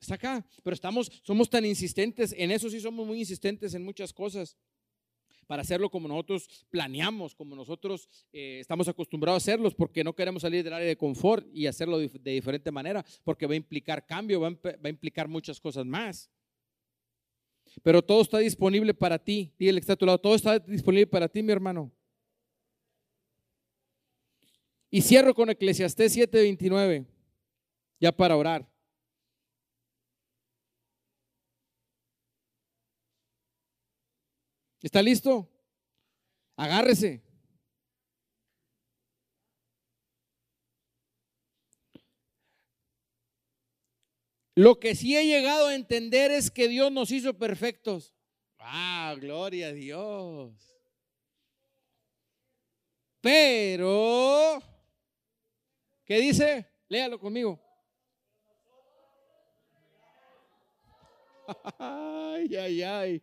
Está 0.00 0.14
acá, 0.14 0.46
pero 0.64 0.74
estamos, 0.74 1.12
somos 1.22 1.48
tan 1.48 1.64
insistentes, 1.64 2.34
en 2.36 2.50
eso 2.50 2.68
sí 2.68 2.80
somos 2.80 3.06
muy 3.06 3.20
insistentes 3.20 3.74
en 3.74 3.84
muchas 3.84 4.12
cosas, 4.12 4.56
para 5.46 5.62
hacerlo 5.62 5.90
como 5.90 6.08
nosotros 6.08 6.66
planeamos, 6.70 7.34
como 7.34 7.54
nosotros 7.54 8.08
eh, 8.32 8.58
estamos 8.60 8.88
acostumbrados 8.88 9.42
a 9.42 9.44
hacerlos, 9.44 9.74
porque 9.74 10.02
no 10.02 10.14
queremos 10.14 10.42
salir 10.42 10.64
del 10.64 10.72
área 10.72 10.88
de 10.88 10.96
confort 10.96 11.46
y 11.52 11.66
hacerlo 11.66 11.98
de, 11.98 12.08
diferente 12.08 12.70
manera, 12.72 13.04
porque 13.22 13.46
va 13.46 13.52
a 13.52 13.56
implicar 13.56 14.06
cambio, 14.06 14.40
va 14.40 14.48
a 14.82 14.88
implicar 14.88 15.28
muchas 15.28 15.60
cosas 15.60 15.84
más. 15.84 16.30
Pero 17.82 18.02
todo 18.02 18.20
está 18.22 18.38
disponible 18.38 18.92
para 18.92 19.18
ti. 19.18 19.54
Dígale 19.58 19.80
que 19.80 19.84
está 19.84 19.94
a 19.94 19.96
tu 19.96 20.06
lado. 20.06 20.18
Todo 20.18 20.34
está 20.34 20.58
disponible 20.58 21.06
para 21.06 21.28
ti, 21.28 21.42
mi 21.42 21.52
hermano. 21.52 21.90
Y 24.90 25.00
cierro 25.00 25.34
con 25.34 25.48
Eclesiastés 25.48 26.14
7:29, 26.14 27.06
ya 27.98 28.12
para 28.12 28.36
orar. 28.36 28.68
¿Está 34.82 35.00
listo? 35.00 35.48
Agárrese. 36.56 37.22
Lo 44.54 44.78
que 44.78 44.94
sí 44.94 45.16
he 45.16 45.26
llegado 45.26 45.68
a 45.68 45.74
entender 45.74 46.30
es 46.30 46.50
que 46.50 46.68
Dios 46.68 46.92
nos 46.92 47.10
hizo 47.10 47.34
perfectos. 47.34 48.14
Ah, 48.58 49.14
gloria 49.18 49.68
a 49.68 49.72
Dios. 49.72 50.52
Pero, 53.20 54.62
¿qué 56.04 56.18
dice? 56.18 56.68
Léalo 56.88 57.18
conmigo. 57.18 57.60
Ay, 61.78 62.56
ay, 62.56 62.82
ay. 62.82 63.22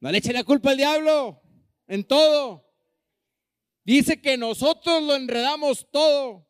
No 0.00 0.10
le 0.10 0.18
eche 0.18 0.32
la 0.32 0.44
culpa 0.44 0.70
al 0.70 0.76
diablo 0.76 1.40
en 1.86 2.04
todo. 2.04 2.64
Dice 3.84 4.20
que 4.20 4.36
nosotros 4.36 5.02
lo 5.02 5.14
enredamos 5.14 5.88
todo. 5.90 6.46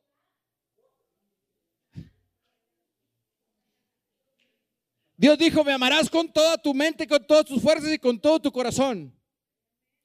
Dios 5.17 5.39
dijo, 5.39 5.64
me 5.64 5.73
amarás 5.73 6.11
con 6.11 6.31
toda 6.31 6.59
tu 6.59 6.75
mente, 6.75 7.07
con 7.07 7.27
todas 7.27 7.47
tus 7.47 7.62
fuerzas 7.62 7.91
y 7.93 7.99
con 7.99 8.21
todo 8.21 8.41
tu 8.41 8.53
corazón. 8.53 9.14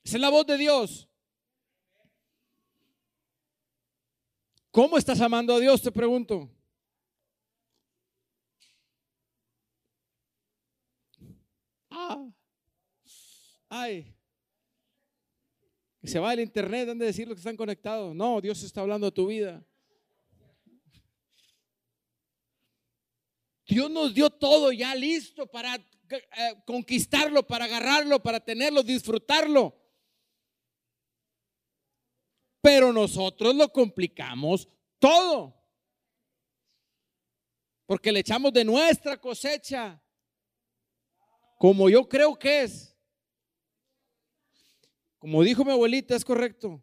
Esa 0.03 0.17
es 0.17 0.21
la 0.21 0.29
voz 0.29 0.45
de 0.45 0.57
Dios. 0.57 1.09
¿Cómo 4.71 4.97
estás 4.97 5.19
amando 5.19 5.53
a 5.53 5.59
Dios? 5.59 5.81
Te 5.81 5.91
pregunto. 5.91 6.49
Ah, 11.89 12.25
ay. 13.67 14.15
Se 16.03 16.19
va 16.19 16.33
el 16.33 16.39
internet, 16.39 16.87
han 16.89 16.97
de 16.97 17.05
decir 17.05 17.27
lo 17.27 17.35
que 17.35 17.39
están 17.39 17.57
conectados. 17.57 18.15
No, 18.15 18.39
Dios 18.39 18.63
está 18.63 18.79
hablando 18.81 19.07
a 19.07 19.11
tu 19.11 19.27
vida. 19.27 19.63
Dios 23.65 23.89
nos 23.89 24.13
dio 24.13 24.29
todo 24.29 24.71
ya 24.71 24.93
listo 24.95 25.47
para 25.47 25.75
eh, 25.75 26.63
conquistarlo, 26.65 27.45
para 27.45 27.65
agarrarlo, 27.65 28.21
para 28.21 28.39
tenerlo, 28.39 28.83
disfrutarlo. 28.83 29.75
Pero 32.61 32.93
nosotros 32.93 33.55
lo 33.55 33.71
complicamos 33.71 34.67
todo. 34.99 35.57
Porque 37.85 38.11
le 38.11 38.19
echamos 38.19 38.53
de 38.53 38.63
nuestra 38.63 39.19
cosecha, 39.19 40.01
como 41.57 41.89
yo 41.89 42.07
creo 42.07 42.37
que 42.37 42.63
es. 42.63 42.95
Como 45.17 45.43
dijo 45.43 45.65
mi 45.65 45.71
abuelita, 45.71 46.15
es 46.15 46.25
correcto. 46.25 46.81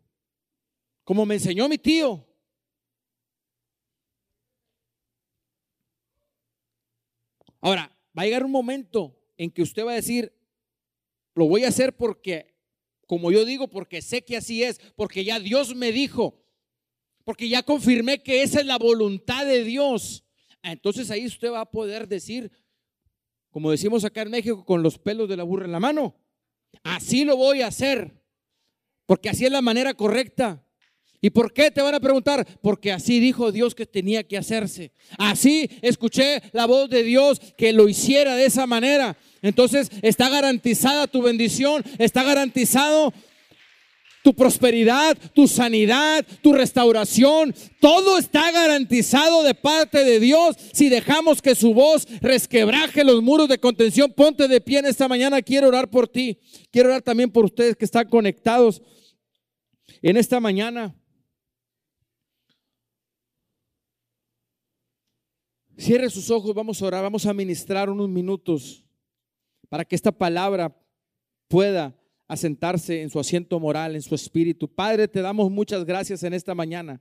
Como 1.04 1.24
me 1.24 1.36
enseñó 1.36 1.68
mi 1.68 1.78
tío. 1.78 2.27
Ahora, 7.60 7.96
va 8.16 8.22
a 8.22 8.24
llegar 8.24 8.44
un 8.44 8.52
momento 8.52 9.16
en 9.36 9.50
que 9.50 9.62
usted 9.62 9.84
va 9.84 9.92
a 9.92 9.96
decir, 9.96 10.32
lo 11.34 11.46
voy 11.46 11.64
a 11.64 11.68
hacer 11.68 11.96
porque, 11.96 12.54
como 13.06 13.30
yo 13.30 13.44
digo, 13.44 13.68
porque 13.68 14.02
sé 14.02 14.24
que 14.24 14.36
así 14.36 14.62
es, 14.62 14.80
porque 14.96 15.24
ya 15.24 15.40
Dios 15.40 15.74
me 15.74 15.92
dijo, 15.92 16.42
porque 17.24 17.48
ya 17.48 17.62
confirmé 17.62 18.22
que 18.22 18.42
esa 18.42 18.60
es 18.60 18.66
la 18.66 18.78
voluntad 18.78 19.46
de 19.46 19.64
Dios. 19.64 20.24
Entonces 20.62 21.10
ahí 21.10 21.26
usted 21.26 21.50
va 21.52 21.60
a 21.60 21.70
poder 21.70 22.08
decir, 22.08 22.50
como 23.50 23.70
decimos 23.70 24.04
acá 24.04 24.22
en 24.22 24.30
México, 24.30 24.64
con 24.64 24.82
los 24.82 24.98
pelos 24.98 25.28
de 25.28 25.36
la 25.36 25.44
burra 25.44 25.64
en 25.64 25.72
la 25.72 25.80
mano, 25.80 26.16
así 26.82 27.24
lo 27.24 27.36
voy 27.36 27.62
a 27.62 27.68
hacer, 27.68 28.22
porque 29.06 29.28
así 29.28 29.44
es 29.44 29.52
la 29.52 29.62
manera 29.62 29.94
correcta. 29.94 30.64
¿Y 31.20 31.30
por 31.30 31.52
qué 31.52 31.70
te 31.70 31.82
van 31.82 31.94
a 31.94 32.00
preguntar? 32.00 32.46
Porque 32.62 32.92
así 32.92 33.18
dijo 33.18 33.50
Dios 33.50 33.74
que 33.74 33.86
tenía 33.86 34.22
que 34.22 34.38
hacerse. 34.38 34.92
Así 35.18 35.68
escuché 35.82 36.42
la 36.52 36.66
voz 36.66 36.88
de 36.88 37.02
Dios 37.02 37.40
que 37.56 37.72
lo 37.72 37.88
hiciera 37.88 38.36
de 38.36 38.46
esa 38.46 38.66
manera. 38.66 39.16
Entonces 39.42 39.90
está 40.02 40.28
garantizada 40.28 41.08
tu 41.08 41.22
bendición, 41.22 41.82
está 41.98 42.22
garantizado 42.22 43.12
tu 44.22 44.34
prosperidad, 44.34 45.16
tu 45.32 45.48
sanidad, 45.48 46.24
tu 46.42 46.52
restauración. 46.52 47.54
Todo 47.80 48.18
está 48.18 48.52
garantizado 48.52 49.42
de 49.42 49.54
parte 49.54 50.04
de 50.04 50.20
Dios 50.20 50.56
si 50.72 50.88
dejamos 50.88 51.42
que 51.42 51.54
su 51.54 51.74
voz 51.74 52.06
resquebraje 52.20 53.04
los 53.04 53.22
muros 53.22 53.48
de 53.48 53.58
contención. 53.58 54.12
Ponte 54.12 54.46
de 54.46 54.60
pie 54.60 54.80
en 54.80 54.86
esta 54.86 55.08
mañana. 55.08 55.42
Quiero 55.42 55.68
orar 55.68 55.88
por 55.90 56.08
ti. 56.08 56.38
Quiero 56.70 56.90
orar 56.90 57.02
también 57.02 57.30
por 57.30 57.44
ustedes 57.44 57.74
que 57.74 57.84
están 57.84 58.08
conectados 58.08 58.82
en 60.02 60.16
esta 60.16 60.40
mañana. 60.40 60.97
Cierre 65.78 66.10
sus 66.10 66.28
ojos, 66.32 66.52
vamos 66.54 66.82
a 66.82 66.86
orar, 66.86 67.04
vamos 67.04 67.24
a 67.24 67.32
ministrar 67.32 67.88
unos 67.88 68.08
minutos 68.08 68.84
para 69.68 69.84
que 69.84 69.94
esta 69.94 70.10
palabra 70.10 70.76
pueda 71.46 71.96
asentarse 72.26 73.00
en 73.00 73.10
su 73.10 73.20
asiento 73.20 73.60
moral, 73.60 73.94
en 73.94 74.02
su 74.02 74.16
espíritu. 74.16 74.66
Padre, 74.66 75.06
te 75.06 75.22
damos 75.22 75.52
muchas 75.52 75.84
gracias 75.84 76.24
en 76.24 76.34
esta 76.34 76.52
mañana. 76.52 77.00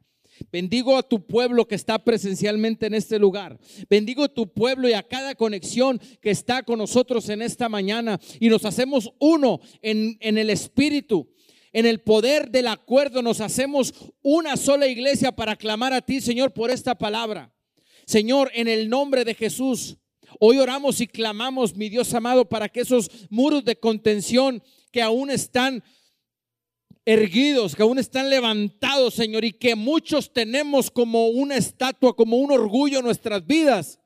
Bendigo 0.52 0.96
a 0.96 1.02
tu 1.02 1.26
pueblo 1.26 1.68
que 1.68 1.74
está 1.74 1.98
presencialmente 1.98 2.86
en 2.86 2.94
este 2.94 3.18
lugar. 3.18 3.60
Bendigo 3.90 4.24
a 4.24 4.30
tu 4.30 4.54
pueblo 4.54 4.88
y 4.88 4.94
a 4.94 5.02
cada 5.02 5.34
conexión 5.34 6.00
que 6.22 6.30
está 6.30 6.62
con 6.62 6.78
nosotros 6.78 7.30
en 7.30 7.42
esta 7.42 7.70
mañana. 7.70 8.20
Y 8.40 8.48
nos 8.50 8.64
hacemos 8.64 9.12
uno 9.20 9.60
en, 9.82 10.18
en 10.20 10.38
el 10.38 10.52
espíritu. 10.52 11.34
En 11.74 11.88
el 11.88 12.02
poder 12.02 12.52
del 12.52 12.68
acuerdo 12.68 13.24
nos 13.24 13.42
hacemos 13.42 13.96
una 14.22 14.56
sola 14.56 14.88
iglesia 14.88 15.32
para 15.32 15.56
clamar 15.56 15.94
a 15.94 16.02
ti, 16.02 16.22
Señor, 16.22 16.54
por 16.54 16.70
esta 16.70 16.96
palabra. 16.96 17.57
Señor, 18.08 18.50
en 18.54 18.70
el 18.70 18.88
nombre 18.88 19.26
de 19.26 19.36
Jesús, 19.36 19.98
hoy 20.40 20.60
oramos 20.60 21.02
y 21.02 21.08
clamamos, 21.08 21.76
mi 21.76 21.90
Dios 21.90 22.14
amado, 22.14 22.48
para 22.48 22.70
que 22.70 22.80
esos 22.80 23.12
muros 23.30 23.66
de 23.66 23.76
contención 23.76 24.64
que 24.94 25.02
aún 25.02 25.30
están 25.30 25.84
erguidos, 27.04 27.76
que 27.76 27.84
aún 27.84 28.00
están 28.00 28.30
levantados, 28.30 29.14
Señor, 29.14 29.44
y 29.44 29.52
que 29.52 29.76
muchos 29.76 30.32
tenemos 30.32 30.90
como 30.90 31.28
una 31.28 31.58
estatua, 31.58 32.16
como 32.16 32.38
un 32.38 32.54
orgullo 32.54 33.00
en 33.00 33.06
nuestras 33.06 33.46
vidas, 33.46 34.00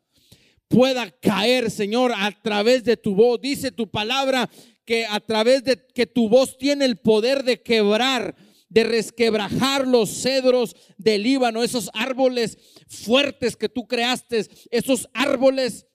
pueda 0.67 1.11
caer, 1.11 1.69
Señor, 1.69 2.11
a 2.15 2.31
través 2.41 2.83
de 2.83 2.97
tu 2.97 3.13
voz. 3.13 3.39
Dice 3.39 3.71
tu 3.71 3.87
palabra 3.87 4.49
que 4.83 5.05
a 5.05 5.19
través 5.19 5.63
de 5.63 5.77
que 5.93 6.07
tu 6.07 6.27
voz 6.27 6.57
tiene 6.57 6.85
el 6.85 6.97
poder 6.97 7.43
de 7.43 7.61
quebrar 7.61 8.35
de 8.72 8.86
resquebrajar 8.86 9.86
los 9.86 10.09
cedros 10.09 10.76
del 10.97 11.24
Líbano, 11.24 11.61
esos 11.61 11.91
árboles 11.93 12.57
fuertes 12.88 13.57
que 13.57 13.67
tú 13.67 13.86
creaste, 13.86 14.45
esos 14.72 15.09
árboles 15.13 15.86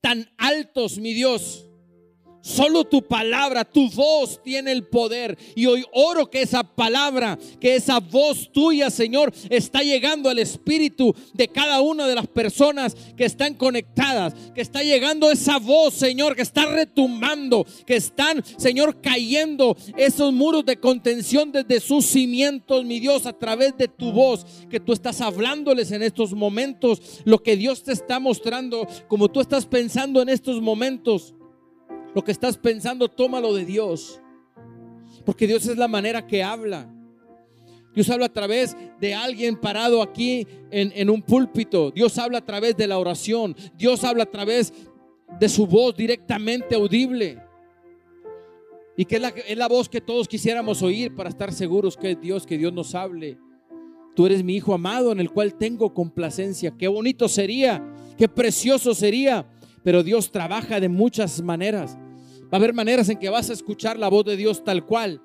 tan 0.00 0.28
altos, 0.36 0.98
mi 0.98 1.14
Dios 1.14 1.69
Solo 2.42 2.84
tu 2.84 3.02
palabra, 3.02 3.64
tu 3.64 3.90
voz 3.90 4.42
tiene 4.42 4.72
el 4.72 4.84
poder. 4.84 5.36
Y 5.54 5.66
hoy 5.66 5.84
oro 5.92 6.30
que 6.30 6.40
esa 6.42 6.62
palabra, 6.62 7.38
que 7.60 7.76
esa 7.76 8.00
voz 8.00 8.50
tuya, 8.50 8.90
Señor, 8.90 9.32
está 9.50 9.82
llegando 9.82 10.30
al 10.30 10.38
espíritu 10.38 11.14
de 11.34 11.48
cada 11.48 11.82
una 11.82 12.06
de 12.06 12.14
las 12.14 12.26
personas 12.26 12.96
que 13.16 13.26
están 13.26 13.54
conectadas. 13.54 14.34
Que 14.54 14.62
está 14.62 14.82
llegando 14.82 15.30
esa 15.30 15.58
voz, 15.58 15.94
Señor, 15.94 16.34
que 16.34 16.42
está 16.42 16.64
retumbando. 16.66 17.66
Que 17.86 17.96
están, 17.96 18.42
Señor, 18.56 19.00
cayendo 19.02 19.76
esos 19.96 20.32
muros 20.32 20.64
de 20.64 20.78
contención 20.78 21.52
desde 21.52 21.80
sus 21.80 22.06
cimientos, 22.06 22.84
mi 22.84 23.00
Dios, 23.00 23.26
a 23.26 23.34
través 23.34 23.76
de 23.76 23.88
tu 23.88 24.12
voz. 24.12 24.46
Que 24.70 24.80
tú 24.80 24.94
estás 24.94 25.20
hablándoles 25.20 25.92
en 25.92 26.02
estos 26.02 26.32
momentos. 26.32 27.20
Lo 27.24 27.42
que 27.42 27.56
Dios 27.56 27.82
te 27.82 27.92
está 27.92 28.18
mostrando, 28.18 28.88
como 29.08 29.28
tú 29.28 29.40
estás 29.40 29.66
pensando 29.66 30.22
en 30.22 30.30
estos 30.30 30.62
momentos. 30.62 31.34
Lo 32.14 32.24
que 32.24 32.32
estás 32.32 32.56
pensando, 32.56 33.08
tómalo 33.08 33.54
de 33.54 33.64
Dios. 33.64 34.20
Porque 35.24 35.46
Dios 35.46 35.66
es 35.66 35.76
la 35.76 35.88
manera 35.88 36.26
que 36.26 36.42
habla. 36.42 36.92
Dios 37.94 38.08
habla 38.08 38.26
a 38.26 38.32
través 38.32 38.76
de 39.00 39.14
alguien 39.14 39.56
parado 39.56 40.02
aquí 40.02 40.46
en, 40.70 41.10
un 41.10 41.22
púlpito. 41.22 41.90
Dios 41.90 42.18
habla 42.18 42.38
a 42.38 42.44
través 42.44 42.76
de 42.76 42.86
la 42.86 42.98
oración. 42.98 43.56
Dios 43.76 44.04
habla 44.04 44.24
a 44.24 44.30
través 44.30 44.72
de 45.38 45.48
su 45.48 45.66
voz 45.66 45.96
directamente 45.96 46.74
audible. 46.74 47.42
Y 48.96 49.04
que 49.04 49.16
es 49.16 49.22
la, 49.22 49.28
es 49.28 49.56
la 49.56 49.68
voz 49.68 49.88
que 49.88 50.00
todos 50.00 50.28
quisiéramos 50.28 50.82
oír 50.82 51.14
para 51.14 51.30
estar 51.30 51.52
seguros 51.52 51.96
que 51.96 52.12
es 52.12 52.20
Dios, 52.20 52.46
que 52.46 52.58
Dios 52.58 52.72
nos 52.72 52.94
hable. 52.94 53.38
Tú 54.14 54.26
eres 54.26 54.44
mi 54.44 54.56
hijo 54.56 54.74
amado 54.74 55.12
en 55.12 55.20
el 55.20 55.30
cual 55.30 55.54
tengo 55.54 55.94
complacencia. 55.94 56.74
Qué 56.76 56.88
bonito 56.88 57.28
sería, 57.28 57.82
qué 58.18 58.28
precioso 58.28 58.94
sería 58.94 59.46
pero 59.82 60.02
Dios 60.02 60.30
trabaja 60.30 60.80
de 60.80 60.88
muchas 60.88 61.40
maneras. 61.42 61.96
Va 62.44 62.52
a 62.52 62.56
haber 62.56 62.74
maneras 62.74 63.08
en 63.08 63.18
que 63.18 63.30
vas 63.30 63.50
a 63.50 63.52
escuchar 63.52 63.98
la 63.98 64.08
voz 64.08 64.24
de 64.24 64.36
Dios 64.36 64.64
tal 64.64 64.84
cual. 64.84 65.22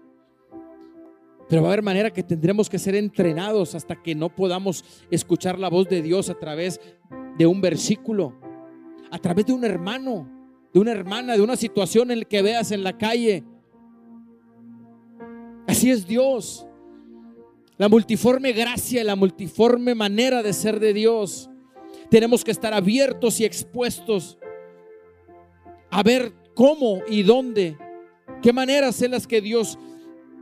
Pero 1.50 1.62
va 1.62 1.70
a 1.70 1.72
haber 1.72 1.84
manera 1.84 2.12
que 2.12 2.24
tendremos 2.24 2.70
que 2.70 2.80
ser 2.80 2.96
entrenados 2.96 3.76
hasta 3.76 4.02
que 4.02 4.16
no 4.16 4.34
podamos 4.34 4.84
escuchar 5.12 5.60
la 5.60 5.70
voz 5.70 5.88
de 5.90 6.02
Dios 6.02 6.30
a 6.30 6.36
través 6.36 6.80
de 7.38 7.46
un 7.46 7.62
versículo, 7.62 8.34
a 9.12 9.20
través 9.20 9.46
de 9.46 9.54
un 9.54 9.64
hermano, 9.64 10.30
de 10.74 10.80
una 10.80 10.92
hermana, 10.92 11.34
de 11.34 11.42
una 11.42 11.56
situación 11.56 12.12
en 12.12 12.20
la 12.20 12.26
que 12.26 12.42
veas 12.42 12.72
en 12.72 12.84
la 12.84 12.98
calle. 12.98 13.44
Así 15.68 15.92
es 15.92 16.08
Dios. 16.08 16.66
La 17.78 17.90
multiforme 17.90 18.54
gracia, 18.54 19.04
la 19.04 19.16
multiforme 19.16 19.94
manera 19.94 20.42
de 20.42 20.54
ser 20.54 20.80
de 20.80 20.94
Dios. 20.94 21.50
Tenemos 22.10 22.44
que 22.44 22.52
estar 22.52 22.74
abiertos 22.74 23.40
y 23.40 23.46
expuestos 23.46 24.38
a 25.96 26.04
ver 26.04 26.34
cómo 26.54 27.00
y 27.08 27.24
dónde, 27.24 27.78
qué 28.42 28.52
maneras 28.52 29.02
en 29.02 29.12
las 29.12 29.26
que 29.28 29.40
Dios 29.40 29.80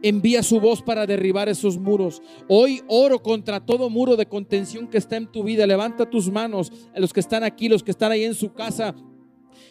envía 0.02 0.42
su 0.42 0.60
voz 0.60 0.82
para 0.82 1.06
derribar 1.06 1.48
esos 1.48 1.78
muros. 1.78 2.24
Hoy 2.48 2.82
oro 2.88 3.22
contra 3.22 3.64
todo 3.64 3.88
muro 3.92 4.16
de 4.16 4.26
contención 4.26 4.88
que 4.88 4.98
está 4.98 5.16
en 5.16 5.32
tu 5.32 5.44
vida. 5.44 5.68
Levanta 5.68 6.10
tus 6.10 6.32
manos, 6.32 6.72
a 6.96 7.00
los 7.00 7.14
que 7.14 7.20
están 7.20 7.44
aquí, 7.44 7.70
los 7.70 7.84
que 7.84 7.92
están 7.92 8.12
ahí 8.12 8.24
en 8.24 8.34
su 8.34 8.52
casa. 8.52 8.96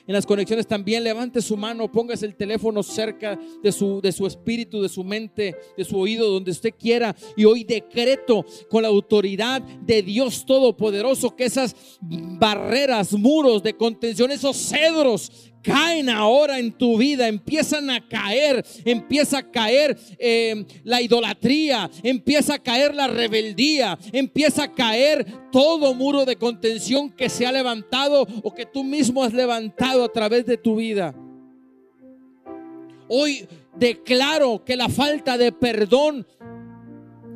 En 0.06 0.14
las 0.14 0.24
conexiones 0.24 0.68
también 0.68 1.02
levante 1.02 1.42
su 1.42 1.56
mano, 1.56 1.90
póngase 1.90 2.26
el 2.26 2.36
teléfono 2.36 2.84
cerca 2.84 3.38
de 3.60 3.72
su, 3.72 4.00
de 4.00 4.12
su 4.12 4.26
espíritu, 4.26 4.82
de 4.82 4.88
su 4.88 5.02
mente, 5.02 5.56
de 5.76 5.84
su 5.84 5.98
oído, 5.98 6.30
donde 6.30 6.52
usted 6.52 6.74
quiera. 6.78 7.14
Y 7.36 7.44
hoy 7.44 7.64
decreto 7.64 8.44
con 8.70 8.82
la 8.82 8.88
autoridad 8.88 9.62
de 9.62 10.02
Dios 10.02 10.46
Todopoderoso 10.46 11.34
que 11.34 11.44
esas 11.44 11.74
barreras, 12.00 13.12
muros 13.12 13.62
de 13.64 13.74
contención, 13.74 14.30
esos 14.30 14.56
cedros 14.56 15.51
caen 15.62 16.08
ahora 16.08 16.58
en 16.58 16.72
tu 16.72 16.98
vida, 16.98 17.28
empiezan 17.28 17.88
a 17.90 18.06
caer, 18.06 18.64
empieza 18.84 19.38
a 19.38 19.50
caer 19.50 19.96
eh, 20.18 20.66
la 20.84 21.00
idolatría, 21.00 21.90
empieza 22.02 22.54
a 22.54 22.58
caer 22.58 22.94
la 22.94 23.06
rebeldía, 23.06 23.98
empieza 24.12 24.64
a 24.64 24.72
caer 24.72 25.24
todo 25.50 25.94
muro 25.94 26.24
de 26.24 26.36
contención 26.36 27.10
que 27.10 27.28
se 27.28 27.46
ha 27.46 27.52
levantado 27.52 28.26
o 28.42 28.54
que 28.54 28.66
tú 28.66 28.84
mismo 28.84 29.22
has 29.22 29.32
levantado 29.32 30.04
a 30.04 30.12
través 30.12 30.44
de 30.46 30.56
tu 30.58 30.76
vida. 30.76 31.14
Hoy 33.08 33.46
declaro 33.76 34.64
que 34.64 34.76
la 34.76 34.88
falta 34.88 35.36
de 35.38 35.52
perdón, 35.52 36.26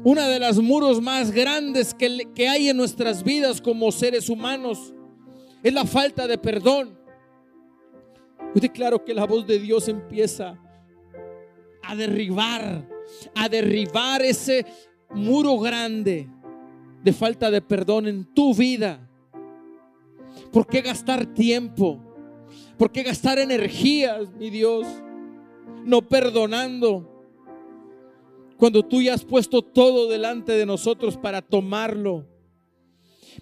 una 0.05 0.29
de 0.29 0.39
las 0.39 0.59
muros 0.59 1.01
más 1.01 1.31
grandes 1.31 1.95
que 1.95 2.49
hay 2.49 2.69
en 2.69 2.77
nuestras 2.77 3.23
vidas 3.23 3.61
como 3.61 3.91
seres 3.93 4.29
humanos, 4.29 4.95
es 5.63 5.73
la 5.73 5.85
falta 5.85 6.27
de 6.27 6.39
perdón. 6.39 7.06
Yo 8.57 8.61
declaro 8.61 9.05
que 9.05 9.13
la 9.13 9.27
voz 9.27 9.47
de 9.47 9.59
Dios 9.59 9.87
empieza 9.87 10.59
a 11.83 11.95
derribar, 11.95 12.89
a 13.35 13.51
derribar 13.51 14.23
ese 14.23 14.65
muro 15.11 15.59
grande 15.59 16.27
de 17.05 17.13
falta 17.13 17.51
de 17.51 17.61
perdón 17.61 18.09
en 18.09 18.25
tu 18.33 18.55
vida. 18.55 19.07
¿Por 20.51 20.67
qué 20.67 20.81
gastar 20.81 21.27
tiempo? 21.35 22.01
¿Por 22.79 22.91
qué 22.91 23.03
gastar 23.03 23.39
energías, 23.39 24.33
mi 24.39 24.49
Dios? 24.49 24.87
No 25.85 26.01
perdonando. 26.09 27.27
Cuando 28.57 28.83
tú 28.83 29.03
ya 29.03 29.13
has 29.13 29.25
puesto 29.27 29.61
todo 29.61 30.09
delante 30.09 30.53
de 30.53 30.65
nosotros 30.65 31.19
para 31.19 31.43
tomarlo. 31.43 32.27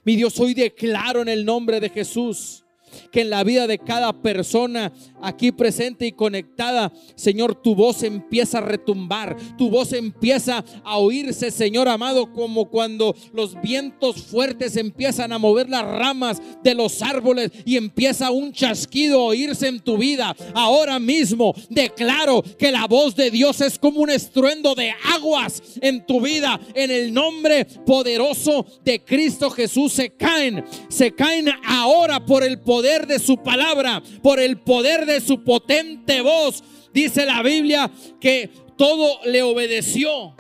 Mi 0.03 0.17
Dios, 0.17 0.41
hoy 0.41 0.55
declaro 0.55 1.23
en 1.23 1.29
el 1.29 1.45
nombre 1.45 1.79
de 1.79 1.89
Jesús 1.89 2.64
que 3.11 3.23
en 3.23 3.31
la 3.31 3.45
vida 3.45 3.67
de 3.67 3.79
cada 3.79 4.13
persona 4.13 4.93
aquí 5.23 5.53
presente 5.53 6.07
y 6.07 6.13
conectada, 6.13 6.93
Señor, 7.15 7.55
tu 7.55 7.75
voz 7.75 8.03
empieza 8.03 8.59
a 8.59 8.63
retumbar, 8.63 9.37
tu 9.57 9.71
voz 9.71 9.93
empieza 9.93 10.65
a 10.85 10.99
oírse, 10.99 11.51
Señor 11.51 11.89
amado, 11.89 12.33
como 12.33 12.67
cuando 12.67 13.15
los 13.33 13.61
vientos 13.61 14.23
fuertes 14.23 14.77
empiezan 14.77 15.33
a 15.33 15.39
mover 15.39 15.69
las 15.69 15.85
ramas 15.85 16.41
de 16.63 16.75
los 16.75 17.03
árboles 17.03 17.51
y 17.65 17.77
empieza 17.77 18.31
un 18.31 18.53
chasquido 18.53 19.21
a 19.21 19.25
oírse 19.25 19.69
en 19.69 19.81
tu 19.81 19.99
vida. 19.99 20.35
Ahora 20.55 20.99
mismo 20.99 21.55
declaro 21.71 22.43
que 22.59 22.73
la 22.73 22.87
voz 22.87 23.15
de 23.15 23.31
Dios 23.31 23.61
es 23.61 23.79
como 23.79 24.01
un 24.01 24.11
estruendo 24.11 24.75
de 24.75 24.93
aguas 25.15 25.63
en 25.81 26.05
tu 26.07 26.21
vida. 26.21 26.61
En 26.75 26.91
el 26.91 27.13
nombre 27.13 27.65
poderoso 27.65 28.67
de 28.85 29.03
Cristo 29.03 29.51
Jesús 29.51 29.93
se 29.93 30.11
caen, 30.11 30.65
se 30.89 31.13
caen 31.13 31.49
ahora 31.67 32.25
por 32.25 32.43
el 32.43 32.61
de 32.85 33.19
su 33.19 33.39
palabra, 33.39 34.03
por 34.23 34.39
el 34.39 34.59
poder 34.59 35.07
de 35.07 35.21
su 35.21 35.43
potente 35.43 36.21
voz. 36.21 36.63
Dice 36.93 37.27
la 37.27 37.43
Biblia 37.43 37.91
que 38.21 38.51
todo 38.77 39.19
le 39.25 39.43
obedeció 39.43 40.35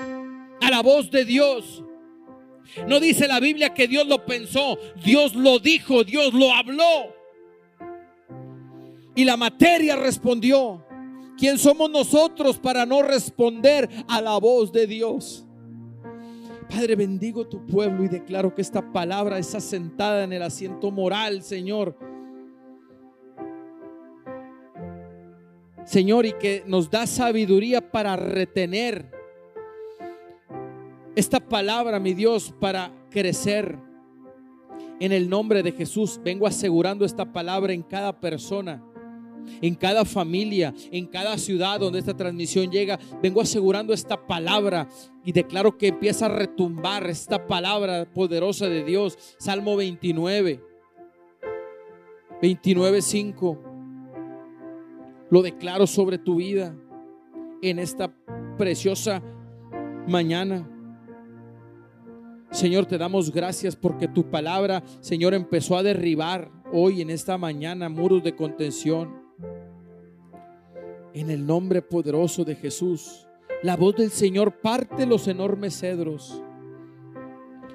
a 0.60 0.70
la 0.70 0.82
voz 0.82 1.10
de 1.10 1.24
Dios. 1.24 1.82
No 2.86 3.00
dice 3.00 3.28
la 3.28 3.40
Biblia 3.40 3.72
que 3.72 3.88
Dios 3.88 4.06
lo 4.06 4.24
pensó, 4.24 4.78
Dios 5.04 5.34
lo 5.34 5.58
dijo, 5.58 6.04
Dios 6.04 6.34
lo 6.34 6.52
habló. 6.52 7.14
Y 9.14 9.24
la 9.24 9.36
materia 9.36 9.96
respondió. 9.96 10.84
¿Quién 11.36 11.58
somos 11.58 11.90
nosotros 11.90 12.58
para 12.58 12.86
no 12.86 13.02
responder 13.02 13.88
a 14.08 14.20
la 14.20 14.38
voz 14.38 14.70
de 14.72 14.86
Dios? 14.86 15.44
Padre, 16.68 16.96
bendigo 16.96 17.46
tu 17.46 17.66
pueblo 17.66 18.04
y 18.04 18.08
declaro 18.08 18.54
que 18.54 18.62
esta 18.62 18.92
palabra 18.92 19.38
es 19.38 19.54
asentada 19.54 20.24
en 20.24 20.32
el 20.32 20.42
asiento 20.42 20.90
moral, 20.90 21.42
Señor. 21.42 21.96
Señor, 25.84 26.26
y 26.26 26.32
que 26.32 26.62
nos 26.66 26.90
da 26.90 27.06
sabiduría 27.06 27.90
para 27.90 28.16
retener 28.16 29.10
esta 31.14 31.40
palabra, 31.40 32.00
mi 32.00 32.14
Dios, 32.14 32.54
para 32.60 32.92
crecer. 33.10 33.78
En 35.00 35.12
el 35.12 35.28
nombre 35.28 35.62
de 35.62 35.72
Jesús, 35.72 36.20
vengo 36.22 36.46
asegurando 36.46 37.04
esta 37.04 37.32
palabra 37.32 37.72
en 37.72 37.82
cada 37.82 38.20
persona 38.20 38.82
en 39.60 39.74
cada 39.74 40.04
familia, 40.04 40.74
en 40.90 41.06
cada 41.06 41.36
ciudad 41.38 41.80
donde 41.80 41.98
esta 41.98 42.16
transmisión 42.16 42.70
llega. 42.70 42.98
Vengo 43.22 43.40
asegurando 43.40 43.92
esta 43.92 44.26
palabra 44.26 44.88
y 45.24 45.32
declaro 45.32 45.76
que 45.76 45.88
empieza 45.88 46.26
a 46.26 46.30
retumbar 46.30 47.08
esta 47.08 47.46
palabra 47.46 48.06
poderosa 48.12 48.68
de 48.68 48.84
Dios. 48.84 49.18
Salmo 49.38 49.76
29, 49.76 50.60
29, 52.40 53.02
5. 53.02 53.73
Lo 55.34 55.42
declaro 55.42 55.88
sobre 55.88 56.16
tu 56.16 56.36
vida 56.36 56.76
en 57.60 57.80
esta 57.80 58.14
preciosa 58.56 59.20
mañana. 60.06 60.70
Señor, 62.52 62.86
te 62.86 62.98
damos 62.98 63.32
gracias 63.32 63.74
porque 63.74 64.06
tu 64.06 64.30
palabra, 64.30 64.84
Señor, 65.00 65.34
empezó 65.34 65.76
a 65.76 65.82
derribar 65.82 66.52
hoy 66.72 67.00
en 67.00 67.10
esta 67.10 67.36
mañana 67.36 67.88
muros 67.88 68.22
de 68.22 68.36
contención 68.36 69.12
en 71.14 71.30
el 71.30 71.44
nombre 71.44 71.82
poderoso 71.82 72.44
de 72.44 72.54
Jesús. 72.54 73.26
La 73.64 73.76
voz 73.76 73.96
del 73.96 74.10
Señor 74.10 74.60
parte 74.60 75.04
los 75.04 75.26
enormes 75.26 75.76
cedros. 75.76 76.44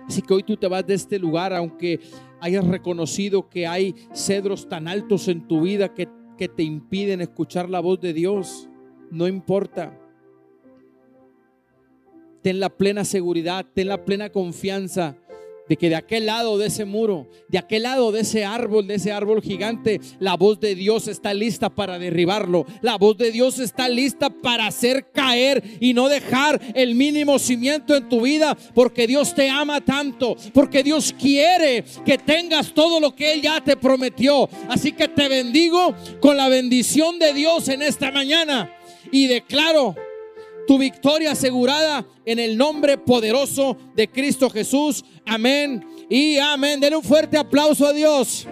Así 0.07 0.21
que 0.21 0.33
hoy 0.33 0.43
tú 0.43 0.55
te 0.55 0.69
vas 0.69 0.87
de 0.87 0.93
este 0.93 1.19
lugar, 1.19 1.53
aunque 1.53 1.99
hayas 2.39 2.65
reconocido 2.65 3.49
que 3.49 3.67
hay 3.67 3.95
cedros 4.13 4.69
tan 4.69 4.87
altos 4.87 5.27
en 5.27 5.45
tu 5.45 5.63
vida 5.63 5.93
que, 5.93 6.07
que 6.39 6.47
te 6.47 6.63
impiden 6.63 7.19
escuchar 7.19 7.69
la 7.69 7.81
voz 7.81 7.99
de 7.99 8.13
Dios. 8.13 8.69
No 9.11 9.27
importa. 9.27 9.99
Ten 12.41 12.61
la 12.61 12.69
plena 12.69 13.03
seguridad, 13.03 13.65
ten 13.73 13.89
la 13.89 14.05
plena 14.05 14.29
confianza 14.29 15.17
de 15.69 15.77
que 15.77 15.89
de 15.89 15.95
aquel 15.95 16.25
lado 16.25 16.57
de 16.57 16.67
ese 16.67 16.83
muro, 16.83 17.29
de 17.47 17.59
aquel 17.59 17.83
lado 17.83 18.11
de 18.11 18.21
ese 18.21 18.43
árbol, 18.43 18.87
de 18.87 18.95
ese 18.95 19.11
árbol 19.11 19.41
gigante, 19.41 20.01
la 20.19 20.35
voz 20.35 20.59
de 20.59 20.73
Dios 20.73 21.07
está 21.07 21.33
lista 21.33 21.69
para 21.69 21.99
derribarlo. 21.99 22.65
La 22.81 22.97
voz 22.97 23.17
de 23.17 23.31
Dios 23.31 23.59
está 23.59 23.87
lista 23.87 24.31
para 24.31 24.65
hacer 24.65 25.11
caer 25.11 25.63
y 25.79 25.93
no 25.93 26.09
dejar 26.09 26.59
el 26.73 26.95
mínimo 26.95 27.37
cimiento 27.37 27.95
en 27.95 28.09
tu 28.09 28.21
vida, 28.21 28.57
porque 28.73 29.05
Dios 29.05 29.35
te 29.35 29.47
ama 29.47 29.79
tanto, 29.81 30.35
porque 30.53 30.81
Dios 30.81 31.13
quiere 31.17 31.85
que 32.03 32.17
tengas 32.17 32.73
todo 32.73 32.99
lo 32.99 33.15
que 33.15 33.33
Él 33.33 33.41
ya 33.41 33.63
te 33.63 33.77
prometió. 33.77 34.49
Así 34.67 34.91
que 34.91 35.07
te 35.07 35.29
bendigo 35.29 35.93
con 36.19 36.35
la 36.35 36.49
bendición 36.49 37.19
de 37.19 37.33
Dios 37.33 37.69
en 37.69 37.83
esta 37.83 38.11
mañana 38.11 38.73
y 39.11 39.27
declaro 39.27 39.95
tu 40.69 40.77
victoria 40.77 41.31
asegurada 41.31 42.05
en 42.23 42.37
el 42.37 42.55
nombre 42.55 42.95
poderoso 42.95 43.75
de 43.95 44.07
Cristo 44.07 44.51
Jesús. 44.51 45.03
Amén 45.25 45.83
y 46.07 46.37
amén. 46.37 46.79
Denle 46.79 46.97
un 46.97 47.01
fuerte 47.03 47.39
aplauso 47.39 47.87
a 47.87 47.91
Dios. 47.91 48.45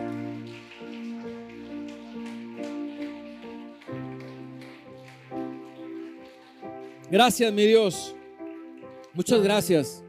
Gracias, 7.11 7.53
mi 7.53 7.67
Dios. 7.67 8.15
Muchas 9.13 9.39
gracias. 9.43 10.03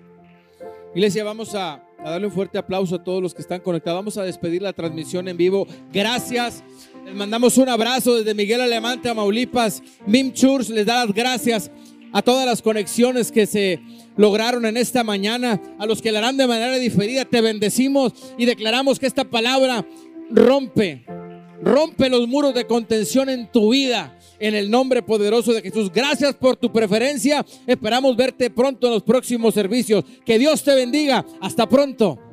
Iglesia, 0.95 1.23
vamos 1.25 1.55
a, 1.55 1.85
darle 2.03 2.27
un 2.27 2.33
fuerte 2.33 2.57
aplauso 2.57 2.95
a 2.95 3.05
todos 3.05 3.21
los 3.21 3.35
que 3.35 3.43
están 3.43 3.61
conectados. 3.61 3.99
Vamos 3.99 4.17
a 4.17 4.23
despedir 4.23 4.63
la 4.63 4.73
transmisión 4.73 5.29
en 5.29 5.37
vivo. 5.37 5.67
Gracias. 5.93 6.65
Les 7.05 7.15
mandamos 7.15 7.59
un 7.59 7.69
abrazo 7.69 8.17
desde 8.17 8.33
Miguel 8.33 8.63
Alemán, 8.63 9.03
Tamaulipas. 9.03 9.83
Mim 10.07 10.33
Church 10.33 10.71
les 10.71 10.87
da 10.87 11.05
las 11.05 11.15
gracias 11.15 11.71
a 12.13 12.23
todas 12.23 12.47
las 12.47 12.63
conexiones 12.63 13.33
que 13.33 13.47
se 13.47 13.81
lograron 14.17 14.67
en 14.67 14.77
esta 14.77 15.05
mañana, 15.05 15.61
a 15.79 15.87
los 15.87 16.03
que 16.03 16.13
la 16.13 16.19
harán 16.19 16.37
de 16.37 16.47
manera 16.47 16.77
diferida, 16.79 17.25
te 17.25 17.41
bendecimos 17.41 18.13
y 18.37 18.45
declaramos 18.45 18.99
que 18.99 19.07
esta 19.07 19.25
palabra 19.25 19.87
rompe, 20.31 21.05
rompe 21.63 22.09
los 22.09 22.27
muros 22.29 22.55
de 22.55 22.67
contención 22.67 23.29
en 23.29 23.51
tu 23.51 23.73
vida. 23.73 24.15
En 24.41 24.55
el 24.55 24.71
nombre 24.71 25.03
poderoso 25.03 25.53
de 25.53 25.63
Jesús. 25.63 25.91
Gracias 25.93 26.33
por 26.37 26.55
tu 26.55 26.73
preferencia. 26.73 27.45
Esperamos 27.67 28.17
verte 28.17 28.51
pronto 28.51 28.87
en 28.87 28.95
los 28.95 29.03
próximos 29.03 29.53
servicios. 29.53 30.05
Que 30.25 30.39
Dios 30.39 30.63
te 30.63 30.77
bendiga. 30.77 31.27
Hasta 31.41 31.69
pronto. 31.69 32.28